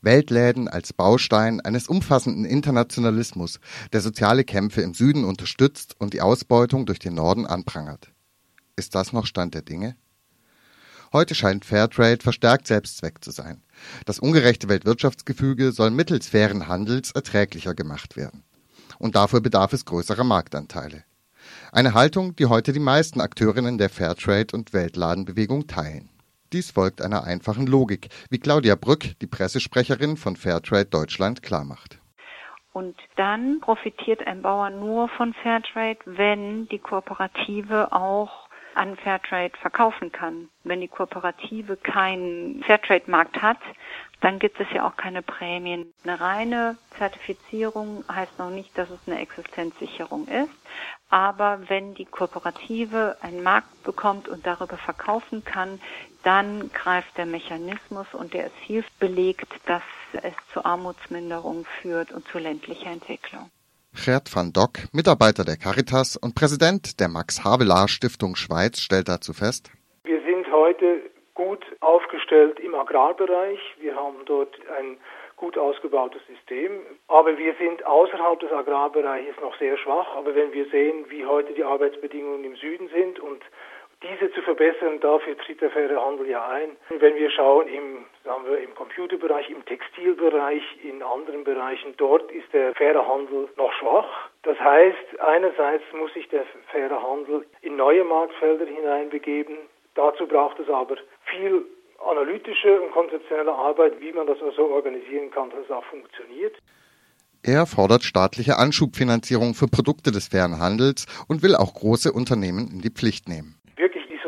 Weltläden 0.00 0.68
als 0.68 0.92
Baustein 0.92 1.60
eines 1.60 1.88
umfassenden 1.88 2.44
Internationalismus, 2.44 3.60
der 3.92 4.00
soziale 4.00 4.44
Kämpfe 4.44 4.80
im 4.82 4.94
Süden 4.94 5.24
unterstützt 5.24 5.96
und 5.98 6.14
die 6.14 6.20
Ausbeutung 6.20 6.86
durch 6.86 6.98
den 6.98 7.14
Norden 7.14 7.46
anprangert. 7.46 8.10
Ist 8.76 8.94
das 8.94 9.12
noch 9.12 9.26
Stand 9.26 9.54
der 9.54 9.62
Dinge? 9.62 9.96
Heute 11.12 11.34
scheint 11.34 11.64
Fairtrade 11.64 12.22
verstärkt 12.22 12.66
Selbstzweck 12.66 13.22
zu 13.22 13.30
sein. 13.30 13.62
Das 14.04 14.18
ungerechte 14.18 14.68
Weltwirtschaftsgefüge 14.68 15.72
soll 15.72 15.90
mittels 15.90 16.28
fairen 16.28 16.68
Handels 16.68 17.12
erträglicher 17.12 17.74
gemacht 17.74 18.16
werden. 18.16 18.42
Und 18.98 19.14
dafür 19.14 19.40
bedarf 19.40 19.72
es 19.72 19.84
größerer 19.84 20.24
Marktanteile. 20.24 21.04
Eine 21.70 21.94
Haltung, 21.94 22.34
die 22.36 22.46
heute 22.46 22.72
die 22.72 22.80
meisten 22.80 23.20
Akteurinnen 23.20 23.78
der 23.78 23.90
Fairtrade- 23.90 24.54
und 24.54 24.72
Weltladenbewegung 24.72 25.66
teilen. 25.66 26.10
Dies 26.52 26.70
folgt 26.70 27.02
einer 27.02 27.24
einfachen 27.24 27.66
Logik, 27.66 28.08
wie 28.30 28.38
Claudia 28.38 28.76
Brück, 28.76 29.18
die 29.20 29.26
Pressesprecherin 29.26 30.16
von 30.16 30.36
Fairtrade 30.36 30.86
Deutschland, 30.86 31.42
klarmacht. 31.42 31.98
Und 32.72 32.96
dann 33.16 33.60
profitiert 33.60 34.26
ein 34.26 34.42
Bauer 34.42 34.70
nur 34.70 35.08
von 35.08 35.34
Fairtrade, 35.42 35.98
wenn 36.04 36.68
die 36.68 36.78
Kooperative 36.78 37.90
auch 37.90 38.46
an 38.74 38.96
Fairtrade 38.96 39.56
verkaufen 39.60 40.12
kann. 40.12 40.50
Wenn 40.62 40.82
die 40.82 40.88
Kooperative 40.88 41.76
keinen 41.76 42.62
Fairtrade-Markt 42.62 43.40
hat, 43.40 43.58
dann 44.20 44.38
gibt 44.38 44.60
es 44.60 44.66
ja 44.72 44.86
auch 44.86 44.96
keine 44.96 45.22
Prämien. 45.22 45.92
Eine 46.04 46.20
reine 46.20 46.76
Zertifizierung 46.98 48.04
heißt 48.10 48.38
noch 48.38 48.50
nicht, 48.50 48.76
dass 48.76 48.90
es 48.90 49.00
eine 49.06 49.20
Existenzsicherung 49.20 50.28
ist. 50.28 50.50
Aber 51.08 51.60
wenn 51.68 51.94
die 51.94 52.04
Kooperative 52.04 53.16
einen 53.22 53.42
Markt 53.42 53.82
bekommt 53.84 54.28
und 54.28 54.46
darüber 54.46 54.76
verkaufen 54.76 55.44
kann, 55.44 55.80
dann 56.26 56.70
greift 56.74 57.16
der 57.16 57.26
Mechanismus 57.26 58.12
und 58.12 58.34
der 58.34 58.46
ist 58.46 58.56
viel 58.66 58.84
belegt, 58.98 59.46
dass 59.66 59.82
es 60.22 60.34
zu 60.52 60.64
Armutsminderung 60.64 61.64
führt 61.80 62.10
und 62.10 62.26
zu 62.28 62.38
ländlicher 62.38 62.90
Entwicklung. 62.90 63.48
Gerd 64.04 64.34
van 64.34 64.52
Dock, 64.52 64.92
Mitarbeiter 64.92 65.44
der 65.44 65.56
Caritas 65.56 66.16
und 66.16 66.34
Präsident 66.34 66.98
der 67.00 67.08
Max 67.08 67.44
Havelaar 67.44 67.88
Stiftung 67.88 68.34
Schweiz, 68.34 68.80
stellt 68.80 69.08
dazu 69.08 69.32
fest. 69.32 69.70
Wir 70.04 70.20
sind 70.22 70.50
heute 70.50 71.00
gut 71.34 71.64
aufgestellt 71.80 72.58
im 72.58 72.74
Agrarbereich. 72.74 73.60
Wir 73.78 73.94
haben 73.94 74.16
dort 74.26 74.54
ein 74.78 74.98
gut 75.36 75.56
ausgebautes 75.56 76.22
System. 76.26 76.72
Aber 77.08 77.38
wir 77.38 77.54
sind 77.58 77.86
außerhalb 77.86 78.40
des 78.40 78.50
Agrarbereiches 78.50 79.36
noch 79.40 79.56
sehr 79.58 79.76
schwach. 79.78 80.08
Aber 80.16 80.34
wenn 80.34 80.52
wir 80.52 80.68
sehen, 80.70 81.06
wie 81.08 81.24
heute 81.24 81.52
die 81.52 81.64
Arbeitsbedingungen 81.64 82.44
im 82.44 82.56
Süden 82.56 82.88
sind 82.88 83.20
und 83.20 83.42
diese 84.02 84.30
zu 84.32 84.42
verbessern, 84.42 85.00
dafür 85.00 85.36
tritt 85.38 85.60
der 85.60 85.70
faire 85.70 86.04
Handel 86.04 86.28
ja 86.28 86.46
ein. 86.48 86.76
Wenn 86.98 87.16
wir 87.16 87.30
schauen 87.30 87.66
im, 87.68 88.04
sagen 88.24 88.44
wir, 88.46 88.58
im 88.58 88.74
Computerbereich, 88.74 89.48
im 89.50 89.64
Textilbereich, 89.64 90.62
in 90.82 91.02
anderen 91.02 91.44
Bereichen, 91.44 91.94
dort 91.96 92.30
ist 92.30 92.52
der 92.52 92.74
faire 92.74 93.06
Handel 93.08 93.48
noch 93.56 93.72
schwach. 93.72 94.30
Das 94.42 94.58
heißt, 94.60 95.20
einerseits 95.20 95.84
muss 95.92 96.12
sich 96.12 96.28
der 96.28 96.44
faire 96.70 97.02
Handel 97.02 97.46
in 97.62 97.76
neue 97.76 98.04
Marktfelder 98.04 98.66
hineinbegeben. 98.66 99.56
Dazu 99.94 100.26
braucht 100.26 100.60
es 100.60 100.68
aber 100.68 100.96
viel 101.24 101.64
analytische 102.06 102.80
und 102.80 102.90
konzeptionelle 102.92 103.52
Arbeit, 103.52 104.00
wie 104.00 104.12
man 104.12 104.26
das 104.26 104.38
so 104.54 104.66
organisieren 104.66 105.30
kann, 105.30 105.50
dass 105.50 105.60
es 105.64 105.70
auch 105.70 105.84
funktioniert. 105.84 106.54
Er 107.42 107.64
fordert 107.64 108.02
staatliche 108.02 108.58
Anschubfinanzierung 108.58 109.54
für 109.54 109.68
Produkte 109.68 110.10
des 110.10 110.28
fairen 110.28 110.58
Handels 110.58 111.06
und 111.28 111.42
will 111.42 111.54
auch 111.54 111.74
große 111.74 112.12
Unternehmen 112.12 112.68
in 112.70 112.80
die 112.80 112.90
Pflicht 112.90 113.28
nehmen. 113.28 113.56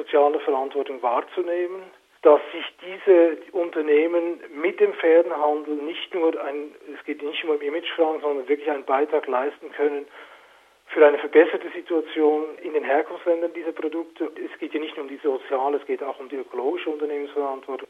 Soziale 0.09 0.41
Verantwortung 0.41 1.03
wahrzunehmen, 1.03 1.83
dass 2.23 2.41
sich 2.51 2.65
diese 2.81 3.37
Unternehmen 3.53 4.41
mit 4.55 4.81
dem 4.81 4.95
fairen 4.95 5.37
Handel 5.37 5.75
nicht 5.75 6.15
nur 6.15 6.29
ein, 6.43 6.75
es 6.95 7.05
geht 7.05 7.23
nicht 7.23 7.45
nur 7.45 7.57
um 7.57 7.61
Imagefragen, 7.61 8.23
sondern 8.23 8.49
wirklich 8.49 8.71
einen 8.71 8.85
Beitrag 8.85 9.27
leisten 9.27 9.71
können 9.73 10.07
für 10.87 11.07
eine 11.07 11.19
verbesserte 11.19 11.69
Situation 11.75 12.57
in 12.63 12.73
den 12.73 12.85
Herkunftsländern 12.85 13.53
dieser 13.53 13.73
Produkte. 13.73 14.31
Es 14.51 14.59
geht 14.59 14.73
ja 14.73 14.81
nicht 14.81 14.97
nur 14.97 15.05
um 15.05 15.11
die 15.11 15.21
soziale, 15.23 15.77
es 15.77 15.87
geht 15.87 16.03
auch 16.03 16.19
um 16.19 16.31
die 16.31 16.37
ökologische 16.37 16.89
Unternehmensverantwortung, 16.89 17.89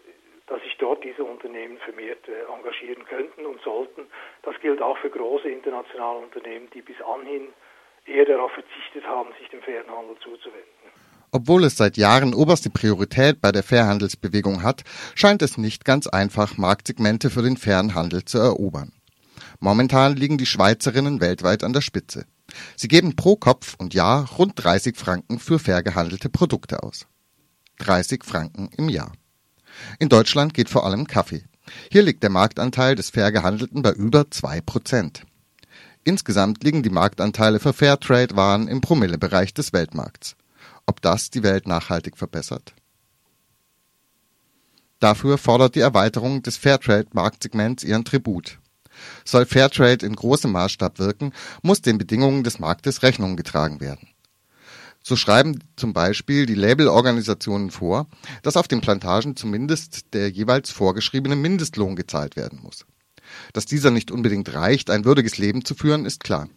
dass 0.48 0.60
sich 0.62 0.76
dort 0.78 1.04
diese 1.04 1.22
Unternehmen 1.22 1.78
vermehrt 1.78 2.26
äh, 2.26 2.52
engagieren 2.52 3.04
könnten 3.04 3.46
und 3.46 3.60
sollten. 3.62 4.08
Das 4.42 4.58
gilt 4.60 4.82
auch 4.82 4.98
für 4.98 5.10
große 5.10 5.48
internationale 5.48 6.18
Unternehmen, 6.18 6.68
die 6.74 6.82
bis 6.82 7.00
anhin 7.00 7.52
eher 8.06 8.24
darauf 8.24 8.50
verzichtet 8.50 9.06
haben, 9.06 9.32
sich 9.38 9.48
dem 9.50 9.62
fairen 9.62 9.88
Handel 9.88 10.16
zuzuwenden. 10.18 10.97
Obwohl 11.30 11.64
es 11.64 11.76
seit 11.76 11.96
Jahren 11.96 12.32
oberste 12.32 12.70
Priorität 12.70 13.40
bei 13.40 13.52
der 13.52 13.62
Fairhandelsbewegung 13.62 14.62
hat, 14.62 14.84
scheint 15.14 15.42
es 15.42 15.58
nicht 15.58 15.84
ganz 15.84 16.06
einfach, 16.06 16.56
Marktsegmente 16.56 17.30
für 17.30 17.42
den 17.42 17.56
fairen 17.56 17.94
Handel 17.94 18.24
zu 18.24 18.38
erobern. 18.38 18.92
Momentan 19.60 20.16
liegen 20.16 20.38
die 20.38 20.46
Schweizerinnen 20.46 21.20
weltweit 21.20 21.64
an 21.64 21.72
der 21.72 21.80
Spitze. 21.80 22.24
Sie 22.76 22.88
geben 22.88 23.16
pro 23.16 23.36
Kopf 23.36 23.74
und 23.78 23.92
Jahr 23.92 24.28
rund 24.38 24.52
30 24.56 24.96
Franken 24.96 25.38
für 25.38 25.58
fair 25.58 25.82
gehandelte 25.82 26.28
Produkte 26.28 26.82
aus. 26.82 27.06
30 27.78 28.24
Franken 28.24 28.70
im 28.76 28.88
Jahr. 28.88 29.12
In 29.98 30.08
Deutschland 30.08 30.54
geht 30.54 30.70
vor 30.70 30.86
allem 30.86 31.06
Kaffee. 31.06 31.44
Hier 31.90 32.02
liegt 32.02 32.22
der 32.22 32.30
Marktanteil 32.30 32.94
des 32.94 33.10
fair 33.10 33.30
gehandelten 33.32 33.82
bei 33.82 33.92
über 33.92 34.30
2 34.30 34.62
Prozent. 34.62 35.24
Insgesamt 36.04 36.64
liegen 36.64 36.82
die 36.82 36.90
Marktanteile 36.90 37.60
für 37.60 37.74
Fairtrade-Waren 37.74 38.66
im 38.66 38.80
Promillebereich 38.80 39.52
des 39.52 39.74
Weltmarkts. 39.74 40.36
Ob 40.88 41.02
das 41.02 41.28
die 41.28 41.42
Welt 41.42 41.66
nachhaltig 41.66 42.16
verbessert? 42.16 42.72
Dafür 45.00 45.36
fordert 45.36 45.74
die 45.74 45.80
Erweiterung 45.80 46.42
des 46.42 46.56
Fairtrade-Marktsegments 46.56 47.84
ihren 47.84 48.06
Tribut. 48.06 48.58
Soll 49.22 49.44
Fairtrade 49.44 50.06
in 50.06 50.16
großem 50.16 50.50
Maßstab 50.50 50.98
wirken, 50.98 51.34
muss 51.60 51.82
den 51.82 51.98
Bedingungen 51.98 52.42
des 52.42 52.58
Marktes 52.58 53.02
Rechnung 53.02 53.36
getragen 53.36 53.82
werden. 53.82 54.08
So 55.02 55.14
schreiben 55.14 55.62
zum 55.76 55.92
Beispiel 55.92 56.46
die 56.46 56.54
Labelorganisationen 56.54 57.70
vor, 57.70 58.06
dass 58.42 58.56
auf 58.56 58.66
den 58.66 58.80
Plantagen 58.80 59.36
zumindest 59.36 60.14
der 60.14 60.30
jeweils 60.30 60.70
vorgeschriebene 60.70 61.36
Mindestlohn 61.36 61.96
gezahlt 61.96 62.34
werden 62.34 62.60
muss. 62.62 62.86
Dass 63.52 63.66
dieser 63.66 63.90
nicht 63.90 64.10
unbedingt 64.10 64.54
reicht, 64.54 64.88
ein 64.88 65.04
würdiges 65.04 65.36
Leben 65.36 65.66
zu 65.66 65.74
führen, 65.74 66.06
ist 66.06 66.24
klar. 66.24 66.48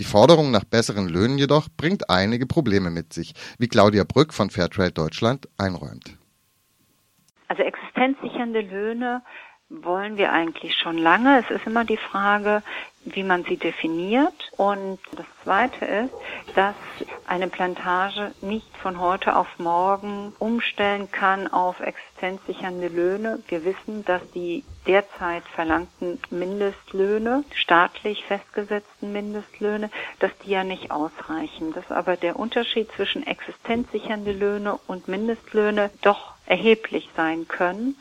Die 0.00 0.04
Forderung 0.04 0.50
nach 0.50 0.64
besseren 0.64 1.08
Löhnen 1.08 1.38
jedoch 1.38 1.68
bringt 1.76 2.10
einige 2.10 2.46
Probleme 2.46 2.90
mit 2.90 3.12
sich, 3.12 3.32
wie 3.58 3.68
Claudia 3.68 4.02
Brück 4.02 4.34
von 4.34 4.50
Fairtrade 4.50 4.90
Deutschland 4.90 5.48
einräumt. 5.56 6.18
Also 7.46 7.62
existenzsichernde 7.62 8.62
Löhne 8.62 9.22
wollen 9.70 10.18
wir 10.18 10.32
eigentlich 10.32 10.76
schon 10.76 10.98
lange. 10.98 11.40
Es 11.40 11.50
ist 11.50 11.66
immer 11.66 11.84
die 11.84 11.96
Frage, 11.96 12.62
wie 13.04 13.22
man 13.22 13.44
sie 13.44 13.56
definiert. 13.56 14.50
Und 14.56 14.98
das 15.16 15.26
Zweite 15.42 15.84
ist, 15.84 16.14
dass 16.54 16.74
eine 17.26 17.48
Plantage 17.48 18.32
nicht 18.40 18.76
von 18.76 19.00
heute 19.00 19.36
auf 19.36 19.58
morgen 19.58 20.34
umstellen 20.38 21.10
kann 21.10 21.48
auf 21.48 21.80
existenzsichernde 21.80 22.88
Löhne. 22.88 23.42
Wir 23.48 23.64
wissen, 23.64 24.04
dass 24.04 24.22
die 24.32 24.64
derzeit 24.86 25.44
verlangten 25.54 26.20
Mindestlöhne, 26.30 27.44
staatlich 27.54 28.24
festgesetzten 28.24 29.12
Mindestlöhne, 29.12 29.90
dass 30.18 30.30
die 30.44 30.50
ja 30.50 30.64
nicht 30.64 30.90
ausreichen. 30.90 31.72
Dass 31.72 31.90
aber 31.90 32.16
der 32.16 32.38
Unterschied 32.38 32.90
zwischen 32.92 33.26
existenzsichernde 33.26 34.32
Löhne 34.32 34.78
und 34.86 35.08
Mindestlöhne 35.08 35.90
doch 36.02 36.34
erheblich 36.46 37.08
sein 37.16 37.48
können 37.48 37.96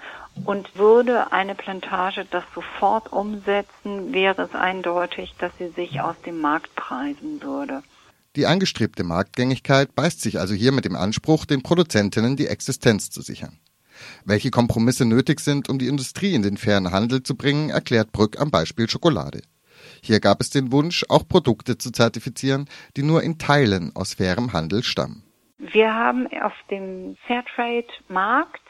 und 0.46 0.76
würde 0.76 1.32
eine 1.32 1.56
Plantage 1.56 2.26
das 2.30 2.44
sofort 2.54 3.12
umsetzen, 3.12 4.14
wäre 4.14 4.44
es 4.44 4.56
eindeutig, 4.56 5.34
dass 5.40 5.52
sie 5.58 5.70
sich 5.70 6.02
aus 6.02 6.16
dem 6.26 6.42
Markt 6.42 6.76
preisen 6.76 7.42
würde. 7.42 7.84
Die 8.36 8.48
angestrebte 8.48 9.04
Marktgängigkeit 9.04 9.94
beißt 9.94 10.22
sich 10.22 10.40
also 10.40 10.56
hier 10.56 10.72
mit 10.72 10.86
dem 10.86 10.96
Anspruch, 10.96 11.46
den 11.46 11.62
Produzentinnen 11.62 12.36
die 12.36 12.48
Existenz 12.48 13.12
zu 13.12 13.22
sichern. 13.22 13.60
Welche 14.26 14.50
Kompromisse 14.50 15.06
nötig 15.06 15.40
sind, 15.40 15.70
um 15.70 15.78
die 15.78 15.88
Industrie 15.88 16.34
in 16.34 16.42
den 16.42 16.58
fairen 16.58 16.92
Handel 16.92 17.22
zu 17.22 17.36
bringen, 17.36 17.70
erklärt 17.70 18.12
Brück 18.12 18.42
am 18.42 18.50
Beispiel 18.50 18.90
Schokolade. 18.90 19.42
Hier 20.02 20.20
gab 20.20 20.42
es 20.42 20.50
den 20.50 20.72
Wunsch, 20.72 21.06
auch 21.10 21.28
Produkte 21.28 21.78
zu 21.78 21.92
zertifizieren, 21.92 22.68
die 22.98 23.04
nur 23.04 23.22
in 23.22 23.38
Teilen 23.38 23.96
aus 23.96 24.16
fairem 24.16 24.52
Handel 24.52 24.84
stammen. 24.84 25.24
Wir 25.60 25.94
haben 25.94 26.28
auf 26.42 26.54
dem 26.72 27.16
Fairtrade-Markt 27.28 28.62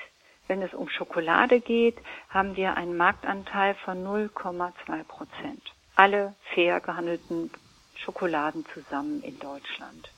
wenn 0.47 0.61
es 0.61 0.73
um 0.73 0.89
Schokolade 0.89 1.59
geht, 1.59 1.97
haben 2.29 2.55
wir 2.55 2.75
einen 2.75 2.97
Marktanteil 2.97 3.75
von 3.75 4.03
0,2 4.03 5.03
Prozent. 5.05 5.61
Alle 5.95 6.35
fair 6.53 6.79
gehandelten 6.79 7.51
Schokoladen 7.95 8.65
zusammen 8.73 9.21
in 9.23 9.39
Deutschland. 9.39 10.09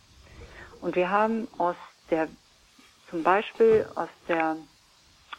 Und 0.81 0.95
wir 0.95 1.09
haben 1.09 1.47
aus 1.57 1.75
der, 2.09 2.27
zum 3.09 3.23
Beispiel 3.23 3.87
aus 3.95 4.09
der, 4.27 4.57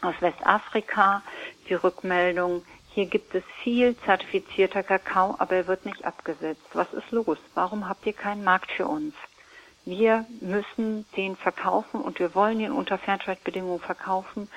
aus 0.01 0.15
Westafrika 0.19 1.23
die 1.69 1.73
Rückmeldung, 1.73 2.63
hier 2.93 3.05
gibt 3.05 3.35
es 3.35 3.43
viel 3.63 3.95
zertifizierter 4.05 4.83
Kakao, 4.83 5.35
aber 5.37 5.55
er 5.55 5.67
wird 5.67 5.85
nicht 5.85 6.03
abgesetzt. 6.03 6.65
Was 6.73 6.91
ist 6.93 7.11
los? 7.11 7.37
Warum 7.53 7.87
habt 7.87 8.05
ihr 8.05 8.13
keinen 8.13 8.43
Markt 8.43 8.71
für 8.71 8.87
uns? 8.87 9.13
Wir 9.87 10.25
müssen 10.41 11.05
den 11.15 11.37
verkaufen 11.37 12.01
und 12.01 12.19
wir 12.19 12.35
wollen 12.35 12.59
ihn 12.59 12.73
unter 12.73 12.97
Fairtrade-Bedingungen 12.97 13.79
verkaufen 13.79 14.49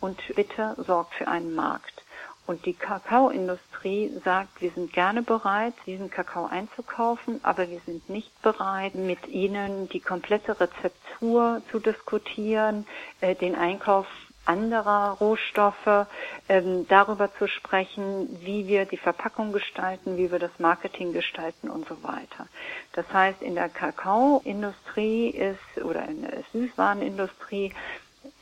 und 0.00 0.16
bitte 0.36 0.76
sorgt 0.78 1.14
für 1.14 1.26
einen 1.26 1.56
Markt. 1.56 2.04
Und 2.46 2.64
die 2.66 2.74
Kakaoindustrie 2.74 4.12
sagt, 4.24 4.62
wir 4.62 4.70
sind 4.70 4.92
gerne 4.92 5.22
bereit, 5.22 5.74
diesen 5.86 6.08
Kakao 6.08 6.46
einzukaufen, 6.46 7.40
aber 7.42 7.68
wir 7.68 7.80
sind 7.84 8.08
nicht 8.08 8.30
bereit, 8.42 8.94
mit 8.94 9.26
ihnen 9.26 9.88
die 9.88 9.98
komplette 9.98 10.60
Rezeptur 10.60 11.62
zu 11.72 11.80
diskutieren, 11.80 12.86
äh, 13.20 13.34
den 13.34 13.56
Einkauf 13.56 14.06
anderer 14.46 15.16
Rohstoffe, 15.20 16.06
ähm, 16.48 16.86
darüber 16.88 17.32
zu 17.36 17.48
sprechen, 17.48 18.38
wie 18.42 18.66
wir 18.66 18.84
die 18.84 18.96
Verpackung 18.96 19.52
gestalten, 19.52 20.16
wie 20.16 20.30
wir 20.30 20.38
das 20.38 20.58
Marketing 20.58 21.12
gestalten 21.12 21.68
und 21.68 21.86
so 21.88 22.02
weiter. 22.02 22.46
Das 22.92 23.06
heißt, 23.12 23.42
in 23.42 23.54
der 23.54 23.68
Kakaoindustrie 23.68 25.28
ist 25.30 25.84
oder 25.84 26.06
in 26.08 26.22
der 26.22 26.42
Süßwarenindustrie 26.52 27.72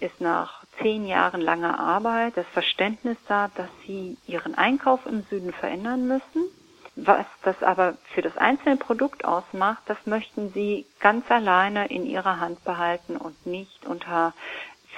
ist 0.00 0.20
nach 0.20 0.64
zehn 0.80 1.06
Jahren 1.06 1.40
langer 1.40 1.78
Arbeit 1.78 2.36
das 2.36 2.46
Verständnis 2.52 3.18
da, 3.28 3.50
dass 3.54 3.68
sie 3.86 4.16
ihren 4.26 4.54
Einkauf 4.54 5.06
im 5.06 5.22
Süden 5.30 5.52
verändern 5.52 6.06
müssen. 6.06 6.48
Was 6.96 7.26
das 7.42 7.60
aber 7.62 7.96
für 8.14 8.22
das 8.22 8.36
einzelne 8.36 8.76
Produkt 8.76 9.24
ausmacht, 9.24 9.82
das 9.86 9.98
möchten 10.06 10.52
sie 10.52 10.86
ganz 11.00 11.28
alleine 11.28 11.88
in 11.88 12.06
ihrer 12.06 12.38
Hand 12.38 12.62
behalten 12.64 13.16
und 13.16 13.46
nicht 13.46 13.84
unter 13.84 14.32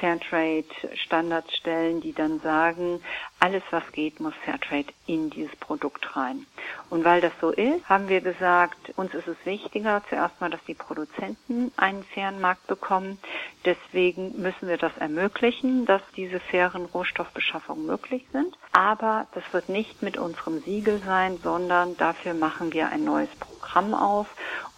Fairtrade-Standards 0.01 1.55
stellen, 1.57 2.01
die 2.01 2.13
dann 2.13 2.41
sagen, 2.41 3.01
alles 3.39 3.63
was 3.71 3.85
geht, 3.93 4.19
muss 4.19 4.35
Fairtrade 4.45 4.93
in 5.07 5.31
dieses 5.31 5.55
Produkt 5.57 6.17
rein. 6.17 6.47
Und 6.89 7.05
weil 7.05 7.21
das 7.21 7.33
so 7.41 7.51
ist, 7.51 7.87
haben 7.89 8.09
wir 8.09 8.21
gesagt, 8.21 8.93
uns 8.97 9.13
ist 9.15 9.29
es 9.29 9.37
wichtiger, 9.45 10.03
zuerst 10.09 10.41
mal, 10.41 10.51
dass 10.51 10.65
die 10.65 10.75
Produzenten 10.75 11.71
einen 11.77 12.03
fairen 12.03 12.41
Markt 12.41 12.67
bekommen. 12.67 13.19
Deswegen 13.65 14.41
müssen 14.41 14.69
wir 14.69 14.79
das 14.79 14.97
ermöglichen, 14.99 15.85
dass 15.85 16.03
diese 16.17 16.41
fairen 16.41 16.87
Rohstoffbeschaffungen 16.87 17.87
möglich 17.87 18.25
sind. 18.33 18.57
Aber 18.73 19.27
das 19.35 19.45
wird 19.53 19.69
nicht 19.69 20.03
mit 20.03 20.17
unserem 20.17 20.61
Siegel 20.63 21.01
sein, 21.05 21.39
sondern 21.43 21.97
dafür 21.97 22.35
machen 22.35 22.73
wir 22.73 22.89
ein 22.89 23.05
neues 23.05 23.31
Programm 23.39 23.95
auf 23.95 24.29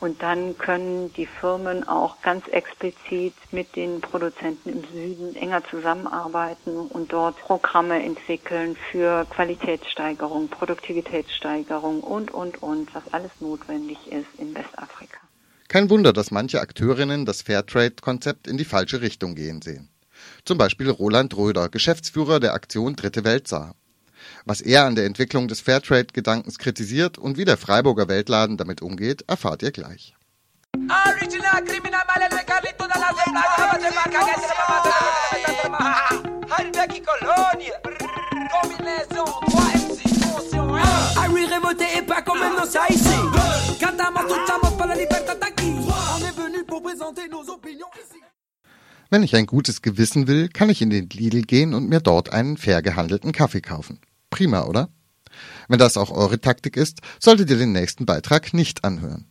und 0.01 0.23
dann 0.23 0.57
können 0.59 1.13
die 1.15 1.27
Firmen 1.27 1.87
auch 1.87 2.23
ganz 2.23 2.47
explizit 2.49 3.35
mit 3.51 3.77
den 3.77 4.01
Produzenten 4.01 4.71
im 4.71 4.85
Süden 4.85 5.37
enger 5.37 5.65
zusammenarbeiten 5.65 6.77
und 6.89 7.13
dort 7.13 7.37
Programme 7.39 8.03
entwickeln 8.03 8.48
für 8.91 9.27
Qualitätssteigerung, 9.31 10.49
Produktivitätssteigerung 10.49 12.01
und, 12.01 12.33
und, 12.33 12.63
und, 12.63 12.95
was 12.95 13.03
alles 13.13 13.31
notwendig 13.41 13.99
ist 14.07 14.29
in 14.39 14.55
Westafrika. 14.55 15.19
Kein 15.69 15.91
Wunder, 15.91 16.13
dass 16.13 16.31
manche 16.31 16.61
Akteurinnen 16.61 17.27
das 17.27 17.43
Fairtrade-Konzept 17.43 18.47
in 18.47 18.57
die 18.57 18.65
falsche 18.65 19.01
Richtung 19.01 19.35
gehen 19.35 19.61
sehen. 19.61 19.91
Zum 20.45 20.59
Beispiel 20.59 20.91
Roland 20.91 21.37
Röder, 21.37 21.69
Geschäftsführer 21.69 22.41
der 22.41 22.55
Aktion 22.55 22.97
Dritte 22.97 23.25
Welt 23.25 23.49
sah 23.49 23.75
was 24.45 24.61
er 24.61 24.85
an 24.85 24.95
der 24.95 25.07
Entwicklung 25.07 25.49
des 25.49 25.61
Fairtrade-Gedankens 25.61 26.59
kritisiert 26.59 27.19
und 27.19 27.37
wie 27.37 27.45
der 27.45 27.57
Freiburger 27.57 28.09
Weltladen 28.09 28.57
damit 28.57 28.83
umgeht, 28.83 29.25
erfahrt 29.29 29.63
ihr 29.63 29.73
gleich. 29.73 30.15
Wenn 49.11 49.23
ich 49.23 49.35
ein 49.35 49.47
gutes 49.47 49.81
Gewissen 49.81 50.27
will, 50.27 50.49
kann 50.49 50.69
ich 50.69 50.83
in 50.83 50.91
den 50.91 51.09
Lidl 51.09 51.43
gehen 51.43 51.73
und 51.73 51.89
mir 51.89 52.01
dort 52.01 52.33
einen 52.33 52.57
fair 52.57 52.83
gehandelten 52.83 53.33
Kaffee 53.33 53.63
kaufen. 53.63 54.01
Prima, 54.29 54.65
oder? 54.65 54.91
Wenn 55.69 55.79
das 55.79 55.97
auch 55.97 56.11
eure 56.11 56.41
Taktik 56.41 56.77
ist, 56.77 57.01
solltet 57.19 57.49
ihr 57.51 57.57
den 57.57 57.73
nächsten 57.73 58.07
Beitrag 58.07 58.53
nicht 58.53 58.85
anhören. 58.85 59.27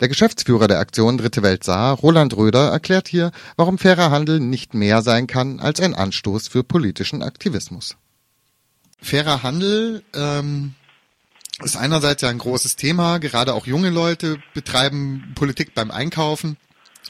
Der 0.00 0.08
Geschäftsführer 0.08 0.68
der 0.68 0.80
Aktion 0.80 1.18
Dritte 1.18 1.42
Welt 1.42 1.64
Saar, 1.64 1.96
Roland 1.96 2.36
Röder, 2.36 2.70
erklärt 2.70 3.08
hier, 3.08 3.30
warum 3.56 3.78
fairer 3.78 4.10
Handel 4.10 4.40
nicht 4.40 4.74
mehr 4.74 5.02
sein 5.02 5.26
kann 5.26 5.60
als 5.60 5.80
ein 5.80 5.94
Anstoß 5.94 6.48
für 6.48 6.64
politischen 6.64 7.22
Aktivismus. 7.22 7.96
Fairer 9.00 9.42
Handel 9.42 10.02
ähm, 10.14 10.74
ist 11.62 11.76
einerseits 11.76 12.22
ja 12.22 12.28
ein 12.28 12.38
großes 12.38 12.76
Thema, 12.76 13.18
gerade 13.18 13.54
auch 13.54 13.66
junge 13.66 13.90
Leute 13.90 14.38
betreiben 14.54 15.32
Politik 15.34 15.74
beim 15.74 15.90
Einkaufen. 15.90 16.56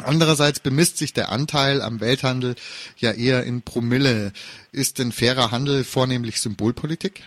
Andererseits 0.05 0.61
bemisst 0.61 0.99
sich 0.99 1.15
der 1.15 1.31
Anteil 1.31 1.81
am 1.81 2.01
Welthandel 2.01 2.55
ja 2.97 3.13
eher 3.13 3.45
in 3.45 3.63
Promille. 3.63 4.33
Ist 4.71 4.99
denn 4.99 5.11
fairer 5.11 5.51
Handel 5.51 5.85
vornehmlich 5.85 6.41
Symbolpolitik? 6.41 7.25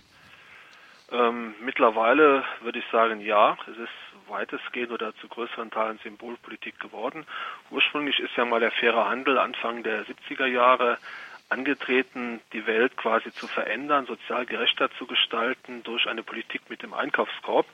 Ähm, 1.12 1.56
mittlerweile 1.64 2.44
würde 2.62 2.80
ich 2.80 2.86
sagen, 2.92 3.22
ja. 3.22 3.58
Es 3.64 3.78
ist 3.78 3.90
weitestgehend 4.30 4.92
oder 4.92 5.16
zu 5.16 5.28
größeren 5.28 5.72
Teilen 5.72 6.00
Symbolpolitik 6.04 6.80
geworden. 6.80 7.26
Ursprünglich 7.72 8.20
ist 8.20 8.36
ja 8.38 8.46
mal 8.46 8.60
der 8.60 8.72
faire 8.72 9.10
Handel 9.10 9.40
Anfang 9.40 9.82
der 9.82 10.06
70er 10.06 10.46
Jahre 10.46 11.00
angetreten, 11.50 12.42
die 12.54 12.66
Welt 12.66 12.96
quasi 12.96 13.32
zu 13.32 13.48
verändern, 13.48 14.06
sozial 14.06 14.46
gerechter 14.46 14.90
zu 14.98 15.06
gestalten 15.06 15.84
durch 15.84 16.08
eine 16.08 16.24
Politik 16.24 16.62
mit 16.70 16.84
dem 16.84 16.94
Einkaufskorb. 16.94 17.66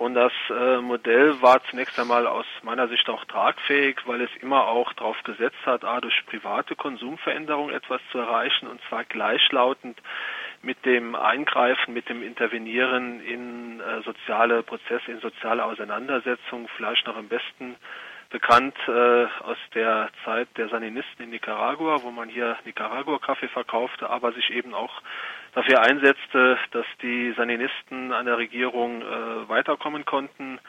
Und 0.00 0.14
das 0.14 0.32
äh, 0.48 0.78
Modell 0.78 1.42
war 1.42 1.62
zunächst 1.64 1.98
einmal 1.98 2.26
aus 2.26 2.46
meiner 2.62 2.88
Sicht 2.88 3.06
auch 3.10 3.22
tragfähig, 3.26 3.98
weil 4.06 4.22
es 4.22 4.30
immer 4.40 4.66
auch 4.66 4.94
darauf 4.94 5.22
gesetzt 5.24 5.58
hat, 5.66 5.84
A, 5.84 6.00
durch 6.00 6.24
private 6.24 6.74
Konsumveränderung 6.74 7.68
etwas 7.68 8.00
zu 8.10 8.16
erreichen 8.16 8.66
und 8.66 8.80
zwar 8.88 9.04
gleichlautend 9.04 10.00
mit 10.62 10.86
dem 10.86 11.14
Eingreifen, 11.14 11.92
mit 11.92 12.08
dem 12.08 12.22
Intervenieren 12.22 13.20
in 13.20 13.80
äh, 13.80 14.00
soziale 14.02 14.62
Prozesse, 14.62 15.10
in 15.10 15.20
soziale 15.20 15.64
Auseinandersetzungen, 15.64 16.68
vielleicht 16.76 17.06
noch 17.06 17.16
am 17.16 17.28
besten 17.28 17.76
bekannt 18.30 18.76
äh, 18.88 19.26
aus 19.42 19.58
der 19.74 20.08
Zeit 20.24 20.48
der 20.56 20.68
Saninisten 20.68 21.24
in 21.24 21.30
Nicaragua, 21.30 22.02
wo 22.02 22.10
man 22.10 22.28
hier 22.28 22.56
Nicaragua-Kaffee 22.64 23.48
verkaufte, 23.48 24.08
aber 24.08 24.32
sich 24.32 24.50
eben 24.50 24.72
auch 24.72 25.02
dafür 25.54 25.82
einsetzte, 25.82 26.56
dass 26.70 26.86
die 27.02 27.32
Saninisten 27.36 28.12
an 28.12 28.26
der 28.26 28.38
Regierung 28.38 29.02
äh, 29.02 29.48
weiterkommen 29.48 30.04
konnten. 30.04 30.60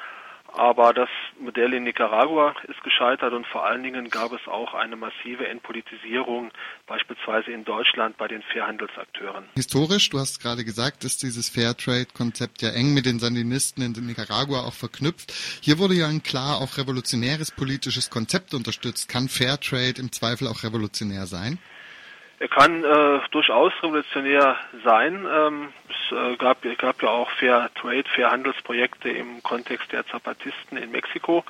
Aber 0.54 0.94
das 0.94 1.10
Modell 1.40 1.74
in 1.74 1.84
Nicaragua 1.84 2.54
ist 2.68 2.84
gescheitert 2.84 3.34
und 3.34 3.48
vor 3.48 3.66
allen 3.66 3.84
Dingen 3.84 4.10
gab 4.10 4.34
es 4.34 4.48
auch 4.48 4.74
eine 4.74 4.98
massive 4.98 5.48
Entpolitisierung, 5.48 6.52
beispielsweise 6.88 7.52
in 7.52 7.64
Deutschland 7.64 8.18
bei 8.18 8.28
den 8.28 8.42
Fairhandelsakteuren. 8.44 9.46
Historisch, 9.56 10.10
du 10.10 10.20
hast 10.20 10.42
gerade 10.42 10.66
gesagt, 10.66 11.06
ist 11.06 11.24
dieses 11.24 11.50
Fairtrade-Konzept 11.50 12.62
ja 12.62 12.70
eng 12.72 12.94
mit 12.94 13.06
den 13.06 13.20
Sandinisten 13.20 13.84
in 13.84 14.06
Nicaragua 14.06 14.66
auch 14.66 14.74
verknüpft. 14.74 15.32
Hier 15.62 15.80
wurde 15.80 15.94
ja 15.94 16.08
ein 16.08 16.22
klar 16.22 16.60
auch 16.60 16.78
revolutionäres 16.78 17.52
politisches 17.52 18.10
Konzept 18.10 18.54
unterstützt. 18.54 19.08
Kann 19.08 19.30
Fairtrade 19.30 20.02
im 20.02 20.12
Zweifel 20.12 20.48
auch 20.48 20.64
revolutionär 20.64 21.28
sein? 21.28 21.60
Er 22.42 22.48
kann 22.48 22.84
äh, 22.84 23.20
durchaus 23.30 23.72
revolutionär 23.84 24.58
sein. 24.84 25.28
Ähm, 25.32 25.68
es 25.88 26.18
äh, 26.18 26.38
gab, 26.38 26.64
gab 26.80 27.04
ja 27.04 27.10
auch 27.10 27.30
Fair 27.30 27.70
Trade, 27.76 28.06
Fair 28.16 28.32
Handelsprojekte 28.32 29.10
im 29.10 29.44
Kontext 29.44 29.92
der 29.92 30.08
Zapatisten 30.08 30.76
in 30.76 30.90
Mexiko. 30.90 31.44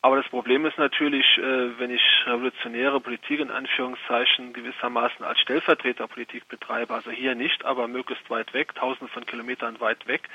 Aber 0.00 0.16
das 0.16 0.26
Problem 0.28 0.64
ist 0.64 0.78
natürlich, 0.78 1.26
äh, 1.36 1.78
wenn 1.78 1.90
ich 1.90 2.02
revolutionäre 2.24 2.98
Politik 2.98 3.40
in 3.40 3.50
Anführungszeichen 3.50 4.54
gewissermaßen 4.54 5.22
als 5.22 5.38
Stellvertreterpolitik 5.40 6.48
betreibe, 6.48 6.94
also 6.94 7.10
hier 7.10 7.34
nicht, 7.34 7.66
aber 7.66 7.86
möglichst 7.86 8.30
weit 8.30 8.54
weg, 8.54 8.74
tausende 8.74 9.12
von 9.12 9.26
Kilometern 9.26 9.80
weit 9.80 10.06
weg, 10.06 10.30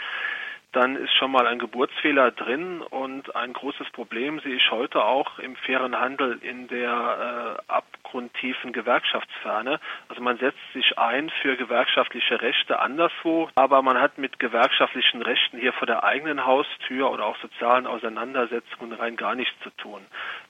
dann 0.71 0.95
ist 0.95 1.13
schon 1.15 1.31
mal 1.31 1.47
ein 1.47 1.59
Geburtsfehler 1.59 2.31
drin 2.31 2.81
und 2.81 3.35
ein 3.35 3.51
großes 3.51 3.89
Problem 3.91 4.39
sehe 4.39 4.55
ich 4.55 4.71
heute 4.71 5.03
auch 5.03 5.37
im 5.39 5.55
fairen 5.57 5.99
Handel 5.99 6.39
in 6.41 6.69
der 6.69 7.57
äh, 7.67 7.71
abgrundtiefen 7.71 8.71
Gewerkschaftsferne. 8.71 9.79
Also 10.07 10.21
man 10.21 10.37
setzt 10.37 10.59
sich 10.73 10.97
ein 10.97 11.29
für 11.41 11.57
gewerkschaftliche 11.57 12.41
Rechte 12.41 12.79
anderswo, 12.79 13.49
aber 13.55 13.81
man 13.81 13.99
hat 13.99 14.17
mit 14.17 14.39
gewerkschaftlichen 14.39 15.21
Rechten 15.21 15.57
hier 15.57 15.73
vor 15.73 15.87
der 15.87 16.05
eigenen 16.05 16.45
Haustür 16.45 17.11
oder 17.11 17.25
auch 17.25 17.37
sozialen 17.41 17.85
Auseinandersetzungen 17.85 18.93
rein 18.93 19.17
gar 19.17 19.35
nichts 19.35 19.55
zu 19.63 19.71
tun. 19.71 20.01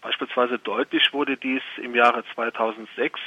Beispielsweise 0.02 0.60
deutlich 0.60 1.14
wurde 1.14 1.36
dies 1.38 1.64
im 1.78 1.96
Jahre 1.96 2.24
2006 2.36 3.20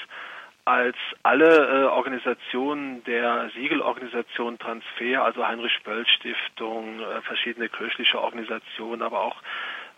als 0.65 0.97
alle 1.23 1.83
äh, 1.83 1.85
Organisationen 1.85 3.05
der 3.05 3.51
Siegelorganisation 3.55 4.59
Transfer, 4.59 5.23
also 5.23 5.47
Heinrich 5.47 5.79
Böll 5.85 6.07
Stiftung, 6.07 7.01
äh, 7.01 7.21
verschiedene 7.23 7.69
kirchliche 7.69 8.21
Organisationen, 8.21 9.03
aber 9.03 9.21
auch 9.21 9.37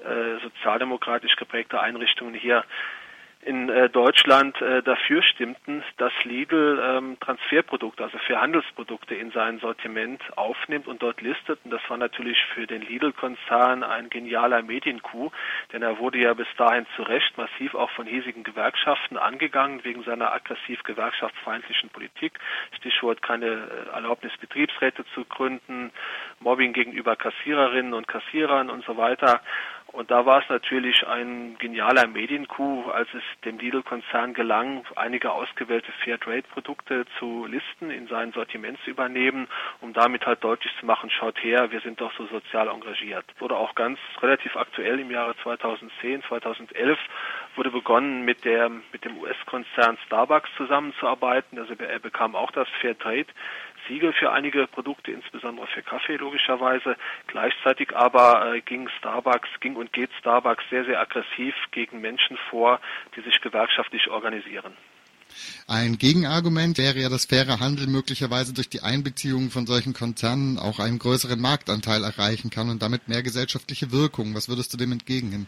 äh, 0.00 0.40
sozialdemokratisch 0.42 1.36
geprägte 1.36 1.80
Einrichtungen 1.80 2.34
hier 2.34 2.64
in 3.46 3.68
äh, 3.68 3.88
Deutschland 3.88 4.60
äh, 4.60 4.82
dafür 4.82 5.22
stimmten, 5.22 5.84
dass 5.98 6.12
Lidl 6.24 6.82
ähm, 6.82 7.16
Transferprodukte, 7.20 8.02
also 8.02 8.18
für 8.18 8.40
Handelsprodukte 8.40 9.14
in 9.14 9.30
sein 9.30 9.60
Sortiment 9.60 10.20
aufnimmt 10.36 10.88
und 10.88 11.00
dort 11.00 11.20
listet. 11.20 11.60
Und 11.62 11.70
das 11.70 11.80
war 11.88 11.96
natürlich 11.96 12.36
für 12.54 12.66
den 12.66 12.82
Lidl-Konzern 12.82 13.84
ein 13.84 14.10
genialer 14.10 14.62
Mediencoup, 14.62 15.32
denn 15.72 15.82
er 15.82 16.00
wurde 16.00 16.18
ja 16.18 16.34
bis 16.34 16.48
dahin 16.56 16.86
zu 16.96 17.02
Recht 17.02 17.38
massiv 17.38 17.74
auch 17.76 17.90
von 17.90 18.06
hiesigen 18.06 18.42
Gewerkschaften 18.42 19.16
angegangen 19.16 19.84
wegen 19.84 20.02
seiner 20.02 20.32
aggressiv 20.32 20.82
gewerkschaftsfeindlichen 20.82 21.90
Politik. 21.90 22.40
Stichwort 22.76 23.22
keine 23.22 23.46
äh, 23.46 23.94
Erlaubnis, 23.94 24.32
Betriebsräte 24.40 25.04
zu 25.14 25.24
gründen, 25.24 25.92
Mobbing 26.40 26.72
gegenüber 26.72 27.14
Kassiererinnen 27.14 27.94
und 27.94 28.08
Kassierern 28.08 28.70
und 28.70 28.84
so 28.84 28.96
weiter. 28.96 29.40
Und 29.96 30.10
da 30.10 30.26
war 30.26 30.42
es 30.42 30.48
natürlich 30.50 31.06
ein 31.06 31.56
genialer 31.58 32.06
Mediencoup, 32.06 32.86
als 32.88 33.08
es 33.14 33.22
dem 33.46 33.58
Lidl-Konzern 33.58 34.34
gelang, 34.34 34.84
einige 34.94 35.32
ausgewählte 35.32 35.90
Fairtrade-Produkte 36.04 37.06
zu 37.18 37.46
listen, 37.46 37.90
in 37.90 38.06
sein 38.06 38.30
Sortiment 38.32 38.78
zu 38.84 38.90
übernehmen, 38.90 39.48
um 39.80 39.94
damit 39.94 40.26
halt 40.26 40.44
deutlich 40.44 40.70
zu 40.78 40.84
machen, 40.84 41.08
schaut 41.08 41.42
her, 41.42 41.70
wir 41.72 41.80
sind 41.80 41.98
doch 41.98 42.12
so 42.18 42.26
sozial 42.26 42.68
engagiert. 42.68 43.24
Wurde 43.38 43.56
auch 43.56 43.74
ganz 43.74 43.98
relativ 44.20 44.54
aktuell 44.56 45.00
im 45.00 45.10
Jahre 45.10 45.34
2010, 45.42 46.22
2011 46.24 46.98
wurde 47.56 47.70
begonnen 47.70 48.22
mit 48.24 48.44
der 48.44 48.68
mit 48.68 49.04
dem 49.04 49.18
US-Konzern 49.18 49.96
Starbucks 50.04 50.50
zusammenzuarbeiten. 50.58 51.58
Also 51.58 51.74
er 51.74 51.98
bekam 51.98 52.36
auch 52.36 52.50
das 52.50 52.68
Fairtrade 52.80 53.26
Siegel 53.88 54.12
für 54.12 54.32
einige 54.32 54.66
Produkte, 54.66 55.12
insbesondere 55.12 55.66
für 55.68 55.82
Kaffee 55.82 56.16
logischerweise. 56.16 56.96
Gleichzeitig 57.26 57.94
aber 57.94 58.54
äh, 58.54 58.60
ging 58.60 58.88
Starbucks, 58.98 59.48
ging 59.60 59.76
und 59.76 59.92
geht 59.92 60.10
Starbucks 60.18 60.64
sehr, 60.70 60.84
sehr 60.84 61.00
aggressiv 61.00 61.54
gegen 61.70 62.00
Menschen 62.00 62.36
vor, 62.50 62.80
die 63.16 63.22
sich 63.22 63.40
gewerkschaftlich 63.40 64.08
organisieren. 64.08 64.72
Ein 65.66 65.98
Gegenargument 65.98 66.78
wäre 66.78 66.98
ja, 66.98 67.08
dass 67.08 67.26
fairer 67.26 67.60
Handel 67.60 67.88
möglicherweise 67.88 68.54
durch 68.54 68.68
die 68.68 68.82
Einbeziehung 68.82 69.50
von 69.50 69.66
solchen 69.66 69.92
Konzernen 69.92 70.58
auch 70.58 70.78
einen 70.78 70.98
größeren 70.98 71.40
Marktanteil 71.40 72.04
erreichen 72.04 72.50
kann 72.50 72.70
und 72.70 72.82
damit 72.82 73.08
mehr 73.08 73.22
gesellschaftliche 73.22 73.92
Wirkung. 73.92 74.34
Was 74.34 74.48
würdest 74.48 74.72
du 74.72 74.76
dem 74.76 74.92
entgegnen? 74.92 75.46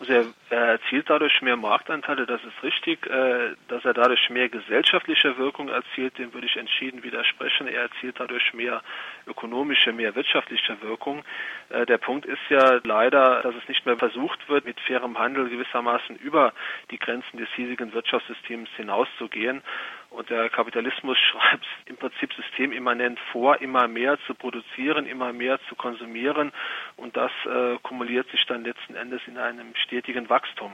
Also 0.00 0.12
er, 0.12 0.26
er 0.50 0.66
erzielt 0.72 1.10
dadurch 1.10 1.42
mehr 1.42 1.56
Marktanteile, 1.56 2.24
das 2.24 2.40
ist 2.44 2.62
richtig. 2.62 3.06
Äh, 3.06 3.54
dass 3.68 3.84
er 3.84 3.94
dadurch 3.94 4.30
mehr 4.30 4.48
gesellschaftliche 4.48 5.36
Wirkung 5.38 5.68
erzielt, 5.68 6.18
dem 6.18 6.32
würde 6.32 6.46
ich 6.46 6.56
entschieden 6.56 7.02
widersprechen. 7.02 7.66
Er 7.66 7.82
erzielt 7.82 8.20
dadurch 8.20 8.54
mehr 8.54 8.82
ökonomische, 9.26 9.92
mehr 9.92 10.14
wirtschaftliche 10.14 10.80
Wirkung. 10.82 11.24
Äh, 11.70 11.84
der 11.86 11.98
Punkt 11.98 12.26
ist 12.26 12.38
ja 12.48 12.80
leider, 12.84 13.42
dass 13.42 13.54
es 13.56 13.68
nicht 13.68 13.86
mehr 13.86 13.96
versucht 13.96 14.48
wird, 14.48 14.64
mit 14.64 14.78
fairem 14.80 15.18
Handel 15.18 15.48
gewissermaßen 15.48 16.16
über 16.16 16.52
die 16.90 16.98
Grenzen 16.98 17.38
des 17.38 17.48
hiesigen 17.56 17.92
Wirtschaftssystems 17.92 18.70
hinauszugehen. 18.76 19.62
Und 20.10 20.30
der 20.30 20.48
Kapitalismus 20.48 21.18
schreibt 21.30 21.66
im 21.86 21.96
Prinzip 21.96 22.32
systemimmanent 22.34 23.18
vor, 23.32 23.60
immer 23.60 23.88
mehr 23.88 24.18
zu 24.26 24.34
produzieren, 24.34 25.06
immer 25.06 25.32
mehr 25.32 25.58
zu 25.68 25.74
konsumieren. 25.74 26.52
Und 26.96 27.16
das 27.16 27.32
äh, 27.44 27.76
kumuliert 27.82 28.30
sich 28.30 28.44
dann 28.46 28.64
letzten 28.64 28.94
Endes 28.94 29.20
in 29.26 29.38
einem 29.38 29.74
stetigen 29.74 30.28
Wachstum. 30.28 30.72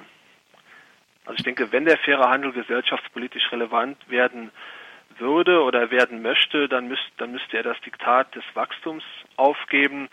Also 1.27 1.39
ich 1.39 1.45
denke, 1.45 1.73
wenn 1.73 1.87
der 1.87 1.97
faire 1.99 2.29
Handel 2.29 2.53
gesellschaftspolitisch 2.53 3.51
relevant 3.51 3.97
werden 4.11 4.51
würde 5.19 5.63
oder 5.63 5.91
werden 5.91 6.23
möchte, 6.23 6.69
dann, 6.69 6.89
müsst, 6.89 7.11
dann 7.17 7.33
müsste 7.33 7.57
er 7.57 7.63
das 7.63 7.81
Diktat 7.81 8.35
des 8.35 8.45
Wachstums 8.55 9.05
aufgeben 9.37 10.09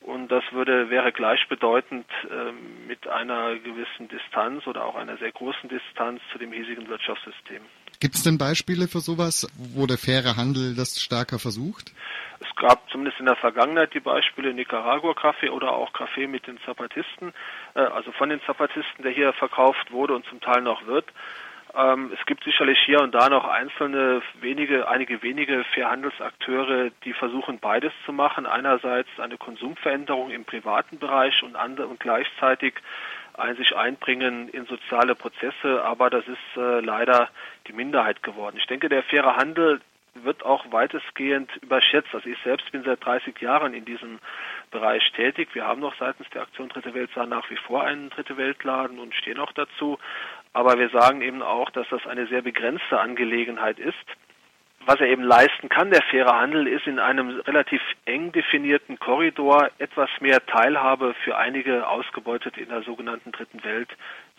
und 0.00 0.28
das 0.28 0.44
würde, 0.52 0.88
wäre 0.90 1.12
gleichbedeutend 1.12 2.06
äh, 2.30 2.52
mit 2.86 3.06
einer 3.08 3.56
gewissen 3.56 4.08
Distanz 4.08 4.66
oder 4.66 4.84
auch 4.84 4.94
einer 4.94 5.16
sehr 5.16 5.32
großen 5.32 5.68
Distanz 5.68 6.20
zu 6.32 6.38
dem 6.38 6.52
hiesigen 6.52 6.88
Wirtschaftssystem. 6.88 7.62
Gibt 8.00 8.14
es 8.14 8.22
denn 8.22 8.38
Beispiele 8.38 8.88
für 8.88 9.00
sowas, 9.00 9.46
wo 9.74 9.86
der 9.86 9.98
faire 9.98 10.36
Handel 10.36 10.74
das 10.74 11.00
stärker 11.00 11.38
versucht? 11.38 11.92
Es 12.40 12.54
gab 12.56 12.88
zumindest 12.90 13.18
in 13.20 13.26
der 13.26 13.36
Vergangenheit 13.36 13.94
die 13.94 14.00
Beispiele 14.00 14.52
Nicaragua-Kaffee 14.52 15.48
oder 15.48 15.72
auch 15.72 15.92
Kaffee 15.92 16.26
mit 16.26 16.46
den 16.46 16.58
Zapatisten, 16.66 17.32
äh, 17.74 17.80
also 17.80 18.12
von 18.12 18.28
den 18.28 18.40
Zapatisten, 18.42 19.02
der 19.02 19.12
hier 19.12 19.32
verkauft 19.32 19.90
wurde 19.90 20.14
und 20.14 20.26
zum 20.26 20.40
Teil 20.40 20.62
noch 20.62 20.86
wird. 20.86 21.06
Ähm, 21.74 22.10
es 22.18 22.24
gibt 22.26 22.44
sicherlich 22.44 22.78
hier 22.84 23.00
und 23.00 23.14
da 23.14 23.28
noch 23.28 23.44
einzelne 23.44 24.22
wenige, 24.40 24.88
einige 24.88 25.22
wenige 25.22 25.64
Fairhandelsakteure, 25.74 26.90
die 27.04 27.12
versuchen 27.12 27.58
beides 27.58 27.92
zu 28.06 28.12
machen. 28.12 28.46
Einerseits 28.46 29.08
eine 29.18 29.36
Konsumveränderung 29.36 30.30
im 30.30 30.44
privaten 30.44 30.98
Bereich 30.98 31.42
und, 31.42 31.56
andere, 31.56 31.86
und 31.86 32.00
gleichzeitig 32.00 32.74
ein 33.38 33.56
sich 33.56 33.76
einbringen 33.76 34.48
in 34.48 34.66
soziale 34.66 35.14
Prozesse, 35.14 35.82
aber 35.84 36.10
das 36.10 36.26
ist 36.26 36.56
äh, 36.56 36.80
leider 36.80 37.28
die 37.66 37.72
Minderheit 37.72 38.22
geworden. 38.22 38.56
Ich 38.58 38.66
denke, 38.66 38.88
der 38.88 39.02
faire 39.02 39.36
Handel 39.36 39.80
wird 40.22 40.44
auch 40.44 40.72
weitestgehend 40.72 41.50
überschätzt. 41.62 42.14
Also 42.14 42.28
ich 42.28 42.38
selbst 42.42 42.70
bin 42.72 42.82
seit 42.84 43.04
30 43.04 43.38
Jahren 43.40 43.74
in 43.74 43.84
diesem 43.84 44.18
Bereich 44.70 45.12
tätig. 45.12 45.50
Wir 45.52 45.66
haben 45.66 45.80
noch 45.80 45.94
seitens 45.98 46.28
der 46.30 46.42
Aktion 46.42 46.68
Dritte 46.68 46.94
Welt 46.94 47.10
nach 47.16 47.48
wie 47.50 47.56
vor 47.56 47.84
einen 47.84 48.10
Dritte 48.10 48.36
Weltladen 48.36 48.98
und 48.98 49.14
stehen 49.14 49.38
auch 49.38 49.52
dazu. 49.52 49.98
Aber 50.52 50.78
wir 50.78 50.88
sagen 50.88 51.20
eben 51.20 51.42
auch, 51.42 51.70
dass 51.70 51.86
das 51.90 52.06
eine 52.06 52.26
sehr 52.28 52.42
begrenzte 52.42 52.98
Angelegenheit 52.98 53.78
ist 53.78 53.94
was 54.86 55.00
er 55.00 55.08
eben 55.08 55.24
leisten 55.24 55.68
kann, 55.68 55.90
der 55.90 56.02
faire 56.02 56.38
Handel, 56.38 56.68
ist 56.68 56.86
in 56.86 56.98
einem 56.98 57.40
relativ 57.40 57.80
eng 58.04 58.32
definierten 58.32 58.98
Korridor 58.98 59.70
etwas 59.78 60.08
mehr 60.20 60.44
Teilhabe 60.46 61.14
für 61.24 61.36
einige 61.36 61.88
Ausgebeutete 61.88 62.60
in 62.60 62.68
der 62.68 62.82
sogenannten 62.82 63.32
dritten 63.32 63.62
Welt 63.64 63.88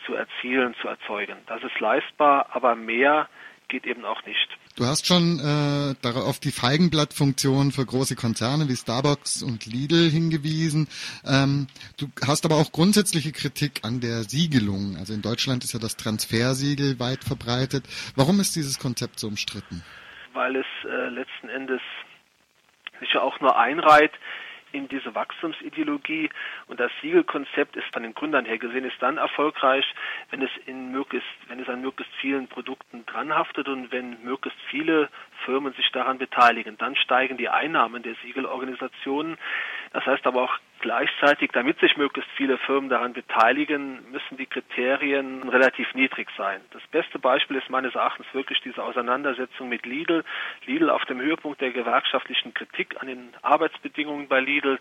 zu 0.05 0.15
erzielen, 0.15 0.73
zu 0.81 0.87
erzeugen. 0.87 1.35
Das 1.47 1.61
ist 1.63 1.79
leistbar, 1.79 2.47
aber 2.51 2.75
mehr 2.75 3.27
geht 3.67 3.85
eben 3.85 4.05
auch 4.05 4.25
nicht. 4.25 4.47
Du 4.77 4.85
hast 4.85 5.07
schon 5.07 5.39
äh, 5.39 6.07
auf 6.07 6.39
die 6.39 6.51
Feigenblattfunktion 6.51 7.71
für 7.71 7.85
große 7.85 8.15
Konzerne 8.15 8.69
wie 8.69 8.75
Starbucks 8.75 9.43
und 9.43 9.65
Lidl 9.65 10.09
hingewiesen. 10.09 10.87
Ähm, 11.25 11.67
du 11.97 12.07
hast 12.25 12.45
aber 12.45 12.55
auch 12.55 12.71
grundsätzliche 12.71 13.33
Kritik 13.33 13.81
an 13.83 13.99
der 13.99 14.23
Siegelung. 14.23 14.95
Also 14.97 15.13
in 15.13 15.21
Deutschland 15.21 15.65
ist 15.65 15.73
ja 15.73 15.79
das 15.79 15.97
Transfersiegel 15.97 16.99
weit 16.99 17.25
verbreitet. 17.25 17.85
Warum 18.15 18.39
ist 18.39 18.55
dieses 18.55 18.79
Konzept 18.79 19.19
so 19.19 19.27
umstritten? 19.27 19.83
Weil 20.37 20.55
es 20.57 20.67
äh, 20.85 21.09
letzten 21.09 21.49
Endes 21.49 21.81
sich 22.99 23.11
ja 23.13 23.21
auch 23.21 23.39
nur 23.39 23.57
einreiht 23.57 24.11
in 24.71 24.87
diese 24.87 25.15
Wachstumsideologie 25.15 26.29
und 26.67 26.79
das 26.79 26.91
Siegelkonzept 27.01 27.75
ist 27.75 27.87
von 27.91 28.03
den 28.03 28.13
Gründern 28.13 28.45
her 28.45 28.59
gesehen 28.59 28.85
ist 28.85 29.01
dann 29.01 29.17
erfolgreich, 29.17 29.83
wenn 30.29 30.43
es 30.43 30.51
in 30.67 30.91
möglichst, 30.91 31.27
wenn 31.47 31.59
es 31.59 31.67
an 31.67 31.81
möglichst 31.81 32.13
vielen 32.21 32.47
Produkten 32.47 33.03
dranhaftet 33.07 33.67
und 33.67 33.91
wenn 33.91 34.21
möglichst 34.23 34.59
viele 34.69 35.09
Firmen 35.43 35.73
sich 35.73 35.89
daran 35.91 36.19
beteiligen. 36.19 36.77
Dann 36.77 36.95
steigen 36.95 37.37
die 37.37 37.49
Einnahmen 37.49 38.03
der 38.03 38.13
Siegelorganisationen. 38.21 39.39
Das 39.93 40.05
heißt 40.05 40.25
aber 40.25 40.43
auch 40.43 40.57
gleichzeitig, 40.79 41.51
damit 41.53 41.79
sich 41.79 41.97
möglichst 41.97 42.29
viele 42.31 42.57
Firmen 42.57 42.89
daran 42.89 43.13
beteiligen, 43.13 44.11
müssen 44.11 44.37
die 44.37 44.45
Kriterien 44.45 45.47
relativ 45.49 45.93
niedrig 45.93 46.29
sein. 46.37 46.61
Das 46.71 46.85
beste 46.91 47.19
Beispiel 47.19 47.57
ist 47.57 47.69
meines 47.69 47.95
Erachtens 47.95 48.27
wirklich 48.33 48.61
diese 48.61 48.83
Auseinandersetzung 48.83 49.69
mit 49.69 49.85
Lidl. 49.85 50.23
Lidl 50.65 50.89
auf 50.89 51.05
dem 51.05 51.19
Höhepunkt 51.19 51.61
der 51.61 51.71
gewerkschaftlichen 51.71 52.53
Kritik 52.53 52.95
an 53.01 53.07
den 53.07 53.33
Arbeitsbedingungen 53.41 54.27
bei 54.27 54.39
Lidl 54.39 54.79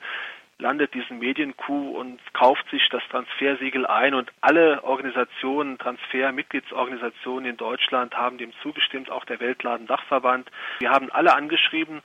landet 0.58 0.94
diesen 0.94 1.18
Medienkuh 1.18 1.98
und 1.98 2.18
kauft 2.32 2.68
sich 2.70 2.88
das 2.90 3.02
Transfersiegel 3.10 3.86
ein 3.86 4.14
und 4.14 4.32
alle 4.40 4.82
Organisationen, 4.84 5.76
Transfer-Mitgliedsorganisationen 5.78 7.50
in 7.50 7.56
Deutschland 7.56 8.16
haben 8.16 8.38
dem 8.38 8.52
zugestimmt, 8.62 9.10
auch 9.10 9.24
der 9.26 9.40
Weltladen-Dachverband. 9.40 10.50
Wir 10.78 10.90
haben 10.90 11.10
alle 11.10 11.34
angeschrieben, 11.34 12.02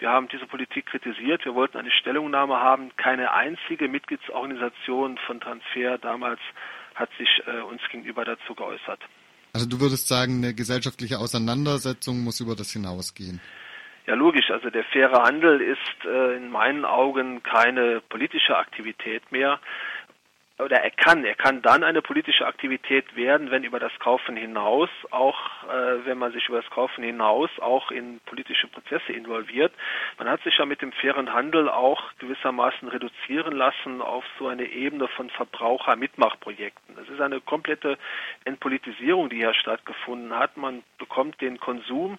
wir 0.00 0.10
haben 0.10 0.28
diese 0.28 0.46
Politik 0.46 0.86
kritisiert. 0.86 1.44
Wir 1.44 1.54
wollten 1.54 1.76
eine 1.76 1.90
Stellungnahme 1.90 2.58
haben. 2.58 2.90
Keine 2.96 3.32
einzige 3.32 3.86
Mitgliedsorganisation 3.88 5.18
von 5.26 5.40
Transfer 5.40 5.98
damals 5.98 6.40
hat 6.94 7.10
sich 7.18 7.28
äh, 7.46 7.60
uns 7.60 7.80
gegenüber 7.92 8.24
dazu 8.24 8.54
geäußert. 8.54 9.00
Also 9.52 9.68
du 9.68 9.80
würdest 9.80 10.08
sagen, 10.08 10.38
eine 10.38 10.54
gesellschaftliche 10.54 11.18
Auseinandersetzung 11.18 12.24
muss 12.24 12.40
über 12.40 12.56
das 12.56 12.72
hinausgehen. 12.72 13.40
Ja, 14.06 14.14
logisch. 14.14 14.50
Also 14.50 14.70
der 14.70 14.84
faire 14.84 15.22
Handel 15.22 15.60
ist 15.60 16.04
äh, 16.04 16.36
in 16.36 16.50
meinen 16.50 16.84
Augen 16.84 17.42
keine 17.42 18.00
politische 18.08 18.56
Aktivität 18.56 19.30
mehr 19.30 19.60
oder 20.64 20.82
er 20.82 20.90
kann, 20.90 21.24
er 21.24 21.34
kann 21.34 21.62
dann 21.62 21.84
eine 21.84 22.02
politische 22.02 22.46
Aktivität 22.46 23.16
werden, 23.16 23.50
wenn 23.50 23.64
über 23.64 23.78
das 23.78 23.92
Kaufen 23.98 24.36
hinaus, 24.36 24.88
auch 25.10 25.38
äh, 25.64 26.04
wenn 26.04 26.18
man 26.18 26.32
sich 26.32 26.48
über 26.48 26.60
das 26.60 26.70
Kaufen 26.70 27.02
hinaus 27.04 27.50
auch 27.60 27.90
in 27.90 28.20
politische 28.26 28.68
Prozesse 28.68 29.12
involviert. 29.12 29.72
Man 30.18 30.28
hat 30.28 30.42
sich 30.42 30.58
ja 30.58 30.66
mit 30.66 30.82
dem 30.82 30.92
fairen 30.92 31.32
Handel 31.32 31.68
auch 31.68 32.02
gewissermaßen 32.18 32.88
reduzieren 32.88 33.52
lassen 33.52 34.00
auf 34.02 34.24
so 34.38 34.48
eine 34.48 34.64
Ebene 34.64 35.08
von 35.08 35.30
Verbrauchermitmachprojekten. 35.30 36.96
Es 37.02 37.08
ist 37.08 37.20
eine 37.20 37.40
komplette 37.40 37.98
Entpolitisierung, 38.44 39.30
die 39.30 39.36
hier 39.36 39.54
stattgefunden 39.54 40.36
hat. 40.36 40.56
Man 40.56 40.82
bekommt 40.98 41.40
den 41.40 41.58
Konsum 41.58 42.18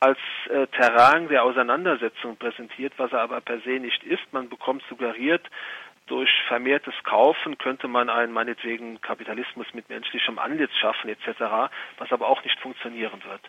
als 0.00 0.18
äh, 0.50 0.66
Terrain 0.68 1.28
der 1.28 1.44
Auseinandersetzung 1.44 2.36
präsentiert, 2.36 2.92
was 2.98 3.12
er 3.12 3.20
aber 3.20 3.40
per 3.40 3.60
se 3.60 3.78
nicht 3.80 4.02
ist. 4.04 4.32
Man 4.32 4.48
bekommt 4.48 4.82
suggeriert, 4.88 5.42
durch 6.06 6.30
vermehrtes 6.48 6.94
Kaufen 7.04 7.58
könnte 7.58 7.88
man 7.88 8.08
einen 8.08 8.32
meinetwegen 8.32 9.00
Kapitalismus 9.00 9.66
mit 9.74 9.88
menschlichem 9.88 10.38
Antlitz 10.38 10.74
schaffen 10.80 11.10
etc., 11.10 11.70
was 11.98 12.12
aber 12.12 12.28
auch 12.28 12.42
nicht 12.44 12.58
funktionieren 12.60 13.22
wird. 13.24 13.40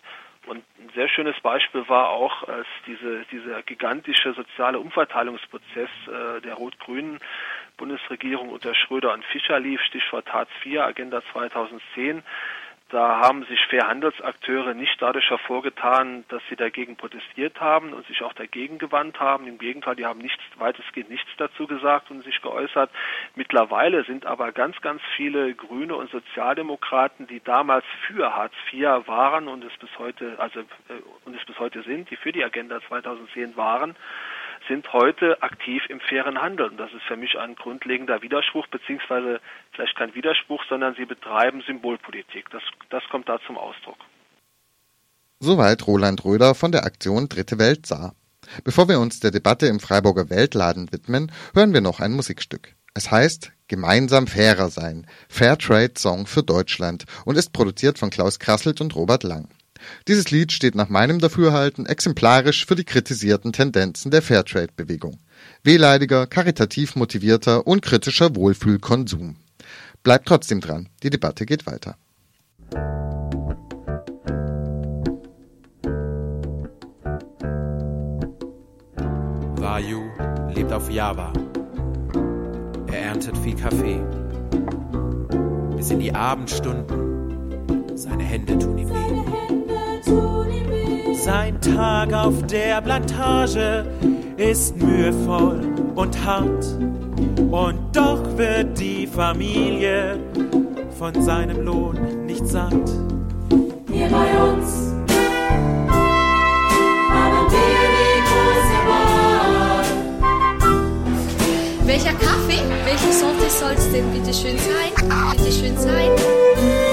Und 0.46 0.64
ein 0.78 0.90
sehr 0.94 1.08
schönes 1.08 1.38
Beispiel 1.40 1.86
war 1.88 2.08
auch, 2.08 2.48
als 2.48 2.66
diese, 2.86 3.24
dieser 3.30 3.62
gigantische 3.62 4.32
soziale 4.32 4.78
Umverteilungsprozess 4.78 5.90
äh, 6.06 6.40
der 6.40 6.54
rot-grünen 6.54 7.20
Bundesregierung 7.76 8.48
unter 8.48 8.74
Schröder 8.74 9.12
und 9.12 9.24
Fischer 9.26 9.60
lief, 9.60 9.80
Stichwort 9.82 10.32
Hartz 10.32 10.50
IV, 10.64 10.80
Agenda 10.80 11.22
2010, 11.32 12.22
da 12.90 13.20
haben 13.20 13.44
sich 13.44 13.60
Fairhandelsakteure 13.66 14.72
nicht 14.72 15.00
dadurch 15.00 15.28
hervorgetan, 15.28 16.24
dass 16.28 16.42
sie 16.48 16.56
dagegen 16.56 16.96
protestiert 16.96 17.60
haben 17.60 17.92
und 17.92 18.06
sich 18.06 18.22
auch 18.22 18.32
dagegen 18.32 18.78
gewandt 18.78 19.20
haben. 19.20 19.46
Im 19.46 19.58
Gegenteil, 19.58 19.94
die 19.96 20.06
haben 20.06 20.20
nichts, 20.20 20.42
weitestgehend 20.56 21.10
nichts 21.10 21.28
dazu 21.36 21.66
gesagt 21.66 22.10
und 22.10 22.24
sich 22.24 22.40
geäußert. 22.40 22.90
Mittlerweile 23.34 24.04
sind 24.04 24.24
aber 24.24 24.52
ganz, 24.52 24.80
ganz 24.80 25.02
viele 25.16 25.54
Grüne 25.54 25.96
und 25.96 26.10
Sozialdemokraten, 26.10 27.26
die 27.26 27.40
damals 27.40 27.84
für 28.06 28.34
Hartz 28.34 28.54
IV 28.72 29.06
waren 29.06 29.48
und 29.48 29.64
es 29.64 29.76
bis 29.76 29.90
heute, 29.98 30.38
also, 30.38 30.60
äh, 30.60 30.64
und 31.26 31.36
es 31.36 31.44
bis 31.44 31.58
heute 31.58 31.82
sind, 31.82 32.10
die 32.10 32.16
für 32.16 32.32
die 32.32 32.44
Agenda 32.44 32.80
2010 32.88 33.56
waren, 33.56 33.96
sind 34.68 34.92
heute 34.92 35.42
aktiv 35.42 35.82
im 35.88 36.00
fairen 36.00 36.40
Handel. 36.40 36.68
Und 36.68 36.76
das 36.76 36.92
ist 36.92 37.02
für 37.08 37.16
mich 37.16 37.38
ein 37.38 37.54
grundlegender 37.54 38.22
Widerspruch, 38.22 38.66
beziehungsweise 38.68 39.40
vielleicht 39.72 39.96
kein 39.96 40.14
Widerspruch, 40.14 40.62
sondern 40.68 40.94
sie 40.94 41.06
betreiben 41.06 41.62
Symbolpolitik. 41.66 42.48
Das, 42.50 42.62
das 42.90 43.02
kommt 43.10 43.28
da 43.28 43.38
zum 43.46 43.58
Ausdruck. 43.58 43.98
Soweit 45.40 45.86
Roland 45.86 46.24
Röder 46.24 46.54
von 46.54 46.72
der 46.72 46.84
Aktion 46.84 47.28
Dritte 47.28 47.58
Welt 47.58 47.86
sah. 47.86 48.12
Bevor 48.64 48.88
wir 48.88 49.00
uns 49.00 49.20
der 49.20 49.30
Debatte 49.30 49.66
im 49.66 49.80
Freiburger 49.80 50.30
Weltladen 50.30 50.90
widmen, 50.92 51.32
hören 51.54 51.72
wir 51.74 51.80
noch 51.80 52.00
ein 52.00 52.12
Musikstück. 52.12 52.74
Es 52.94 53.10
heißt 53.10 53.52
Gemeinsam 53.68 54.26
fairer 54.26 54.70
sein, 54.70 55.06
Fairtrade 55.28 55.92
Song 55.98 56.26
für 56.26 56.42
Deutschland 56.42 57.04
und 57.26 57.36
ist 57.36 57.52
produziert 57.52 57.98
von 57.98 58.08
Klaus 58.08 58.38
Krasselt 58.38 58.80
und 58.80 58.96
Robert 58.96 59.24
Lang. 59.24 59.48
Dieses 60.06 60.30
Lied 60.30 60.52
steht 60.52 60.74
nach 60.74 60.88
meinem 60.88 61.18
Dafürhalten 61.18 61.86
exemplarisch 61.86 62.66
für 62.66 62.74
die 62.74 62.84
kritisierten 62.84 63.52
Tendenzen 63.52 64.10
der 64.10 64.22
Fairtrade-Bewegung. 64.22 65.18
Wehleidiger, 65.62 66.26
karitativ 66.26 66.96
motivierter 66.96 67.66
und 67.66 67.82
kritischer 67.82 68.34
Wohlfühlkonsum. 68.34 69.36
Bleibt 70.02 70.26
trotzdem 70.26 70.60
dran, 70.60 70.88
die 71.02 71.10
Debatte 71.10 71.46
geht 71.46 71.66
weiter. 71.66 71.96
Vayu 79.60 80.02
lebt 80.54 80.72
auf 80.72 80.90
Java. 80.90 81.32
Er 82.86 83.00
erntet 83.00 83.36
viel 83.38 83.54
Kaffee. 83.54 84.00
Bis 85.76 85.90
in 85.90 86.00
die 86.00 86.14
Abendstunden. 86.14 87.96
Seine 87.96 88.24
Hände 88.24 88.58
tun 88.58 88.78
ihm 88.78 88.88
weh. 88.88 89.27
Sein 91.14 91.60
Tag 91.60 92.12
auf 92.14 92.46
der 92.46 92.80
Plantage 92.80 93.84
ist 94.36 94.76
mühevoll 94.76 95.60
und 95.94 96.24
hart. 96.24 96.64
Und 97.50 97.78
doch 97.92 98.22
wird 98.36 98.78
die 98.78 99.06
Familie 99.06 100.18
von 100.98 101.20
seinem 101.22 101.64
Lohn 101.64 102.24
nicht 102.24 102.46
satt. 102.46 102.72
Hier 103.92 104.08
bei 104.08 104.42
uns 104.42 104.94
haben 107.10 107.50
wir 107.50 107.82
die 107.98 108.20
große 108.28 108.78
Wahl. 108.88 109.84
Welcher 111.84 112.12
Kaffee? 112.12 112.62
Welche 112.84 113.12
Sorte 113.12 113.50
soll 113.50 113.72
es 113.76 113.90
denn 113.92 114.10
bitte 114.12 114.32
schön 114.32 114.56
sein? 114.58 114.92
Bitte 115.36 115.52
schön 115.52 115.76
sein. 115.76 116.10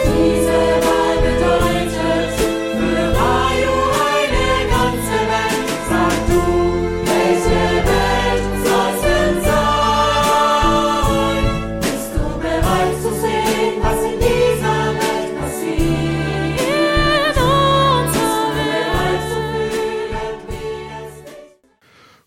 Diese 0.03 0.87
Wahl 0.87 1.04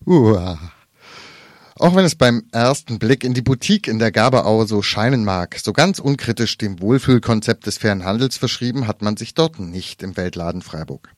Uah. 0.08 0.58
Auch 1.74 1.94
wenn 1.94 2.06
es 2.06 2.14
beim 2.14 2.44
ersten 2.50 2.98
Blick 2.98 3.24
in 3.24 3.34
die 3.34 3.42
Boutique 3.42 3.88
in 3.88 3.98
der 3.98 4.10
Gaberau 4.10 4.64
so 4.64 4.80
scheinen 4.80 5.22
mag, 5.22 5.58
so 5.62 5.74
ganz 5.74 5.98
unkritisch 5.98 6.56
dem 6.56 6.80
Wohlfühlkonzept 6.80 7.66
des 7.66 7.76
fairen 7.76 8.06
Handels 8.06 8.38
verschrieben 8.38 8.86
hat 8.86 9.02
man 9.02 9.18
sich 9.18 9.34
dort 9.34 9.58
nicht 9.58 10.02
im 10.02 10.16
Weltladen 10.16 10.62
Freiburg. 10.62 11.10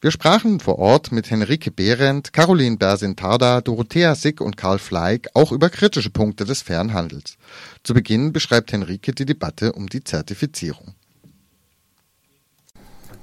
Wir 0.00 0.12
sprachen 0.12 0.60
vor 0.60 0.78
Ort 0.78 1.10
mit 1.10 1.32
Henrike 1.32 1.72
Behrendt, 1.72 2.32
Caroline 2.32 2.76
Bersin-Tarda, 2.76 3.60
Dorothea 3.60 4.14
Sick 4.14 4.40
und 4.40 4.56
Karl 4.56 4.78
Fleig 4.78 5.28
auch 5.34 5.50
über 5.50 5.68
kritische 5.68 6.10
Punkte 6.10 6.44
des 6.44 6.62
fairen 6.62 6.92
Handels. 6.92 7.36
Zu 7.82 7.92
Beginn 7.92 8.32
beschreibt 8.32 8.70
Henrike 8.70 9.10
die 9.10 9.26
Debatte 9.26 9.72
um 9.72 9.88
die 9.88 10.04
Zertifizierung. 10.04 10.94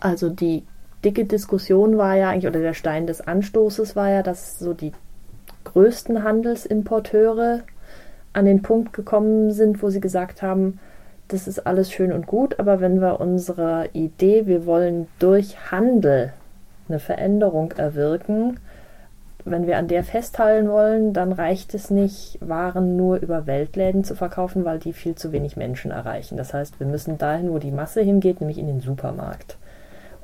Also 0.01 0.29
die 0.29 0.63
dicke 1.03 1.25
Diskussion 1.25 1.97
war 1.97 2.15
ja 2.15 2.29
eigentlich, 2.29 2.47
oder 2.47 2.59
der 2.59 2.73
Stein 2.73 3.07
des 3.07 3.21
Anstoßes 3.21 3.95
war 3.95 4.09
ja, 4.09 4.23
dass 4.23 4.59
so 4.59 4.73
die 4.73 4.91
größten 5.65 6.23
Handelsimporteure 6.23 7.61
an 8.33 8.45
den 8.45 8.61
Punkt 8.61 8.93
gekommen 8.93 9.51
sind, 9.51 9.81
wo 9.81 9.89
sie 9.89 10.01
gesagt 10.01 10.41
haben, 10.41 10.79
das 11.27 11.47
ist 11.47 11.67
alles 11.67 11.91
schön 11.91 12.11
und 12.11 12.27
gut, 12.27 12.59
aber 12.59 12.81
wenn 12.81 13.01
wir 13.01 13.19
unsere 13.19 13.89
Idee, 13.93 14.47
wir 14.47 14.65
wollen 14.65 15.07
durch 15.19 15.71
Handel 15.71 16.33
eine 16.87 16.99
Veränderung 16.99 17.71
erwirken, 17.73 18.59
wenn 19.45 19.67
wir 19.67 19.77
an 19.77 19.87
der 19.87 20.03
festhalten 20.03 20.69
wollen, 20.69 21.13
dann 21.13 21.31
reicht 21.31 21.73
es 21.73 21.89
nicht, 21.89 22.37
Waren 22.41 22.97
nur 22.97 23.17
über 23.17 23.47
Weltläden 23.47 24.03
zu 24.03 24.15
verkaufen, 24.15 24.65
weil 24.65 24.79
die 24.79 24.93
viel 24.93 25.15
zu 25.15 25.31
wenig 25.31 25.55
Menschen 25.55 25.91
erreichen. 25.91 26.35
Das 26.37 26.53
heißt, 26.53 26.79
wir 26.79 26.87
müssen 26.87 27.17
dahin, 27.17 27.51
wo 27.51 27.57
die 27.57 27.71
Masse 27.71 28.01
hingeht, 28.01 28.41
nämlich 28.41 28.57
in 28.57 28.67
den 28.67 28.81
Supermarkt. 28.81 29.57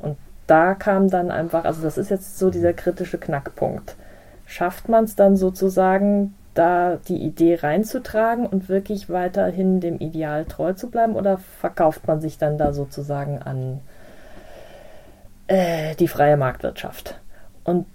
Und 0.02 0.18
da 0.48 0.76
kam 0.76 1.10
dann 1.10 1.32
einfach, 1.32 1.66
also 1.66 1.82
das 1.82 1.98
ist 1.98 2.10
jetzt 2.10 2.38
so 2.38 2.50
dieser 2.50 2.74
kritische 2.74 3.18
Knackpunkt. 3.18 3.96
Schafft 4.46 4.90
man 4.90 5.06
es 5.06 5.16
dann 5.16 5.38
sozusagen, 5.38 6.36
da 6.54 6.98
die 7.08 7.18
Idee 7.18 7.56
reinzutragen 7.56 8.48
und 8.48 8.70
wirklich 8.70 9.10
weiterhin 9.10 9.82
dem 9.82 10.00
Ideal 10.00 10.46
treu 10.46 10.74
zu 10.74 10.90
bleiben 10.90 11.16
oder 11.16 11.38
verkauft 11.38 12.08
man 12.08 12.22
sich 12.22 12.38
dann 12.38 12.58
da 12.58 12.72
sozusagen 12.72 13.42
an 13.42 13.82
äh, 15.48 15.96
die 15.96 16.08
freie 16.08 16.38
Marktwirtschaft? 16.38 17.20
Und 17.66 17.86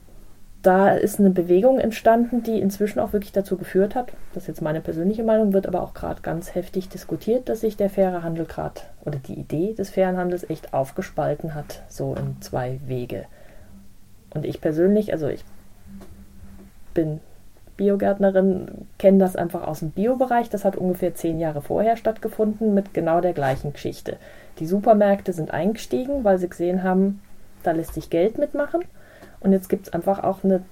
da 0.63 0.91
ist 0.91 1.19
eine 1.19 1.31
Bewegung 1.31 1.79
entstanden, 1.79 2.43
die 2.43 2.61
inzwischen 2.61 3.01
auch 3.01 3.13
wirklich 3.13 3.33
dazu 3.33 3.57
geführt 3.57 3.95
hat, 3.95 4.13
das 4.35 4.45
ist 4.45 4.49
jetzt 4.49 4.63
meine 4.63 4.81
persönliche 4.81 5.25
Meinung, 5.25 5.53
wird 5.53 5.67
aber 5.67 5.83
auch 5.83 5.95
gerade 5.95 6.21
ganz 6.21 6.55
heftig 6.55 6.89
diskutiert, 6.89 7.49
dass 7.49 7.61
sich 7.61 7.77
der 7.77 7.89
faire 7.89 8.23
Handel 8.23 8.45
gerade 8.45 8.81
oder 9.05 9.19
die 9.19 9.35
Idee 9.35 9.73
des 9.73 9.91
fairen 9.91 10.19
Handels 10.19 10.49
echt 10.49 10.75
aufgespalten 10.75 11.55
hat, 11.55 11.83
so 11.89 12.15
in 12.15 12.41
zwei 12.43 12.79
Wege. 12.87 13.25
Und 14.35 14.45
ich 14.45 14.61
persönlich, 14.61 15.13
also 15.13 15.29
ich 15.29 15.45
bin 16.93 17.21
Biogärtnerin, 17.79 18.87
kenne 18.99 19.19
das 19.19 19.37
einfach 19.37 19.67
aus 19.67 19.79
dem 19.79 19.91
Biobereich. 19.91 20.51
Das 20.51 20.67
hat 20.67 20.77
ungefähr 20.77 21.15
zehn 21.15 21.41
Jahre 21.41 21.63
vorher 21.63 21.97
stattgefunden 21.97 22.75
mit 22.75 22.93
genau 22.93 23.23
der 23.23 23.33
gleichen 23.33 23.73
Geschichte. 23.73 24.19
Die 24.59 24.67
Supermärkte 24.67 25.33
sind 25.33 25.51
eingestiegen, 25.51 26.23
weil 26.23 26.37
sie 26.37 26.51
gesehen 26.51 26.83
haben, 26.83 27.23
da 27.63 27.71
lässt 27.71 27.95
sich 27.95 28.11
Geld 28.11 28.37
mitmachen 28.37 28.83
und 29.41 29.53
jetzt 29.53 29.69
gibt 29.69 29.89
es 29.89 29.93
einfach 29.93 30.23
auch 30.23 30.45
eine 30.45 30.63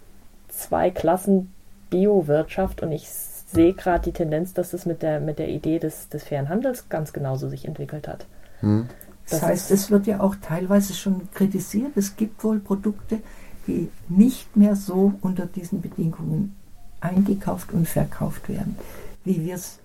Zwei-Klassen-Bio-Wirtschaft 0.49 2.83
und 2.83 2.93
ich 2.93 3.09
sehe 3.09 3.75
gerade 3.75 4.05
die 4.05 4.13
Tendenz, 4.13 4.55
dass 4.55 4.71
das 4.71 4.87
mit 4.87 5.03
der, 5.03 5.21
mit 5.21 5.39
der 5.39 5.49
Idee 5.49 5.79
des, 5.79 6.09
des 6.09 6.25
fairen 6.25 6.49
Handels 6.49 6.89
ganz 6.89 7.13
genauso 7.13 7.49
sich 7.49 7.67
entwickelt 7.67 8.09
hat. 8.09 8.27
Hm. 8.61 8.89
Das, 9.29 9.41
das 9.41 9.49
heißt, 9.49 9.71
es 9.71 9.91
wird 9.91 10.07
ja 10.07 10.21
auch 10.21 10.37
teilweise 10.41 10.95
schon 10.95 11.31
kritisiert. 11.33 11.97
Es 11.97 12.17
gibt 12.17 12.43
wohl 12.45 12.61
Produkte, 12.61 13.21
die 13.67 13.91
nicht 14.09 14.57
mehr 14.57 14.77
so 14.77 15.15
unter 15.21 15.47
diesen 15.47 15.83
Bedingungen 15.83 16.57
eingekauft 17.01 17.73
und 17.73 17.87
verkauft 17.87 18.49
werden, 18.49 18.77
wie 19.25 19.45
wir 19.45 19.55
es 19.55 19.79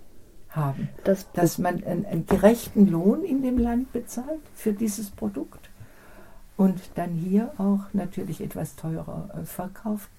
haben. 0.50 0.90
Das 1.04 1.28
Dass 1.34 1.58
man 1.58 1.84
einen, 1.84 2.06
einen 2.06 2.26
gerechten 2.26 2.88
Lohn 2.88 3.24
in 3.24 3.42
dem 3.42 3.58
Land 3.58 3.92
bezahlt 3.92 4.40
für 4.56 4.74
dieses 4.74 5.10
Produkt 5.10 5.63
und 6.58 6.80
dann 6.96 7.12
hier 7.12 7.52
auch 7.58 7.82
natürlich 7.94 8.42
etwas 8.42 8.76
teurer 8.76 9.30
äh, 9.36 9.46
verkauft, 9.46 10.10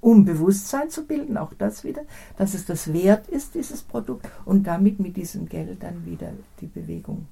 um 0.00 0.24
Bewusstsein 0.24 0.90
zu 0.90 1.06
bilden, 1.06 1.36
auch 1.36 1.52
das 1.58 1.84
wieder, 1.84 2.02
dass 2.36 2.54
es 2.54 2.66
das 2.66 2.92
wert 2.92 3.28
ist, 3.28 3.54
dieses 3.54 3.82
Produkt, 3.82 4.28
und 4.44 4.64
damit 4.66 5.00
mit 5.00 5.16
diesem 5.16 5.48
Geld 5.48 5.82
dann 5.82 6.06
wieder 6.06 6.28
die 6.60 6.66
Bewegung 6.66 7.26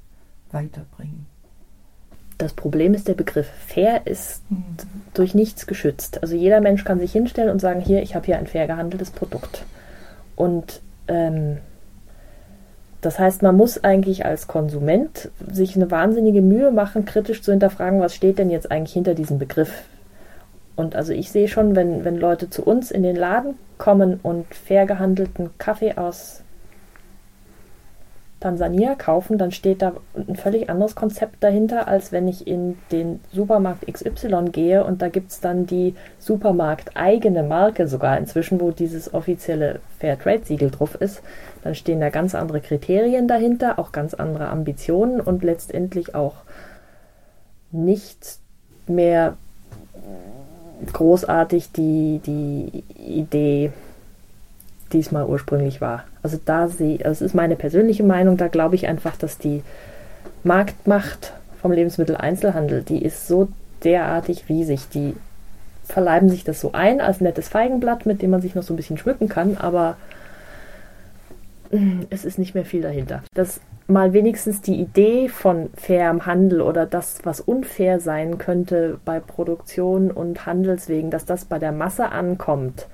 weiterbringen. 0.50 1.26
Das 2.38 2.52
Problem 2.52 2.92
ist, 2.92 3.08
der 3.08 3.14
Begriff 3.14 3.48
fair 3.66 4.06
ist 4.06 4.42
mhm. 4.50 4.64
durch 5.14 5.34
nichts 5.34 5.66
geschützt. 5.66 6.22
Also 6.22 6.34
jeder 6.34 6.60
Mensch 6.60 6.84
kann 6.84 6.98
sich 6.98 7.12
hinstellen 7.12 7.50
und 7.50 7.60
sagen, 7.60 7.80
hier, 7.80 8.02
ich 8.02 8.14
habe 8.14 8.26
hier 8.26 8.38
ein 8.38 8.46
fair 8.46 8.66
gehandeltes 8.66 9.10
Produkt. 9.10 9.64
Und 10.34 10.82
ähm, 11.08 11.58
das 13.00 13.18
heißt, 13.18 13.42
man 13.42 13.56
muss 13.56 13.82
eigentlich 13.84 14.24
als 14.24 14.46
Konsument 14.46 15.30
sich 15.50 15.76
eine 15.76 15.90
wahnsinnige 15.90 16.42
Mühe 16.42 16.70
machen, 16.70 17.04
kritisch 17.04 17.42
zu 17.42 17.50
hinterfragen, 17.52 18.00
was 18.00 18.14
steht 18.14 18.38
denn 18.38 18.50
jetzt 18.50 18.70
eigentlich 18.70 18.94
hinter 18.94 19.14
diesem 19.14 19.38
Begriff. 19.38 19.84
Und 20.76 20.94
also 20.94 21.12
ich 21.12 21.30
sehe 21.30 21.48
schon, 21.48 21.74
wenn, 21.76 22.04
wenn 22.04 22.16
Leute 22.16 22.50
zu 22.50 22.62
uns 22.62 22.90
in 22.90 23.02
den 23.02 23.16
Laden 23.16 23.54
kommen 23.78 24.20
und 24.22 24.46
fair 24.54 24.86
gehandelten 24.86 25.50
Kaffee 25.58 25.94
aus 25.96 26.42
Tansania 28.40 28.94
kaufen, 28.94 29.38
dann 29.38 29.50
steht 29.50 29.80
da 29.80 29.94
ein 30.14 30.36
völlig 30.36 30.68
anderes 30.68 30.94
Konzept 30.94 31.42
dahinter, 31.42 31.88
als 31.88 32.12
wenn 32.12 32.28
ich 32.28 32.46
in 32.46 32.76
den 32.92 33.20
Supermarkt 33.32 33.90
XY 33.90 34.50
gehe 34.52 34.84
und 34.84 35.00
da 35.00 35.08
gibt 35.08 35.30
es 35.30 35.40
dann 35.40 35.66
die 35.66 35.94
Supermarkt-eigene 36.18 37.42
Marke 37.42 37.88
sogar 37.88 38.18
inzwischen, 38.18 38.60
wo 38.60 38.72
dieses 38.72 39.14
offizielle 39.14 39.80
Fairtrade-Siegel 40.00 40.70
drauf 40.70 40.94
ist. 40.96 41.22
Dann 41.64 41.74
stehen 41.74 42.00
da 42.00 42.10
ganz 42.10 42.34
andere 42.34 42.60
Kriterien 42.60 43.26
dahinter, 43.26 43.78
auch 43.78 43.90
ganz 43.90 44.12
andere 44.12 44.48
Ambitionen 44.48 45.20
und 45.20 45.42
letztendlich 45.42 46.14
auch 46.14 46.34
nicht 47.72 48.38
mehr 48.86 49.36
großartig 50.92 51.72
die, 51.72 52.20
die 52.24 52.84
Idee 52.98 53.72
diesmal 54.92 55.26
ursprünglich 55.26 55.80
war. 55.80 56.04
Also 56.22 56.38
da 56.44 56.68
sehe, 56.68 56.98
also 57.04 57.10
es 57.10 57.30
ist 57.30 57.34
meine 57.34 57.56
persönliche 57.56 58.02
Meinung, 58.02 58.36
da 58.36 58.48
glaube 58.48 58.74
ich 58.74 58.86
einfach, 58.86 59.16
dass 59.16 59.38
die 59.38 59.62
Marktmacht 60.44 61.32
vom 61.60 61.72
Lebensmitteleinzelhandel, 61.72 62.82
die 62.82 63.02
ist 63.04 63.26
so 63.26 63.48
derartig 63.82 64.48
riesig, 64.48 64.88
die 64.88 65.14
verleiben 65.84 66.28
sich 66.28 66.44
das 66.44 66.60
so 66.60 66.72
ein 66.72 67.00
als 67.00 67.20
nettes 67.20 67.48
Feigenblatt, 67.48 68.06
mit 68.06 68.22
dem 68.22 68.30
man 68.30 68.42
sich 68.42 68.54
noch 68.54 68.62
so 68.62 68.72
ein 68.72 68.76
bisschen 68.76 68.98
schmücken 68.98 69.28
kann, 69.28 69.56
aber 69.56 69.96
mm, 71.70 72.02
es 72.10 72.24
ist 72.24 72.38
nicht 72.38 72.54
mehr 72.54 72.64
viel 72.64 72.82
dahinter. 72.82 73.22
Dass 73.34 73.60
mal 73.86 74.12
wenigstens 74.12 74.60
die 74.60 74.80
Idee 74.80 75.28
von 75.28 75.70
fairem 75.76 76.26
Handel 76.26 76.60
oder 76.60 76.86
das, 76.86 77.20
was 77.24 77.40
unfair 77.40 78.00
sein 78.00 78.38
könnte 78.38 78.98
bei 79.04 79.20
Produktion 79.20 80.10
und 80.10 80.44
Handelswegen, 80.44 81.10
dass 81.10 81.24
das 81.24 81.44
bei 81.44 81.58
der 81.58 81.72
Masse 81.72 82.10
ankommt, 82.10 82.88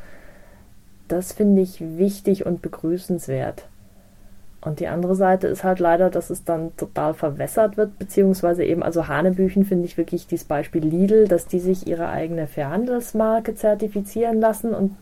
das 1.12 1.32
finde 1.32 1.60
ich 1.60 1.80
wichtig 1.80 2.46
und 2.46 2.62
begrüßenswert. 2.62 3.66
Und 4.62 4.80
die 4.80 4.86
andere 4.86 5.16
Seite 5.16 5.48
ist 5.48 5.64
halt 5.64 5.80
leider, 5.80 6.08
dass 6.08 6.30
es 6.30 6.44
dann 6.44 6.74
total 6.76 7.14
verwässert 7.14 7.76
wird, 7.76 7.98
beziehungsweise 7.98 8.64
eben, 8.64 8.82
also 8.82 9.08
Hanebüchen 9.08 9.64
finde 9.64 9.84
ich 9.86 9.98
wirklich 9.98 10.26
dieses 10.26 10.46
Beispiel 10.46 10.82
Lidl, 10.82 11.26
dass 11.26 11.46
die 11.46 11.58
sich 11.58 11.86
ihre 11.86 12.08
eigene 12.08 12.46
Fairhandelsmarke 12.46 13.56
zertifizieren 13.56 14.40
lassen 14.40 14.72
und 14.72 14.96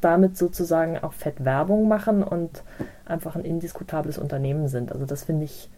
damit 0.00 0.36
sozusagen 0.36 0.98
auch 0.98 1.12
fett 1.12 1.44
Werbung 1.44 1.88
machen 1.88 2.24
und 2.24 2.62
einfach 3.04 3.36
ein 3.36 3.44
indiskutables 3.44 4.18
Unternehmen 4.18 4.66
sind. 4.68 4.90
Also 4.90 5.04
das 5.04 5.24
finde 5.24 5.44
ich 5.44 5.68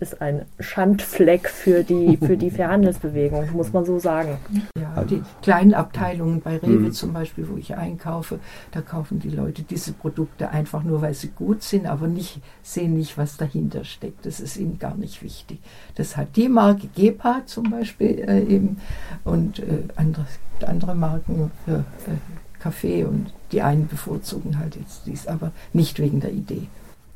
ist 0.00 0.20
ein 0.20 0.44
Schandfleck 0.60 1.48
für 1.48 1.82
die, 1.82 2.16
für 2.16 2.36
die 2.36 2.50
Fairhandelsbewegung, 2.52 3.52
muss 3.52 3.72
man 3.72 3.84
so 3.84 3.98
sagen. 3.98 4.38
Ja, 4.78 5.04
die 5.04 5.22
kleinen 5.42 5.74
Abteilungen 5.74 6.40
bei 6.40 6.56
Rewe 6.56 6.88
mhm. 6.88 6.92
zum 6.92 7.12
Beispiel, 7.12 7.48
wo 7.48 7.56
ich 7.56 7.76
einkaufe, 7.76 8.38
da 8.70 8.80
kaufen 8.80 9.18
die 9.18 9.30
Leute 9.30 9.62
diese 9.62 9.92
Produkte 9.92 10.50
einfach 10.50 10.82
nur, 10.82 11.02
weil 11.02 11.14
sie 11.14 11.28
gut 11.28 11.62
sind, 11.62 11.86
aber 11.86 12.06
nicht, 12.06 12.40
sehen 12.62 12.94
nicht, 12.94 13.18
was 13.18 13.36
dahinter 13.36 13.84
steckt. 13.84 14.26
Das 14.26 14.40
ist 14.40 14.56
ihnen 14.56 14.78
gar 14.78 14.96
nicht 14.96 15.22
wichtig. 15.22 15.58
Das 15.94 16.16
hat 16.16 16.36
die 16.36 16.48
Marke 16.48 16.88
Gepa 16.94 17.42
zum 17.46 17.70
Beispiel 17.70 18.24
äh, 18.26 18.42
eben 18.42 18.78
und 19.24 19.58
äh, 19.58 19.82
andere, 19.96 20.26
andere 20.66 20.94
Marken 20.94 21.50
für 21.64 21.78
äh, 21.78 22.60
Kaffee 22.60 23.04
und 23.04 23.32
die 23.52 23.62
einen 23.62 23.86
bevorzugen 23.86 24.58
halt 24.58 24.76
jetzt 24.76 25.06
dies, 25.06 25.26
aber 25.26 25.52
nicht 25.72 25.98
wegen 25.98 26.20
der 26.20 26.32
Idee 26.32 26.68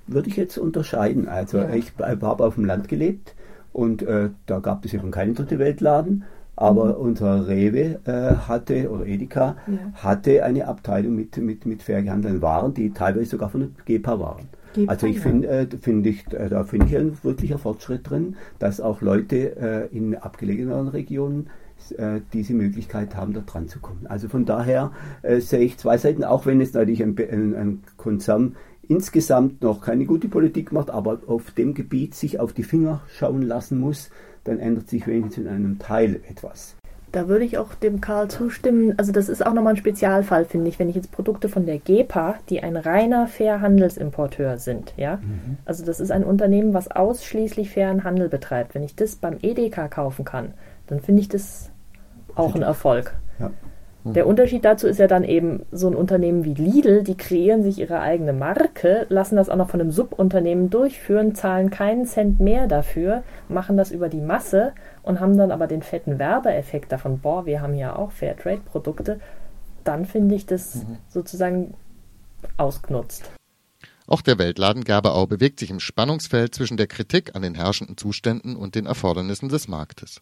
würde 0.07 0.29
ich 0.29 0.37
jetzt 0.37 0.59
unterscheiden. 0.59 1.29
Also 1.29 1.59
ja. 1.59 1.75
ich 1.75 1.93
habe 2.01 2.45
auf 2.45 2.55
dem 2.55 2.65
Land 2.65 2.89
gelebt 2.89 3.35
und 3.73 4.03
äh, 4.03 4.31
da 4.47 4.59
gab 4.59 4.85
es 4.85 4.95
eben 4.95 5.11
keinen 5.11 5.35
dritte 5.35 5.59
Weltladen, 5.59 6.25
aber 6.57 6.97
mhm. 6.97 7.05
unser 7.07 7.49
Rewe 7.49 8.01
äh, 8.05 8.35
hatte, 8.47 8.91
oder 8.91 9.07
Edeka, 9.07 9.57
ja. 9.67 9.79
hatte 9.95 10.45
eine 10.45 10.69
Abteilung 10.69 11.17
mit, 11.17 11.37
mit, 11.39 11.67
mit 11.67 11.83
fair 11.83 12.03
gehandelten 12.03 12.43
Waren, 12.43 12.75
die 12.75 12.91
teilweise 12.91 13.31
sogar 13.31 13.49
von 13.49 13.61
der 13.61 13.71
GEPA 13.85 14.21
waren. 14.21 14.49
GEPA, 14.75 14.91
also 14.91 15.07
ich 15.07 15.21
finde, 15.21 15.49
äh, 15.49 15.67
find 15.81 16.07
ich, 16.07 16.31
äh, 16.33 16.49
da 16.49 16.65
finde 16.65 16.87
ich 16.87 16.97
ein 16.97 17.17
wirklicher 17.23 17.59
Fortschritt 17.59 18.09
drin, 18.09 18.37
dass 18.59 18.81
auch 18.81 19.01
Leute 19.01 19.57
äh, 19.57 19.97
in 19.97 20.15
abgelegeneren 20.15 20.89
Regionen 20.89 21.49
äh, 21.97 22.21
diese 22.33 22.55
Möglichkeit 22.55 23.17
haben, 23.17 23.33
da 23.33 23.41
dran 23.41 23.69
zu 23.69 23.81
kommen. 23.81 24.07
Also 24.07 24.29
von 24.29 24.45
daher 24.45 24.93
sehe 25.39 25.61
ich 25.61 25.79
zwei 25.79 25.99
Seiten, 25.99 26.23
auch 26.23 26.47
wenn 26.47 26.61
es 26.61 26.75
natürlich 26.75 27.03
ein, 27.03 27.17
ein, 27.19 27.55
ein 27.55 27.81
Konzern 27.97 28.57
insgesamt 28.89 29.63
noch 29.63 29.81
keine 29.81 30.05
gute 30.07 30.29
Politik 30.29 30.73
macht, 30.73 30.91
aber 30.91 31.21
auf 31.27 31.51
dem 31.53 31.75
Gebiet 31.75 32.15
sich 32.15 32.41
auf 32.41 32.53
die 32.53 32.63
Finger 32.63 33.01
schauen 33.09 33.43
lassen 33.43 33.79
muss, 33.79 34.11
dann 34.45 34.59
ändert 34.59 34.89
sich 34.89 35.07
wenigstens 35.07 35.45
in 35.45 35.49
einem 35.49 35.79
Teil 35.79 36.21
etwas. 36.29 36.77
Da 37.13 37.29
würde 37.29 37.45
ich 37.45 37.59
auch 37.59 37.75
dem 37.75 38.01
Karl 38.01 38.29
zustimmen. 38.29 38.95
Also 38.97 39.13
das 39.13 39.29
ist 39.29 39.45
auch 39.45 39.53
nochmal 39.53 39.75
ein 39.75 39.79
Spezialfall, 39.79 40.47
finde 40.47 40.71
ich, 40.71 40.79
wenn 40.79 40.89
ich 40.89 40.97
jetzt 40.97 41.13
Produkte 41.13 41.51
von 41.51 41.67
der 41.67 41.79
GEPA, 41.79 42.37
die 42.49 42.63
ein 42.63 42.75
reiner 42.75 43.27
Fairhandelsimporteur 43.27 44.59
sind, 44.59 44.95
ja. 44.97 45.17
Mhm. 45.17 45.59
Also 45.67 45.85
das 45.85 46.01
ist 46.01 46.11
ein 46.11 46.25
Unternehmen, 46.25 46.73
was 46.73 46.91
ausschließlich 46.91 47.71
fairen 47.71 48.05
Handel 48.05 48.31
betreibt. 48.31 48.75
Wenn 48.75 48.83
ich 48.83 48.97
das 48.97 49.17
beim 49.17 49.37
Edeka 49.43 49.89
kaufen 49.89 50.25
kann, 50.25 50.55
dann 50.87 51.01
finde 51.01 51.21
ich 51.21 51.29
das 51.29 51.71
auch 52.35 52.55
ein 52.55 52.63
Erfolg. 52.63 53.15
Ja. 54.05 54.13
Der 54.13 54.27
Unterschied 54.27 54.65
dazu 54.65 54.87
ist 54.89 54.99
ja 54.99 55.07
dann 55.07 55.23
eben 55.23 55.63
so 55.71 55.87
ein 55.89 55.95
Unternehmen 55.95 56.45
wie 56.45 56.55
Lidl, 56.55 57.05
die 57.05 57.17
kreieren 57.17 57.63
sich 57.63 57.79
ihre 57.79 58.01
eigene 58.01 58.33
Marke, 58.33 59.07
lassen 59.09 59.37
das 59.37 59.49
auch 59.49 59.57
noch 59.57 59.71
von 59.71 59.81
einem 59.81 59.93
Subunternehmen 59.93 60.71
durchführen, 60.71 61.35
zahlen 61.35 61.71
keinen 61.71 62.07
Cent 62.07 62.41
mehr 62.41 62.67
dafür, 62.67 63.23
machen 63.49 63.77
das 63.77 63.93
über 63.93 64.09
die 64.09 64.21
Masse 64.21 64.73
und 65.03 65.21
haben 65.21 65.37
dann 65.37 65.53
aber 65.53 65.67
den 65.69 65.83
fetten 65.83 66.19
Werbeeffekt 66.19 66.91
davon, 66.91 67.21
boah, 67.21 67.47
wir 67.47 67.61
haben 67.61 67.75
ja 67.75 67.95
auch 67.95 68.11
Fairtrade-Produkte, 68.11 69.21
dann 69.85 70.05
finde 70.05 70.35
ich 70.35 70.47
das 70.47 70.75
Mhm. 70.77 70.99
sozusagen 71.09 71.75
ausgenutzt. 72.57 73.31
Auch 74.09 74.21
der 74.21 74.39
Weltladen 74.39 74.85
Gerberau 74.85 75.27
bewegt 75.27 75.61
sich 75.61 75.71
im 75.71 75.81
Spannungsfeld 75.81 76.55
zwischen 76.55 76.77
der 76.77 76.89
Kritik 76.89 77.37
an 77.37 77.43
den 77.43 77.55
herrschenden 77.55 77.97
Zuständen 77.97 78.57
und 78.57 78.75
den 78.75 78.87
Erfordernissen 78.87 79.49
des 79.49 79.69
Marktes. 79.69 80.21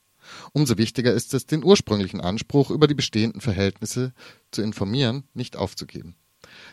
Umso 0.52 0.78
wichtiger 0.78 1.12
ist 1.12 1.34
es, 1.34 1.46
den 1.46 1.64
ursprünglichen 1.64 2.20
Anspruch, 2.20 2.70
über 2.70 2.86
die 2.86 2.94
bestehenden 2.94 3.40
Verhältnisse 3.40 4.12
zu 4.50 4.62
informieren, 4.62 5.24
nicht 5.34 5.56
aufzugeben. 5.56 6.16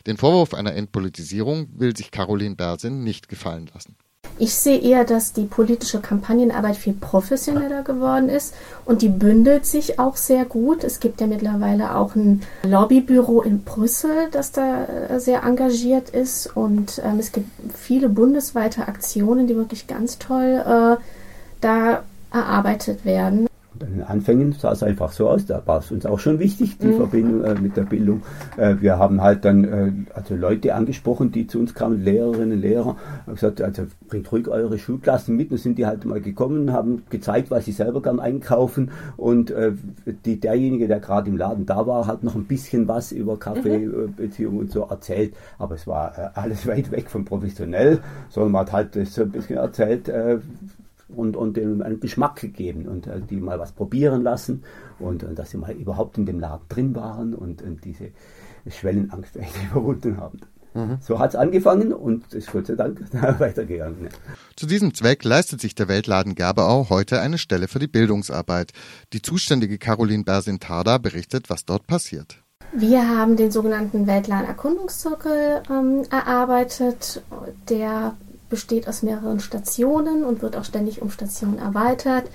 Den 0.06 0.18
Vorwurf 0.18 0.54
einer 0.54 0.74
Entpolitisierung 0.74 1.68
will 1.78 1.96
sich 1.96 2.12
Caroline 2.12 2.56
Bersin 2.56 3.04
nicht 3.04 3.30
gefallen 3.30 3.70
lassen. 3.74 3.96
Ich 4.40 4.54
sehe 4.54 4.78
eher, 4.80 5.04
dass 5.04 5.34
die 5.34 5.46
politische 5.46 6.00
Kampagnenarbeit 6.00 6.76
viel 6.76 6.94
professioneller 6.94 7.82
geworden 7.82 8.30
ist 8.30 8.54
und 8.86 9.02
die 9.02 9.10
bündelt 9.10 9.66
sich 9.66 10.00
auch 10.00 10.16
sehr 10.16 10.46
gut. 10.46 10.84
Es 10.84 11.00
gibt 11.00 11.22
ja 11.22 11.28
mittlerweile 11.28 11.96
auch 11.96 12.16
ein 12.16 12.44
Lobbybüro 12.64 13.42
in 13.42 13.64
Brüssel, 13.64 14.30
das 14.32 14.52
da 14.52 14.86
äh, 14.86 15.20
sehr 15.20 15.44
engagiert 15.44 16.12
ist 16.12 16.56
und 16.56 17.02
ähm, 17.04 17.18
es 17.20 17.32
gibt 17.32 17.50
viele 17.76 18.10
bundesweite 18.10 18.88
Aktionen, 18.88 19.48
die 19.48 19.56
wirklich 19.56 19.88
ganz 19.88 20.20
toll 20.20 20.64
äh, 20.64 21.02
da 21.62 22.04
erarbeitet 22.32 23.06
werden. 23.06 23.48
Und 23.80 23.84
an 23.84 23.92
den 23.92 24.04
Anfängen 24.04 24.54
sah 24.54 24.72
es 24.72 24.82
einfach 24.82 25.12
so 25.12 25.30
aus, 25.30 25.46
da 25.46 25.62
war 25.68 25.80
es 25.80 25.92
uns 25.92 26.08
auch 26.08 26.18
schon 26.18 26.40
wichtig, 26.40 26.80
die 26.80 26.88
Mhm. 26.88 26.96
Verbindung 26.98 27.44
äh, 27.44 27.54
mit 27.62 27.78
der 27.78 27.84
Bildung. 27.84 28.24
Äh, 28.56 28.78
wir 28.80 28.98
haben 28.98 29.22
halt 29.22 29.46
dann 29.46 29.64
äh, 29.66 29.92
also 30.16 30.36
Leute 30.36 30.74
angesprochen, 30.74 31.32
die 31.32 31.46
zu 31.46 31.60
uns 31.60 31.76
kamen, 31.76 32.04
Lehrerinnen, 32.04 32.60
Lehrer, 32.60 32.96
haben 33.28 33.36
gesagt, 33.36 33.62
also 33.62 33.84
bringt 34.08 34.32
ruhig 34.32 34.48
eure 34.48 34.80
Schulklassen 34.80 35.36
mit. 35.36 35.52
Dann 35.52 35.60
sind 35.60 35.78
die 35.78 35.86
halt 35.86 36.06
mal 36.06 36.20
gekommen, 36.22 36.74
haben 36.74 37.04
gezeigt, 37.12 37.52
was 37.52 37.66
sie 37.66 37.72
selber 37.72 38.02
gern 38.02 38.20
einkaufen 38.20 38.90
und 39.16 39.52
äh, 39.52 39.74
die, 40.26 40.40
derjenige, 40.40 40.88
der 40.88 41.00
gerade 41.00 41.30
im 41.30 41.38
Laden 41.38 41.68
da 41.68 41.86
war, 41.86 42.08
hat 42.08 42.24
noch 42.24 42.34
ein 42.34 42.46
bisschen 42.46 42.88
was 42.88 43.12
über 43.12 43.38
Kaffeebeziehungen 43.38 44.60
und 44.62 44.72
so 44.72 44.86
erzählt, 44.86 45.36
aber 45.60 45.76
es 45.76 45.86
war 45.86 46.18
äh, 46.18 46.30
alles 46.34 46.66
weit 46.68 46.90
weg 46.90 47.12
von 47.12 47.26
professionell, 47.26 48.00
sondern 48.30 48.54
man 48.54 48.62
hat 48.66 48.74
halt 48.74 49.08
so 49.08 49.22
ein 49.22 49.30
bisschen 49.32 49.58
erzählt, 49.58 50.10
äh, 50.10 50.40
und, 51.10 51.36
und 51.36 51.58
denen 51.58 51.82
einen 51.82 52.00
Geschmack 52.00 52.36
gegeben 52.38 52.88
und 52.88 53.08
äh, 53.08 53.22
die 53.22 53.38
mal 53.38 53.60
was 53.60 53.72
probieren 53.72 54.24
lassen 54.24 54.64
und, 55.00 55.24
und 55.24 55.38
dass 55.40 55.52
sie 55.52 55.58
mal 55.58 55.74
überhaupt 55.74 56.18
in 56.18 56.26
dem 56.26 56.40
Laden 56.40 56.66
drin 56.70 56.96
waren 56.96 57.34
und, 57.34 57.62
und 57.62 57.84
diese 57.86 58.10
Schwellenangst 58.70 59.38
echt 59.38 59.56
überwunden 59.72 60.18
haben. 60.18 60.40
Mhm. 60.74 60.98
So 61.02 61.20
hat 61.20 61.32
es 61.32 61.36
angefangen 61.36 61.92
und 61.94 62.28
es 62.28 62.46
ist 62.46 62.52
Gott 62.52 62.68
sei 62.68 62.76
Dank 62.76 63.02
weitergegangen. 63.40 64.10
Zu 64.56 64.68
diesem 64.68 64.94
Zweck 64.94 65.24
leistet 65.24 65.62
sich 65.62 65.76
der 65.76 65.88
Weltladen 65.88 66.36
Gerberau 66.36 66.90
heute 66.90 67.20
eine 67.20 67.38
Stelle 67.38 67.68
für 67.68 67.80
die 67.80 67.88
Bildungsarbeit. 67.88 68.74
Die 69.14 69.22
zuständige 69.22 69.78
Caroline 69.78 70.24
Bersin-Tarda 70.24 70.98
berichtet, 70.98 71.50
was 71.50 71.66
dort 71.66 71.88
passiert. 71.88 72.44
Wir 72.74 73.08
haben 73.08 73.38
den 73.38 73.50
sogenannten 73.50 74.08
Weltladen 74.08 74.46
Erkundungszirkel 74.46 75.64
ähm, 75.70 76.04
erarbeitet. 76.12 77.24
Der 77.70 78.16
besteht 78.50 78.88
aus 78.88 79.04
mehreren 79.04 79.40
Stationen 79.40 80.24
und 80.24 80.42
wird 80.42 80.56
auch 80.56 80.64
ständig 80.64 81.02
um 81.02 81.12
Stationen 81.12 81.60
erweitert. 81.60 82.26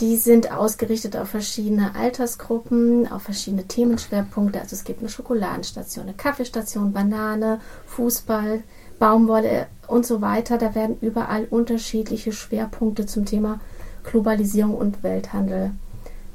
Die 0.00 0.16
sind 0.16 0.52
ausgerichtet 0.52 1.16
auf 1.16 1.30
verschiedene 1.30 1.94
Altersgruppen, 1.94 3.10
auf 3.10 3.22
verschiedene 3.22 3.66
Themenschwerpunkte. 3.66 4.60
Also 4.60 4.76
es 4.76 4.84
gibt 4.84 5.00
eine 5.00 5.08
Schokoladenstation, 5.08 6.04
eine 6.04 6.14
Kaffeestation, 6.14 6.92
Banane, 6.92 7.60
Fußball, 7.86 8.62
Baumwolle 8.98 9.68
und 9.86 10.04
so 10.04 10.20
weiter. 10.20 10.58
Da 10.58 10.74
werden 10.74 10.98
überall 11.00 11.46
unterschiedliche 11.46 12.32
Schwerpunkte 12.32 13.06
zum 13.06 13.24
Thema 13.24 13.60
Globalisierung 14.04 14.74
und 14.74 15.02
Welthandel 15.02 15.70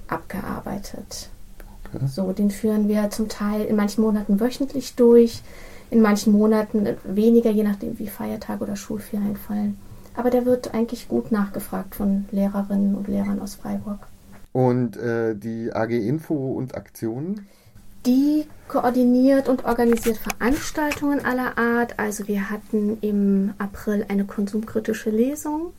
abgearbeitet. 0.07 1.29
So, 2.07 2.31
den 2.31 2.51
führen 2.51 2.87
wir 2.87 3.09
zum 3.09 3.27
Teil 3.27 3.65
in 3.65 3.75
manchen 3.75 4.01
Monaten 4.01 4.39
wöchentlich 4.39 4.95
durch, 4.95 5.41
in 5.91 6.01
manchen 6.01 6.33
Monaten 6.33 6.87
weniger, 7.03 7.51
je 7.51 7.63
nachdem 7.63 7.99
wie 7.99 8.07
Feiertage 8.07 8.63
oder 8.63 8.75
Schulferien 8.75 9.35
fallen. 9.35 9.77
Aber 10.15 10.29
der 10.29 10.45
wird 10.45 10.73
eigentlich 10.73 11.07
gut 11.07 11.31
nachgefragt 11.31 11.95
von 11.95 12.25
Lehrerinnen 12.31 12.95
und 12.95 13.07
Lehrern 13.07 13.39
aus 13.39 13.55
Freiburg. 13.55 13.99
Und 14.53 14.97
äh, 14.97 15.35
die 15.35 15.71
AG 15.71 15.91
Info 15.91 16.33
und 16.33 16.75
Aktionen? 16.75 17.47
Die 18.05 18.45
koordiniert 18.67 19.47
und 19.47 19.65
organisiert 19.65 20.17
Veranstaltungen 20.17 21.23
aller 21.23 21.57
Art. 21.57 21.99
Also 21.99 22.27
wir 22.27 22.49
hatten 22.49 22.97
im 23.01 23.53
April 23.57 24.05
eine 24.07 24.25
konsumkritische 24.25 25.09
Lesung. 25.09 25.73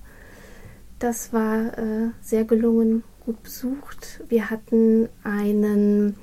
Das 0.99 1.33
war 1.33 1.79
äh, 1.79 2.11
sehr 2.21 2.45
gelungen, 2.45 3.03
gut 3.25 3.43
besucht. 3.43 4.23
Wir 4.29 4.51
hatten 4.51 5.09
einen 5.25 6.17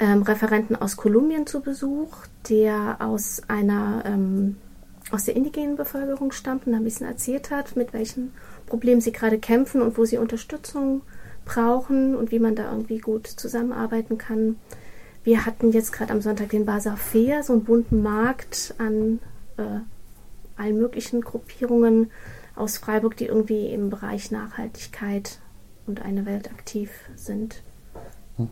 ähm, 0.00 0.22
Referenten 0.22 0.74
aus 0.74 0.96
Kolumbien 0.96 1.46
zu 1.46 1.60
Besuch, 1.60 2.26
der 2.48 2.96
aus 3.00 3.42
einer 3.48 4.02
ähm, 4.06 4.56
aus 5.10 5.24
der 5.24 5.36
indigenen 5.36 5.76
Bevölkerung 5.76 6.32
stammt 6.32 6.66
und 6.66 6.74
ein 6.74 6.84
bisschen 6.84 7.06
erzählt 7.06 7.50
hat, 7.50 7.76
mit 7.76 7.92
welchen 7.92 8.32
Problemen 8.66 9.00
sie 9.00 9.12
gerade 9.12 9.38
kämpfen 9.38 9.82
und 9.82 9.98
wo 9.98 10.04
sie 10.04 10.18
Unterstützung 10.18 11.02
brauchen 11.44 12.14
und 12.14 12.30
wie 12.30 12.38
man 12.38 12.54
da 12.54 12.70
irgendwie 12.70 12.98
gut 12.98 13.26
zusammenarbeiten 13.26 14.18
kann. 14.18 14.56
Wir 15.24 15.44
hatten 15.44 15.72
jetzt 15.72 15.92
gerade 15.92 16.12
am 16.12 16.22
Sonntag 16.22 16.50
den 16.50 16.64
Basar 16.64 16.96
Fair, 16.96 17.42
so 17.42 17.52
einen 17.52 17.64
bunten 17.64 18.02
Markt 18.02 18.74
an 18.78 19.18
äh, 19.56 19.80
allen 20.56 20.78
möglichen 20.78 21.20
Gruppierungen 21.20 22.10
aus 22.54 22.78
Freiburg, 22.78 23.16
die 23.16 23.26
irgendwie 23.26 23.66
im 23.66 23.90
Bereich 23.90 24.30
Nachhaltigkeit 24.30 25.40
und 25.86 26.02
eine 26.02 26.24
Welt 26.24 26.50
aktiv 26.50 26.90
sind. 27.16 27.62
Mhm. 28.38 28.48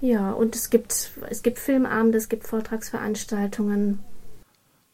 Ja, 0.00 0.30
und 0.30 0.54
es 0.54 0.70
gibt, 0.70 1.10
es 1.28 1.42
gibt 1.42 1.58
Filmabende, 1.58 2.18
es 2.18 2.28
gibt 2.28 2.46
Vortragsveranstaltungen. 2.46 4.00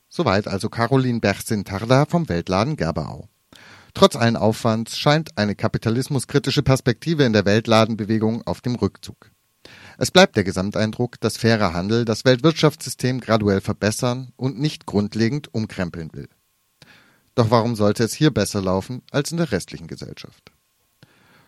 Soweit 0.09 0.49
also 0.49 0.69
Caroline 0.69 1.21
Bersin-Tarda 1.21 2.07
vom 2.07 2.29
Weltladen 2.29 2.77
Gerberau. 2.77 3.29
Trotz 3.95 4.17
allen 4.17 4.37
Aufwands 4.37 4.99
scheint 4.99 5.37
eine 5.37 5.55
kapitalismuskritische 5.55 6.63
Perspektive 6.63 7.25
in 7.25 7.33
der 7.33 7.45
Weltladenbewegung 7.45 8.47
auf 8.47 8.61
dem 8.61 8.77
Rückzug. 8.77 9.31
Es 9.99 10.11
bleibt 10.11 10.37
der 10.37 10.45
Gesamteindruck, 10.45 11.21
dass 11.21 11.37
fairer 11.37 11.75
Handel 11.75 12.05
das 12.05 12.25
Weltwirtschaftssystem 12.25 13.21
graduell 13.21 13.61
verbessern 13.61 14.33
und 14.37 14.59
nicht 14.59 14.87
grundlegend 14.87 15.53
umkrempeln 15.55 16.11
will. 16.13 16.29
Doch 17.35 17.51
warum 17.51 17.77
sollte 17.77 18.05
es 18.05 18.15
hier 18.15 18.33
besser 18.33 18.63
laufen 18.63 19.03
als 19.11 19.33
in 19.33 19.39
der 19.39 19.53
restlichen 19.53 19.87
Gesellschaft? 19.87 20.54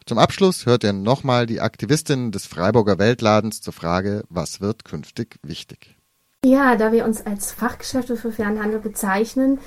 Zum 0.08 0.18
Abschluss 0.18 0.66
hört 0.66 0.84
ihr 0.84 0.92
nochmal 0.92 1.46
die 1.46 1.60
Aktivistinnen 1.60 2.30
des 2.30 2.46
Freiburger 2.46 3.00
Weltladens 3.00 3.60
zur 3.60 3.72
Frage, 3.72 4.22
was 4.28 4.60
wird 4.60 4.84
künftig 4.84 5.34
wichtig? 5.42 5.96
Ja, 6.44 6.76
da 6.76 6.92
wir 6.92 7.04
uns 7.04 7.26
als 7.26 7.50
Fachgeschäfte 7.50 8.16
für 8.16 8.30
Fernhandel 8.30 8.78
bezeichnen, 8.78 9.58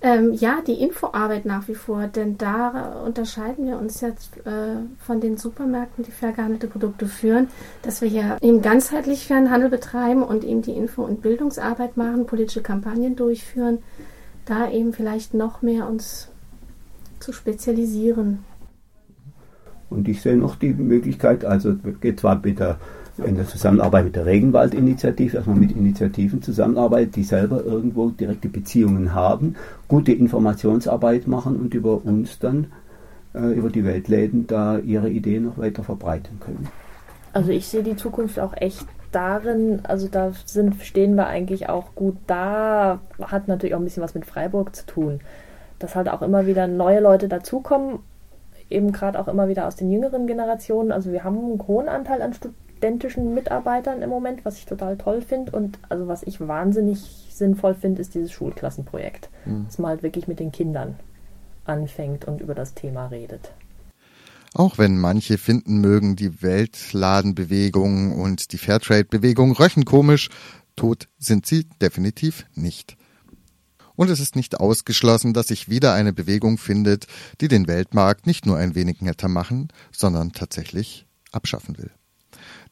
ähm, 0.00 0.34
ja, 0.34 0.60
die 0.64 0.80
Infoarbeit 0.80 1.46
nach 1.46 1.66
wie 1.66 1.74
vor, 1.74 2.06
denn 2.06 2.38
da 2.38 3.02
unterscheiden 3.04 3.66
wir 3.66 3.76
uns 3.76 4.00
jetzt 4.00 4.36
äh, 4.46 4.76
von 5.04 5.20
den 5.20 5.36
Supermärkten, 5.36 6.04
die 6.04 6.12
fair 6.12 6.30
gehandelte 6.30 6.68
Produkte 6.68 7.06
führen, 7.06 7.48
dass 7.82 8.00
wir 8.00 8.08
hier 8.08 8.38
eben 8.40 8.62
ganzheitlich 8.62 9.26
Fernhandel 9.26 9.68
betreiben 9.68 10.22
und 10.22 10.44
eben 10.44 10.62
die 10.62 10.76
Info- 10.76 11.02
und 11.02 11.22
Bildungsarbeit 11.22 11.96
machen, 11.96 12.26
politische 12.26 12.62
Kampagnen 12.62 13.16
durchführen, 13.16 13.78
da 14.44 14.70
eben 14.70 14.92
vielleicht 14.92 15.34
noch 15.34 15.60
mehr 15.60 15.88
uns 15.88 16.28
zu 17.18 17.32
spezialisieren. 17.32 18.44
Und 19.90 20.08
ich 20.08 20.20
sehe 20.20 20.36
noch 20.36 20.56
die 20.56 20.74
Möglichkeit, 20.74 21.44
also 21.44 21.74
geht 22.00 22.20
zwar 22.20 22.40
mit 22.42 22.58
der, 22.58 22.78
in 23.18 23.36
der 23.36 23.46
Zusammenarbeit 23.46 24.04
mit 24.04 24.16
der 24.16 24.26
Regenwaldinitiative, 24.26 25.38
dass 25.38 25.46
man 25.46 25.58
mit 25.58 25.72
Initiativen 25.72 26.42
zusammenarbeitet, 26.42 27.16
die 27.16 27.24
selber 27.24 27.64
irgendwo 27.64 28.10
direkte 28.10 28.48
Beziehungen 28.48 29.14
haben, 29.14 29.56
gute 29.88 30.12
Informationsarbeit 30.12 31.26
machen 31.26 31.56
und 31.56 31.74
über 31.74 32.04
uns 32.04 32.38
dann, 32.38 32.68
äh, 33.34 33.54
über 33.54 33.70
die 33.70 33.84
Weltläden, 33.84 34.46
da 34.46 34.78
ihre 34.78 35.08
Ideen 35.08 35.46
noch 35.46 35.58
weiter 35.58 35.82
verbreiten 35.82 36.38
können. 36.40 36.68
Also 37.32 37.50
ich 37.50 37.66
sehe 37.66 37.82
die 37.82 37.96
Zukunft 37.96 38.38
auch 38.40 38.54
echt 38.56 38.86
darin, 39.12 39.80
also 39.84 40.08
da 40.08 40.32
sind, 40.44 40.82
stehen 40.82 41.14
wir 41.14 41.26
eigentlich 41.26 41.68
auch 41.68 41.94
gut 41.94 42.16
da, 42.26 43.00
hat 43.20 43.48
natürlich 43.48 43.74
auch 43.74 43.78
ein 43.78 43.84
bisschen 43.84 44.02
was 44.02 44.14
mit 44.14 44.26
Freiburg 44.26 44.74
zu 44.76 44.86
tun, 44.86 45.20
dass 45.78 45.94
halt 45.94 46.08
auch 46.08 46.22
immer 46.22 46.46
wieder 46.46 46.66
neue 46.66 47.00
Leute 47.00 47.28
dazukommen, 47.28 48.00
eben 48.70 48.92
gerade 48.92 49.18
auch 49.18 49.28
immer 49.28 49.48
wieder 49.48 49.66
aus 49.66 49.76
den 49.76 49.90
jüngeren 49.90 50.26
Generationen. 50.26 50.92
Also 50.92 51.12
wir 51.12 51.24
haben 51.24 51.38
einen 51.38 51.66
hohen 51.66 51.88
Anteil 51.88 52.22
an 52.22 52.34
studentischen 52.34 53.34
Mitarbeitern 53.34 54.02
im 54.02 54.10
Moment, 54.10 54.44
was 54.44 54.58
ich 54.58 54.66
total 54.66 54.96
toll 54.96 55.22
finde. 55.22 55.52
Und 55.52 55.78
also 55.88 56.06
was 56.08 56.22
ich 56.22 56.40
wahnsinnig 56.40 56.98
sinnvoll 57.30 57.74
finde, 57.74 58.00
ist 58.00 58.14
dieses 58.14 58.32
Schulklassenprojekt, 58.32 59.30
Mhm. 59.44 59.64
dass 59.66 59.78
man 59.78 59.90
halt 59.90 60.02
wirklich 60.02 60.28
mit 60.28 60.40
den 60.40 60.52
Kindern 60.52 60.96
anfängt 61.64 62.26
und 62.26 62.40
über 62.40 62.54
das 62.54 62.74
Thema 62.74 63.06
redet. 63.06 63.52
Auch 64.54 64.78
wenn 64.78 64.98
manche 64.98 65.36
finden 65.38 65.80
mögen, 65.80 66.16
die 66.16 66.42
Weltladenbewegung 66.42 68.12
und 68.18 68.52
die 68.52 68.58
Fairtrade-Bewegung 68.58 69.52
röchen 69.52 69.84
komisch, 69.84 70.30
tot 70.74 71.08
sind 71.18 71.46
sie 71.46 71.66
definitiv 71.82 72.46
nicht. 72.54 72.96
Und 73.98 74.10
es 74.10 74.20
ist 74.20 74.36
nicht 74.36 74.60
ausgeschlossen, 74.60 75.34
dass 75.34 75.48
sich 75.48 75.68
wieder 75.68 75.92
eine 75.92 76.12
Bewegung 76.12 76.56
findet, 76.56 77.08
die 77.40 77.48
den 77.48 77.66
Weltmarkt 77.66 78.28
nicht 78.28 78.46
nur 78.46 78.56
ein 78.56 78.76
wenig 78.76 79.00
netter 79.00 79.26
machen, 79.26 79.72
sondern 79.90 80.30
tatsächlich 80.30 81.08
abschaffen 81.32 81.76
will. 81.78 81.90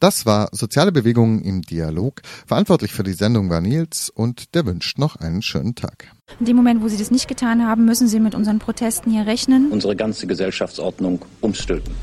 Das 0.00 0.26
war 0.26 0.48
Soziale 0.52 0.92
Bewegungen 0.92 1.42
im 1.42 1.62
Dialog. 1.62 2.22
Verantwortlich 2.46 2.92
für 2.92 3.02
die 3.02 3.12
Sendung 3.12 3.50
war 3.50 3.60
Nils 3.60 4.10
und 4.10 4.54
der 4.54 4.66
wünscht 4.66 4.98
noch 4.98 5.16
einen 5.16 5.42
schönen 5.42 5.74
Tag. 5.74 6.12
In 6.40 6.46
dem 6.46 6.56
Moment, 6.56 6.82
wo 6.82 6.88
Sie 6.88 6.96
das 6.96 7.10
nicht 7.10 7.28
getan 7.28 7.66
haben, 7.66 7.84
müssen 7.84 8.08
Sie 8.08 8.18
mit 8.20 8.34
unseren 8.34 8.58
Protesten 8.58 9.10
hier 9.12 9.26
rechnen. 9.26 9.70
Unsere 9.70 9.94
ganze 9.94 10.26
Gesellschaftsordnung 10.26 11.24
umstülpen. 11.40 11.94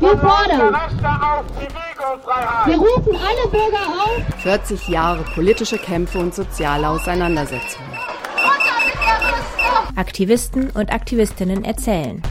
Wir 0.00 0.18
fordern 0.18 0.74
Rechte 0.74 1.08
auf 1.08 1.46
Bewegungsfreiheit. 1.46 2.66
Wir 2.66 2.76
rufen 2.76 3.16
alle 3.16 3.50
Bürger 3.50 3.86
auf. 3.88 4.42
40 4.42 4.88
Jahre 4.88 5.24
politische 5.34 5.78
Kämpfe 5.78 6.18
und 6.18 6.34
soziale 6.34 6.88
Auseinandersetzungen. 6.88 7.88
Aktivisten 9.96 10.70
und 10.70 10.92
Aktivistinnen 10.92 11.64
erzählen. 11.64 12.22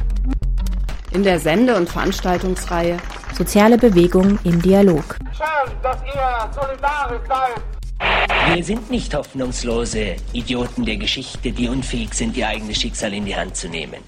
In 1.12 1.24
der 1.24 1.40
Sende- 1.40 1.76
und 1.76 1.90
Veranstaltungsreihe 1.90 2.98
Soziale 3.38 3.78
Bewegung 3.78 4.40
im 4.46 4.60
Dialog. 4.60 5.16
Schön, 5.32 5.72
dass 5.84 5.98
ihr 6.04 6.50
solidarisch 6.52 7.22
seid. 7.28 8.56
Wir 8.56 8.64
sind 8.64 8.90
nicht 8.90 9.14
hoffnungslose 9.14 10.16
Idioten 10.34 10.86
der 10.86 10.98
Geschichte, 10.98 11.52
die 11.52 11.70
unfähig 11.70 12.16
sind, 12.16 12.36
ihr 12.36 12.48
eigenes 12.48 12.78
Schicksal 12.78 13.14
in 13.14 13.26
die 13.26 13.36
Hand 13.36 13.56
zu 13.56 13.70
nehmen. 13.70 14.02